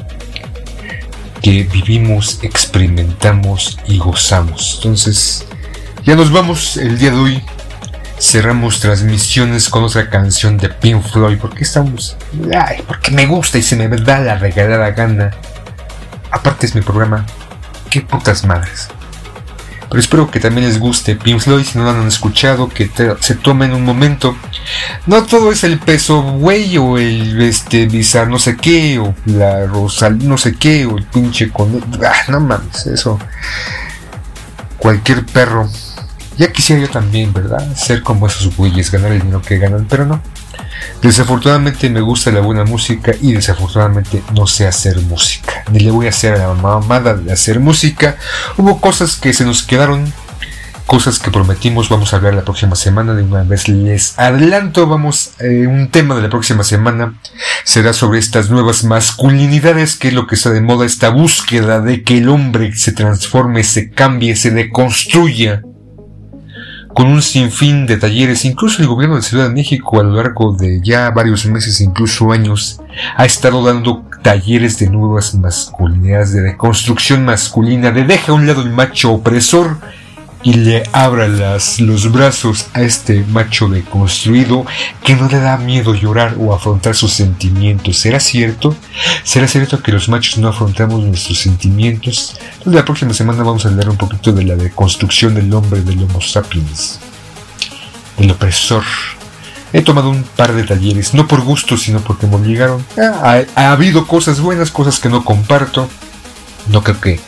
que 1.42 1.64
vivimos, 1.64 2.40
experimentamos 2.42 3.78
y 3.88 3.98
gozamos. 3.98 4.76
Entonces, 4.78 5.46
ya 6.06 6.16
nos 6.16 6.32
vamos 6.32 6.78
el 6.78 6.98
día 6.98 7.12
de 7.12 7.18
hoy. 7.18 7.44
Cerramos 8.20 8.80
transmisiones 8.80 9.70
con 9.70 9.84
otra 9.84 10.10
canción 10.10 10.58
de 10.58 10.70
Pink 10.70 11.04
Floyd. 11.04 11.38
Porque 11.38 11.64
estamos. 11.64 12.16
Ay, 12.58 12.84
porque 12.88 13.12
me 13.12 13.26
gusta 13.26 13.58
y 13.58 13.64
se 13.64 13.76
me 13.76 13.88
da 13.88 14.20
la 14.20 14.38
regalada 14.38 14.92
gana. 14.92 15.32
Aparte 16.32 16.66
es 16.66 16.76
mi 16.76 16.82
programa. 16.82 17.26
Qué 17.90 18.02
putas 18.02 18.46
madres. 18.46 18.88
Pero 19.90 20.00
espero 20.00 20.32
que 20.32 20.40
también 20.40 20.68
les 20.68 20.80
guste 20.80 21.16
Pink 21.16 21.40
Floyd. 21.40 21.64
Si 21.64 21.78
no 21.78 21.84
lo 21.84 21.92
han 21.92 22.08
escuchado, 22.08 22.70
que 22.70 22.90
se 23.20 23.36
tomen 23.36 23.74
un 23.74 23.84
momento 23.84 24.36
no 25.06 25.24
todo 25.24 25.52
es 25.52 25.64
el 25.64 25.80
peso 25.80 26.22
güey 26.22 26.78
o 26.78 26.98
el 26.98 27.42
este 27.42 27.88
no 28.28 28.40
sé 28.40 28.58
qué 28.58 29.00
o 29.00 29.14
la 29.26 29.66
rosal 29.68 30.28
no 30.28 30.38
sé 30.38 30.56
qué 30.56 30.86
o 30.86 30.98
el 30.98 31.04
pinche 31.04 31.52
con 31.52 31.84
ah, 32.04 32.14
no 32.30 32.40
mames, 32.40 32.88
eso. 32.88 33.20
Cualquier 34.78 35.26
perro. 35.26 35.70
Ya 36.38 36.52
quisiera 36.52 36.82
yo 36.82 36.90
también, 36.90 37.32
¿verdad? 37.32 37.76
Ser 37.76 38.04
como 38.04 38.28
esos 38.28 38.56
güeyes, 38.56 38.92
ganar 38.92 39.12
el 39.14 39.22
dinero 39.22 39.42
que 39.42 39.58
ganan, 39.58 39.88
pero 39.90 40.06
no. 40.06 40.22
Desafortunadamente 41.02 41.90
me 41.90 42.02
gusta 42.02 42.32
la 42.32 42.42
buena 42.42 42.64
música 42.64 43.14
y 43.22 43.34
desafortunadamente 43.34 44.24
no 44.34 44.48
sé 44.48 44.68
hacer 44.68 45.00
música. 45.02 45.64
Ni 45.72 45.80
le 45.80 45.92
voy 45.92 46.08
a 46.08 46.10
hacer 46.10 46.34
a 46.34 46.48
la 46.48 46.54
mamada 46.54 47.14
de 47.14 47.32
hacer 47.32 47.60
música. 47.60 48.18
Hubo 48.58 48.82
cosas 48.82 49.16
que 49.16 49.34
se 49.34 49.46
nos 49.46 49.64
quedaron 49.64 50.12
cosas 50.86 51.18
que 51.20 51.32
prometimos 51.32 51.90
vamos 51.90 52.14
a 52.14 52.18
hablar 52.18 52.36
la 52.36 52.44
próxima 52.44 52.76
semana 52.76 53.16
de 53.16 53.24
una 53.24 53.44
vez 53.44 53.68
les 53.68 54.18
adelanto 54.20 54.86
vamos 54.88 55.32
eh, 55.40 55.66
un 55.66 55.90
tema 55.90 56.16
de 56.16 56.22
la 56.22 56.30
próxima 56.30 56.64
semana 56.64 57.16
será 57.64 57.92
sobre 57.92 58.20
estas 58.20 58.52
nuevas 58.52 58.84
masculinidades 58.84 59.96
que 59.96 60.10
es 60.10 60.14
lo 60.14 60.28
que 60.28 60.36
está 60.36 60.52
de 60.52 60.62
moda 60.62 60.86
esta 60.86 61.10
búsqueda 61.10 61.82
de 61.82 62.04
que 62.04 62.20
el 62.20 62.30
hombre 62.30 62.76
se 62.76 62.92
transforme 62.92 63.64
se 63.64 63.90
cambie 63.90 64.36
se 64.36 64.52
deconstruya 64.52 65.64
con 66.96 67.08
un 67.08 67.22
sinfín 67.22 67.86
de 67.86 67.98
talleres. 67.98 68.46
Incluso 68.46 68.82
el 68.82 68.88
gobierno 68.88 69.18
de 69.18 69.22
Ciudad 69.22 69.50
de 69.50 69.54
México 69.54 70.00
a 70.00 70.04
lo 70.04 70.14
largo 70.14 70.54
de 70.54 70.80
ya 70.82 71.12
varios 71.12 71.46
meses 71.46 71.82
incluso 71.82 72.32
años 72.32 72.80
ha 73.18 73.26
estado 73.26 73.62
dando 73.64 74.06
talleres 74.24 74.80
de 74.80 74.90
nuevas 74.90 75.36
masculinidades 75.36 76.32
de 76.32 76.42
deconstrucción 76.42 77.26
masculina 77.26 77.92
de 77.92 78.06
deja 78.06 78.32
a 78.32 78.36
un 78.36 78.48
lado 78.48 78.62
el 78.62 78.70
macho 78.70 79.12
opresor 79.12 79.78
y 80.46 80.54
le 80.54 80.84
abra 80.94 81.28
las, 81.28 81.82
los 81.82 82.12
brazos 82.12 82.68
a 82.74 82.84
este 82.84 83.26
macho 83.30 83.68
deconstruido 83.68 84.64
que 85.04 85.16
no 85.16 85.28
le 85.28 85.40
da 85.40 85.58
miedo 85.58 85.96
llorar 85.96 86.36
o 86.40 86.54
afrontar 86.54 86.94
sus 86.96 87.14
sentimientos. 87.14 87.98
¿Será 87.98 88.20
cierto? 88.20 88.76
¿Será 89.24 89.48
cierto 89.48 89.82
que 89.82 89.92
los 89.92 90.08
machos 90.08 90.38
no 90.38 90.48
afrontamos 90.48 91.04
nuestros 91.04 91.40
sentimientos? 91.40 92.36
Entonces, 92.40 92.74
la 92.74 92.86
próxima 92.86 93.16
semana 93.16 93.42
vamos 93.42 93.66
a 93.66 93.70
hablar 93.70 93.90
un 93.90 93.98
poquito 93.98 94.32
de 94.34 94.44
la 94.44 94.56
deconstrucción 94.56 95.34
del 95.34 95.52
hombre 95.52 95.82
del 95.82 96.04
Homo 96.04 96.22
sapiens, 96.22 97.00
del 98.16 98.30
opresor. 98.30 98.84
He 99.74 99.82
tomado 99.82 100.12
un 100.12 100.22
par 100.22 100.54
de 100.54 100.64
talleres, 100.64 101.16
no 101.16 101.28
por 101.28 101.42
gusto, 101.42 101.76
sino 101.76 102.02
porque 102.02 102.28
me 102.28 102.36
obligaron. 102.36 102.86
ha 103.00 103.72
habido 103.72 104.06
cosas 104.06 104.40
buenas, 104.40 104.70
cosas 104.70 105.00
que 105.00 105.10
no 105.10 105.26
comparto. 105.26 105.90
No 106.68 106.84
creo 106.84 107.02
que 107.02 107.20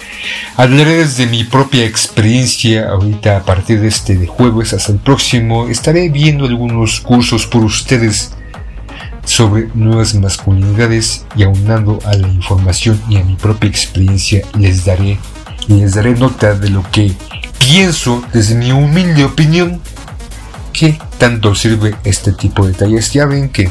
Hablaré 0.56 0.98
desde 0.98 1.28
mi 1.28 1.44
propia 1.44 1.86
experiencia 1.86 2.90
ahorita 2.90 3.38
a 3.38 3.44
partir 3.44 3.82
de 3.82 3.88
este 3.88 4.16
de 4.16 4.28
jueves 4.28 4.74
hasta 4.74 4.92
el 4.92 5.00
próximo. 5.00 5.68
Estaré 5.68 6.10
viendo 6.10 6.46
algunos 6.46 7.00
cursos 7.00 7.46
por 7.46 7.64
ustedes 7.64 8.32
sobre 9.26 9.68
nuevas 9.74 10.16
masculinidades 10.16 11.26
y 11.36 11.44
aunando 11.44 12.00
a 12.06 12.14
la 12.14 12.28
información 12.28 13.02
y 13.10 13.18
a 13.18 13.24
mi 13.24 13.36
propia 13.36 13.70
experiencia 13.70 14.42
les 14.58 14.86
daré 14.86 15.20
les 15.68 15.96
daré 15.96 16.16
nota 16.16 16.54
de 16.54 16.70
lo 16.70 16.84
que 16.92 17.14
pienso 17.60 18.24
desde 18.34 18.56
mi 18.56 18.72
humilde 18.72 19.26
opinión 19.26 19.82
que 20.72 20.98
tanto 21.18 21.56
sirve 21.56 21.96
este 22.04 22.32
tipo 22.32 22.66
de 22.66 22.74
talleres. 22.74 23.12
Ya 23.12 23.26
ven 23.26 23.50
que 23.50 23.70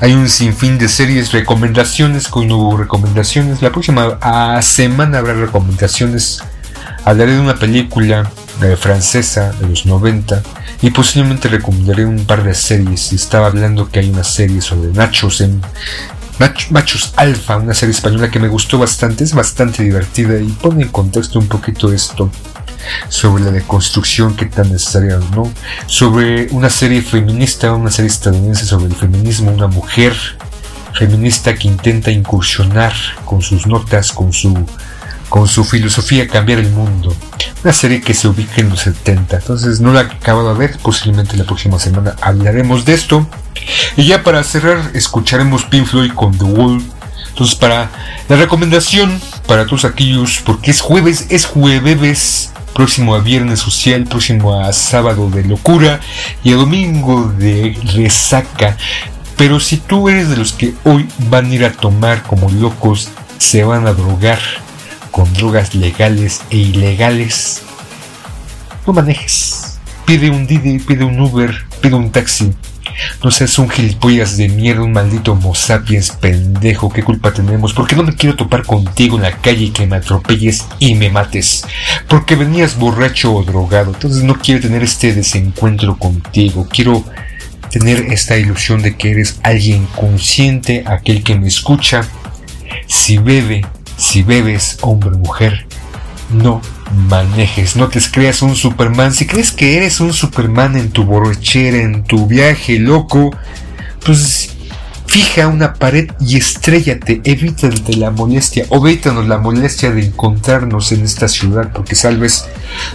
hay 0.00 0.14
un 0.14 0.28
sinfín 0.28 0.78
de 0.78 0.88
series, 0.88 1.32
recomendaciones, 1.32 2.28
con 2.28 2.46
nuevo 2.46 2.76
recomendaciones. 2.76 3.62
La 3.62 3.72
próxima 3.72 4.62
semana 4.62 5.18
habrá 5.18 5.34
recomendaciones. 5.34 6.40
Hablaré 7.04 7.32
de 7.32 7.40
una 7.40 7.56
película 7.56 8.30
francesa 8.78 9.52
de 9.52 9.68
los 9.68 9.86
90 9.86 10.42
y 10.82 10.90
posiblemente 10.90 11.48
recomendaré 11.48 12.06
un 12.06 12.24
par 12.26 12.44
de 12.44 12.54
series. 12.54 13.12
Estaba 13.12 13.48
hablando 13.48 13.90
que 13.90 13.98
hay 13.98 14.10
una 14.10 14.24
serie 14.24 14.60
sobre 14.60 14.92
nachos 14.92 15.40
en 15.40 15.60
Machos 16.70 17.12
Alfa, 17.16 17.56
una 17.56 17.74
serie 17.74 17.92
española 17.92 18.30
que 18.30 18.38
me 18.38 18.46
gustó 18.46 18.78
bastante, 18.78 19.24
es 19.24 19.34
bastante 19.34 19.82
divertida 19.82 20.38
y 20.38 20.46
pone 20.46 20.84
en 20.84 20.90
contexto 20.90 21.40
un 21.40 21.48
poquito 21.48 21.92
esto 21.92 22.30
sobre 23.08 23.44
la 23.44 23.50
deconstrucción 23.50 24.36
que 24.36 24.46
tan 24.46 24.72
necesaria 24.72 25.18
no, 25.34 25.52
sobre 25.86 26.48
una 26.50 26.70
serie 26.70 27.02
feminista, 27.02 27.72
una 27.72 27.90
serie 27.90 28.10
estadounidense 28.10 28.66
sobre 28.66 28.86
el 28.86 28.94
feminismo, 28.94 29.50
una 29.50 29.66
mujer 29.66 30.16
feminista 30.94 31.54
que 31.54 31.68
intenta 31.68 32.10
incursionar 32.10 32.94
con 33.24 33.42
sus 33.42 33.66
notas, 33.66 34.12
con 34.12 34.32
su 34.32 34.66
con 35.28 35.46
su 35.46 35.64
filosofía 35.64 36.26
Cambiar 36.26 36.58
el 36.58 36.70
Mundo. 36.70 37.14
Una 37.62 37.72
serie 37.72 38.00
que 38.00 38.14
se 38.14 38.28
ubica 38.28 38.60
en 38.60 38.70
los 38.70 38.80
70. 38.80 39.36
Entonces 39.36 39.80
no 39.80 39.92
la 39.92 40.00
he 40.00 40.04
acabado 40.04 40.54
de 40.54 40.58
ver. 40.58 40.78
Posiblemente 40.78 41.36
la 41.36 41.44
próxima 41.44 41.78
semana 41.78 42.16
hablaremos 42.22 42.84
de 42.84 42.94
esto. 42.94 43.26
Y 43.96 44.06
ya 44.06 44.22
para 44.22 44.42
cerrar, 44.42 44.90
escucharemos 44.94 45.64
Pink 45.64 45.86
Floyd 45.86 46.12
con 46.12 46.36
The 46.36 46.44
Wall. 46.44 46.82
Entonces 47.28 47.56
para 47.56 47.90
la 48.28 48.36
recomendación 48.36 49.20
para 49.46 49.66
todos 49.66 49.84
aquellos, 49.84 50.42
porque 50.44 50.70
es 50.70 50.80
jueves, 50.80 51.26
es 51.30 51.46
jueves, 51.46 52.52
próximo 52.78 53.16
a 53.16 53.18
viernes 53.18 53.58
social, 53.58 54.04
próximo 54.04 54.62
a 54.62 54.72
sábado 54.72 55.28
de 55.30 55.42
locura 55.42 55.98
y 56.44 56.52
a 56.52 56.54
domingo 56.54 57.24
de 57.24 57.76
resaca. 57.96 58.76
Pero 59.36 59.58
si 59.58 59.78
tú 59.78 60.08
eres 60.08 60.28
de 60.28 60.36
los 60.36 60.52
que 60.52 60.74
hoy 60.84 61.08
van 61.28 61.46
a 61.46 61.54
ir 61.56 61.64
a 61.64 61.72
tomar 61.72 62.22
como 62.22 62.48
locos, 62.48 63.08
se 63.38 63.64
van 63.64 63.88
a 63.88 63.94
drogar 63.94 64.38
con 65.10 65.32
drogas 65.32 65.74
legales 65.74 66.42
e 66.50 66.58
ilegales, 66.58 67.62
no 68.86 68.92
manejes. 68.92 69.80
Pide 70.06 70.30
un 70.30 70.46
Didi, 70.46 70.78
pide 70.78 71.02
un 71.02 71.20
Uber, 71.20 71.52
pide 71.80 71.96
un 71.96 72.12
taxi. 72.12 72.52
No 73.22 73.30
seas 73.30 73.58
un 73.58 73.68
gilipollas 73.68 74.36
de 74.36 74.48
mierda, 74.48 74.82
un 74.82 74.92
maldito 74.92 75.34
mosapiens 75.34 76.10
pendejo. 76.10 76.90
¿Qué 76.90 77.02
culpa 77.02 77.32
tenemos? 77.32 77.72
Porque 77.72 77.96
no 77.96 78.02
me 78.02 78.14
quiero 78.14 78.36
topar 78.36 78.64
contigo 78.64 79.16
en 79.16 79.22
la 79.22 79.36
calle 79.36 79.66
y 79.66 79.70
que 79.70 79.86
me 79.86 79.96
atropelles 79.96 80.64
y 80.78 80.94
me 80.94 81.10
mates. 81.10 81.64
Porque 82.08 82.36
venías 82.36 82.78
borracho 82.78 83.34
o 83.34 83.42
drogado. 83.42 83.92
Entonces 83.92 84.22
no 84.22 84.34
quiero 84.38 84.60
tener 84.60 84.82
este 84.82 85.14
desencuentro 85.14 85.96
contigo. 85.98 86.66
Quiero 86.70 87.04
tener 87.70 88.00
esta 88.12 88.36
ilusión 88.36 88.82
de 88.82 88.96
que 88.96 89.10
eres 89.10 89.40
alguien 89.42 89.86
consciente, 89.96 90.84
aquel 90.86 91.22
que 91.22 91.36
me 91.36 91.48
escucha. 91.48 92.02
Si 92.86 93.18
bebe, 93.18 93.66
si 93.96 94.22
bebes, 94.22 94.78
hombre 94.80 95.10
o 95.10 95.18
mujer, 95.18 95.66
no 96.30 96.60
manejes, 97.08 97.76
no 97.76 97.88
te 97.88 98.00
creas 98.00 98.42
un 98.42 98.56
Superman. 98.56 99.12
Si 99.12 99.26
crees 99.26 99.52
que 99.52 99.76
eres 99.76 100.00
un 100.00 100.12
Superman 100.12 100.76
en 100.76 100.90
tu 100.90 101.04
borrachera, 101.04 101.78
en 101.78 102.04
tu 102.04 102.26
viaje 102.26 102.78
loco, 102.78 103.30
pues 104.04 104.50
fija 105.06 105.48
una 105.48 105.74
pared 105.74 106.10
y 106.20 106.36
estrellate, 106.36 107.22
evítate 107.24 107.96
la 107.96 108.10
molestia, 108.10 108.66
o 108.68 108.86
evítanos 108.86 109.26
la 109.26 109.38
molestia 109.38 109.90
de 109.90 110.04
encontrarnos 110.04 110.92
en 110.92 111.02
esta 111.02 111.28
ciudad, 111.28 111.72
porque 111.72 111.94
salves 111.94 112.44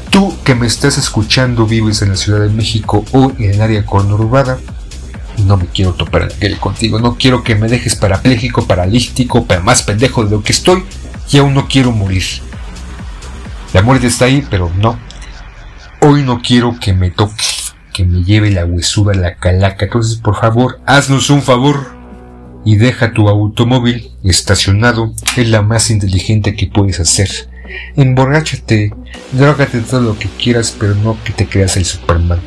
tú 0.09 0.35
que 0.43 0.53
me 0.53 0.67
estás 0.67 0.97
escuchando 0.97 1.65
vives 1.65 2.01
en 2.01 2.09
la 2.09 2.15
Ciudad 2.15 2.41
de 2.41 2.49
México 2.49 3.03
o 3.11 3.31
en 3.37 3.53
el 3.55 3.61
área 3.61 3.85
conurbada. 3.85 4.59
No 5.45 5.57
me 5.57 5.65
quiero 5.65 5.93
topar 5.93 6.31
en 6.39 6.55
contigo, 6.57 6.99
no 6.99 7.17
quiero 7.17 7.43
que 7.43 7.55
me 7.55 7.67
dejes 7.67 7.95
parapléjico, 7.95 8.67
paralítico, 8.67 9.47
más 9.63 9.81
pendejo 9.81 10.23
de 10.23 10.29
lo 10.29 10.43
que 10.43 10.51
estoy 10.51 10.83
y 11.31 11.39
aún 11.39 11.55
no 11.55 11.67
quiero 11.67 11.91
morir. 11.91 12.23
La 13.73 13.81
muerte 13.81 14.05
está 14.05 14.25
ahí, 14.25 14.45
pero 14.49 14.71
no. 14.77 14.99
Hoy 16.01 16.21
no 16.21 16.41
quiero 16.41 16.77
que 16.79 16.93
me 16.93 17.09
toque, 17.09 17.43
que 17.91 18.05
me 18.05 18.23
lleve 18.23 18.51
la 18.51 18.65
huesuda, 18.65 19.15
la 19.15 19.35
calaca. 19.35 19.85
Entonces, 19.85 20.17
por 20.17 20.39
favor, 20.39 20.79
haznos 20.85 21.31
un 21.31 21.41
favor 21.41 21.95
y 22.63 22.75
deja 22.75 23.13
tu 23.13 23.27
automóvil 23.29 24.11
estacionado. 24.23 25.11
Es 25.35 25.49
la 25.49 25.63
más 25.63 25.89
inteligente 25.89 26.55
que 26.55 26.67
puedes 26.67 26.99
hacer. 26.99 27.29
Emborráchate, 27.95 28.93
drogate 29.31 29.79
todo 29.81 30.01
lo 30.01 30.19
que 30.19 30.29
quieras, 30.29 30.75
pero 30.79 30.93
no 30.93 31.17
que 31.23 31.33
te 31.33 31.47
creas 31.47 31.75
el 31.75 31.85
Superman. 31.85 32.41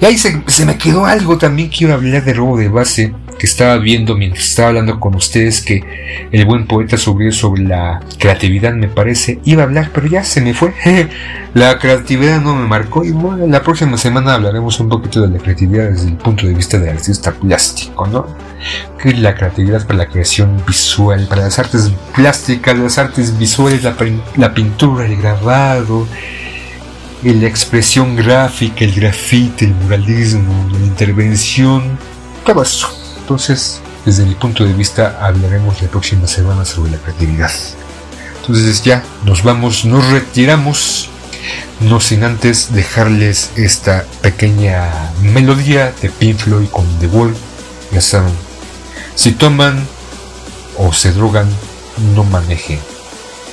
Y 0.00 0.06
ahí 0.06 0.16
se, 0.16 0.42
se 0.46 0.64
me 0.64 0.78
quedó 0.78 1.04
algo, 1.04 1.36
también 1.36 1.68
quiero 1.68 1.92
hablar 1.92 2.24
de 2.24 2.32
robo 2.32 2.56
de 2.56 2.68
base 2.68 3.12
que 3.38 3.46
estaba 3.46 3.78
viendo 3.78 4.16
mientras 4.16 4.44
estaba 4.44 4.68
hablando 4.68 5.00
con 5.00 5.14
ustedes 5.14 5.62
que 5.62 5.82
el 6.30 6.44
buen 6.44 6.66
poeta 6.66 6.96
subió 6.96 7.32
sobre 7.32 7.62
la 7.62 8.00
creatividad 8.18 8.74
me 8.74 8.88
parece. 8.88 9.38
Iba 9.44 9.62
a 9.62 9.66
hablar 9.66 9.90
pero 9.94 10.06
ya 10.06 10.24
se 10.24 10.40
me 10.40 10.54
fue. 10.54 10.74
La 11.54 11.78
creatividad 11.78 12.40
no 12.40 12.54
me 12.54 12.68
marcó 12.68 13.04
y 13.04 13.10
bueno 13.10 13.46
la 13.46 13.62
próxima 13.62 13.96
semana 13.96 14.34
hablaremos 14.34 14.78
un 14.80 14.90
poquito 14.90 15.22
de 15.22 15.28
la 15.28 15.42
creatividad 15.42 15.90
desde 15.90 16.08
el 16.08 16.16
punto 16.16 16.46
de 16.46 16.52
vista 16.52 16.78
del 16.78 16.90
artista 16.90 17.32
plástico 17.32 18.06
no 18.06 18.26
que 18.98 19.14
la 19.14 19.34
creatividad 19.34 19.84
para 19.86 20.00
la 20.00 20.06
creación 20.08 20.62
visual 20.66 21.26
para 21.26 21.42
las 21.42 21.58
artes 21.58 21.90
plásticas 22.14 22.78
las 22.78 22.98
artes 22.98 23.36
visuales 23.38 23.82
la, 23.82 23.96
la 24.36 24.54
pintura 24.54 25.06
el 25.06 25.16
grabado 25.16 26.06
la 27.22 27.46
expresión 27.46 28.16
gráfica, 28.16 28.84
el 28.84 28.94
grafite, 28.94 29.64
el 29.64 29.74
muralismo, 29.74 30.68
la 30.72 30.86
intervención, 30.86 31.98
todo 32.44 32.62
eso. 32.62 32.97
Entonces, 33.28 33.82
desde 34.06 34.24
mi 34.24 34.34
punto 34.34 34.64
de 34.64 34.72
vista, 34.72 35.18
hablaremos 35.20 35.82
la 35.82 35.88
próxima 35.88 36.26
semana 36.26 36.64
sobre 36.64 36.92
la 36.92 36.96
creatividad. 36.96 37.50
Entonces 38.40 38.82
ya 38.82 39.04
nos 39.26 39.42
vamos, 39.42 39.84
nos 39.84 40.06
retiramos, 40.08 41.10
no 41.80 42.00
sin 42.00 42.24
antes 42.24 42.72
dejarles 42.72 43.50
esta 43.54 44.06
pequeña 44.22 45.12
melodía 45.20 45.92
de 46.00 46.08
Pink 46.08 46.38
Floyd 46.38 46.68
con 46.70 46.86
The 47.00 47.06
Wall. 47.08 47.36
Ya 47.92 48.00
saben, 48.00 48.32
si 49.14 49.32
toman 49.32 49.86
o 50.78 50.94
se 50.94 51.12
drogan, 51.12 51.50
no 52.14 52.24
manejen. 52.24 52.80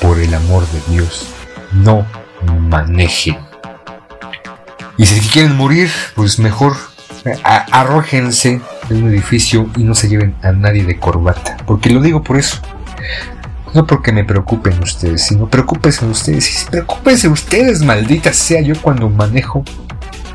Por 0.02 0.20
el 0.20 0.34
amor 0.36 0.66
de 0.70 0.94
Dios, 0.94 1.26
no 1.74 2.08
manejen. 2.70 3.40
Y 4.96 5.06
si 5.06 5.20
quieren 5.28 5.58
morir, 5.58 5.92
pues 6.16 6.40
mejor 6.40 6.78
arrójense 7.44 8.62
de 8.90 8.96
un 8.96 9.10
edificio 9.10 9.70
y 9.76 9.84
no 9.84 9.96
se 9.96 10.08
lleven 10.08 10.36
a 10.42 10.52
nadie 10.52 10.84
de 10.84 10.98
corbata. 11.00 11.58
Porque 11.66 11.90
lo 11.90 12.02
digo 12.02 12.24
por 12.24 12.38
eso. 12.38 12.60
No 13.74 13.86
porque 13.86 14.12
me 14.12 14.24
preocupen 14.24 14.82
ustedes, 14.82 15.24
sino 15.24 15.48
preocúpense 15.48 16.06
ustedes. 16.06 16.64
Y 16.64 16.72
preocúpense 16.72 17.28
ustedes, 17.28 17.82
maldita 17.82 18.32
sea 18.32 18.62
yo 18.62 18.74
cuando 18.82 19.10
manejo. 19.10 19.64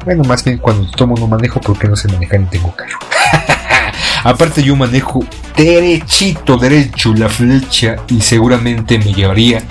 Bueno, 0.05 0.25
más 0.25 0.45
bien 0.45 0.59
cuando 0.59 0.91
tomo 0.91 1.17
no 1.17 1.27
manejo 1.27 1.61
porque 1.61 1.89
no 1.89 1.97
sé 1.97 2.09
manejar 2.09 2.41
ni 2.41 2.47
tengo 2.47 2.75
carro. 2.75 2.99
Aparte 4.23 4.63
yo 4.63 4.77
manejo 4.77 5.25
derechito, 5.57 6.57
derecho 6.57 7.15
la 7.15 7.29
flecha 7.29 7.97
y 8.09 8.21
seguramente 8.21 8.99
me 8.99 9.13
llevaría, 9.13 9.63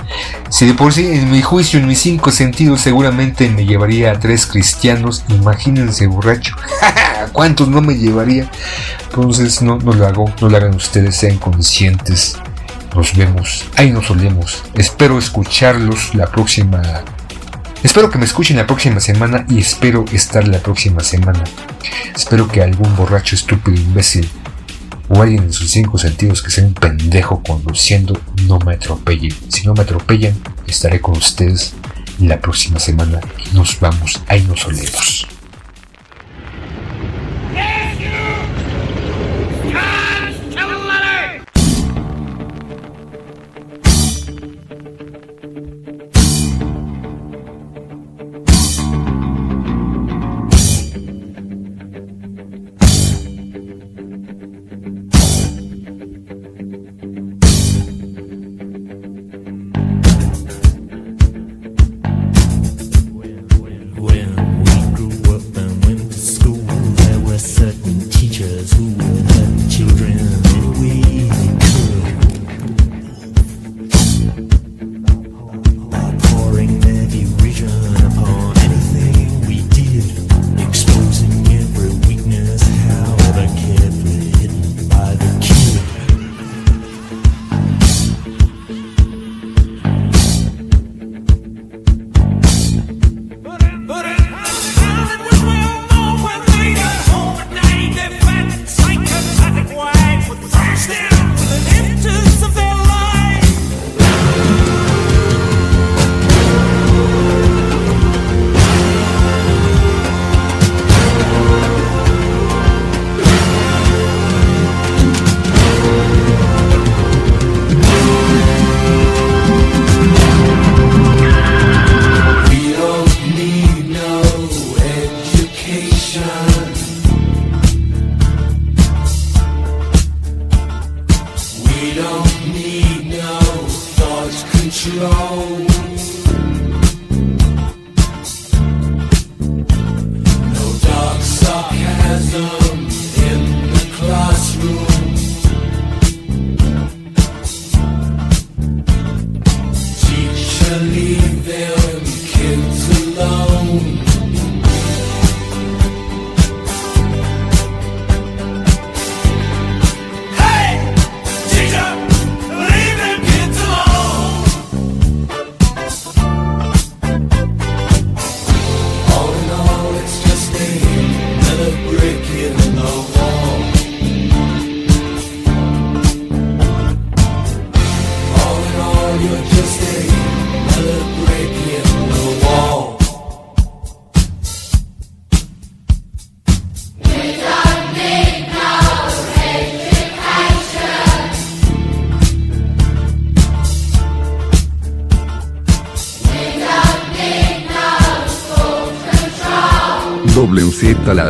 si 0.49 0.65
de 0.65 0.73
por 0.73 0.93
sí 0.93 1.07
en 1.07 1.31
mi 1.31 1.41
juicio, 1.41 1.79
en 1.79 1.87
mis 1.87 1.99
cinco 1.99 2.31
sentidos, 2.31 2.81
seguramente 2.81 3.49
me 3.49 3.65
llevaría 3.65 4.11
a 4.11 4.19
tres 4.19 4.45
cristianos, 4.45 5.23
imagínense 5.29 6.07
borracho, 6.07 6.55
¿cuántos 7.31 7.67
no 7.69 7.81
me 7.81 7.95
llevaría? 7.95 8.49
Entonces 9.09 9.61
no, 9.61 9.77
no 9.77 9.93
lo 9.93 10.05
hago, 10.05 10.33
no 10.41 10.49
lo 10.49 10.57
hagan 10.57 10.75
ustedes, 10.75 11.15
sean 11.15 11.37
conscientes. 11.37 12.37
Nos 12.95 13.15
vemos, 13.15 13.65
ahí 13.75 13.91
nos 13.91 14.07
solemos. 14.07 14.63
Espero 14.73 15.19
escucharlos 15.19 16.15
la 16.15 16.25
próxima 16.25 16.81
Espero 17.81 18.09
que 18.09 18.17
me 18.17 18.25
escuchen 18.25 18.57
la 18.57 18.67
próxima 18.67 18.99
semana 18.99 19.45
y 19.47 19.59
espero 19.59 20.03
estar 20.11 20.45
la 20.45 20.59
próxima 20.59 21.01
semana. 21.01 21.43
Espero 22.13 22.45
que 22.47 22.61
algún 22.61 22.93
borracho 22.97 23.35
estúpido 23.35 23.79
imbécil 23.79 24.29
o 25.09 25.21
alguien 25.21 25.43
en 25.43 25.53
sus 25.53 25.71
cinco 25.71 25.97
sentidos 25.97 26.41
que 26.41 26.51
sea 26.51 26.65
un 26.65 26.73
pendejo 26.73 27.41
conduciendo 27.43 28.19
no 28.47 28.59
me 28.59 28.73
atropelle. 28.73 29.33
Si 29.49 29.65
no 29.65 29.73
me 29.73 29.81
atropellan, 29.81 30.35
estaré 30.67 31.01
con 31.01 31.17
ustedes 31.17 31.73
la 32.19 32.39
próxima 32.39 32.79
semana 32.79 33.19
y 33.51 33.55
nos 33.55 33.79
vamos, 33.79 34.21
ahí 34.27 34.41
nos 34.43 34.65
olemos. 34.65 35.38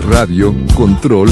Radio, 0.09 0.53
control, 0.75 1.29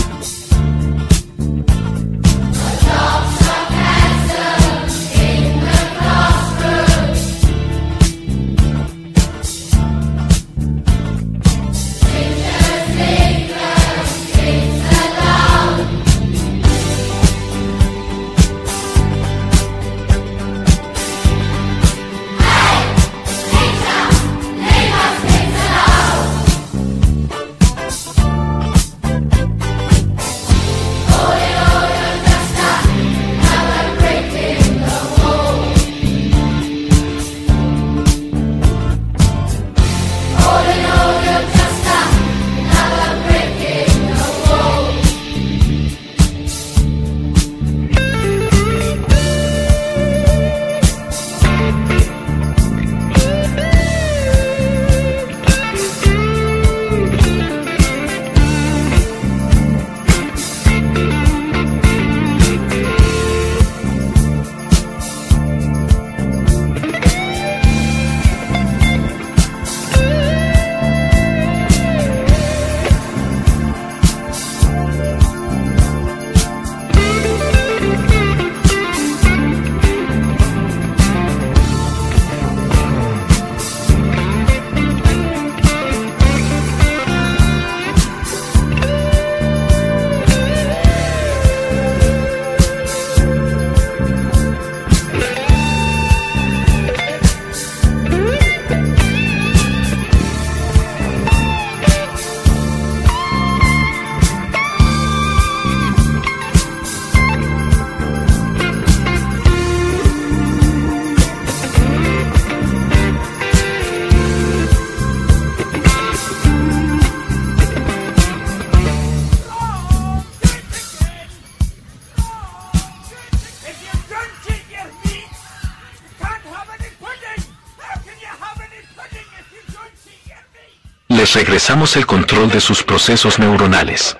regresamos 131.33 131.95
el 131.95 132.05
control 132.05 132.49
de 132.49 132.59
sus 132.59 132.83
procesos 132.83 133.39
neuronales. 133.39 134.17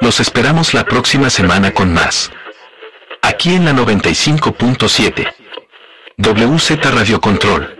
Los 0.00 0.20
esperamos 0.20 0.74
la 0.74 0.84
próxima 0.84 1.30
semana 1.30 1.72
con 1.72 1.92
más. 1.92 2.30
Aquí 3.22 3.54
en 3.54 3.64
la 3.64 3.72
95.7. 3.72 5.32
WZ 6.16 6.70
Radio 6.92 7.20
Control. 7.20 7.79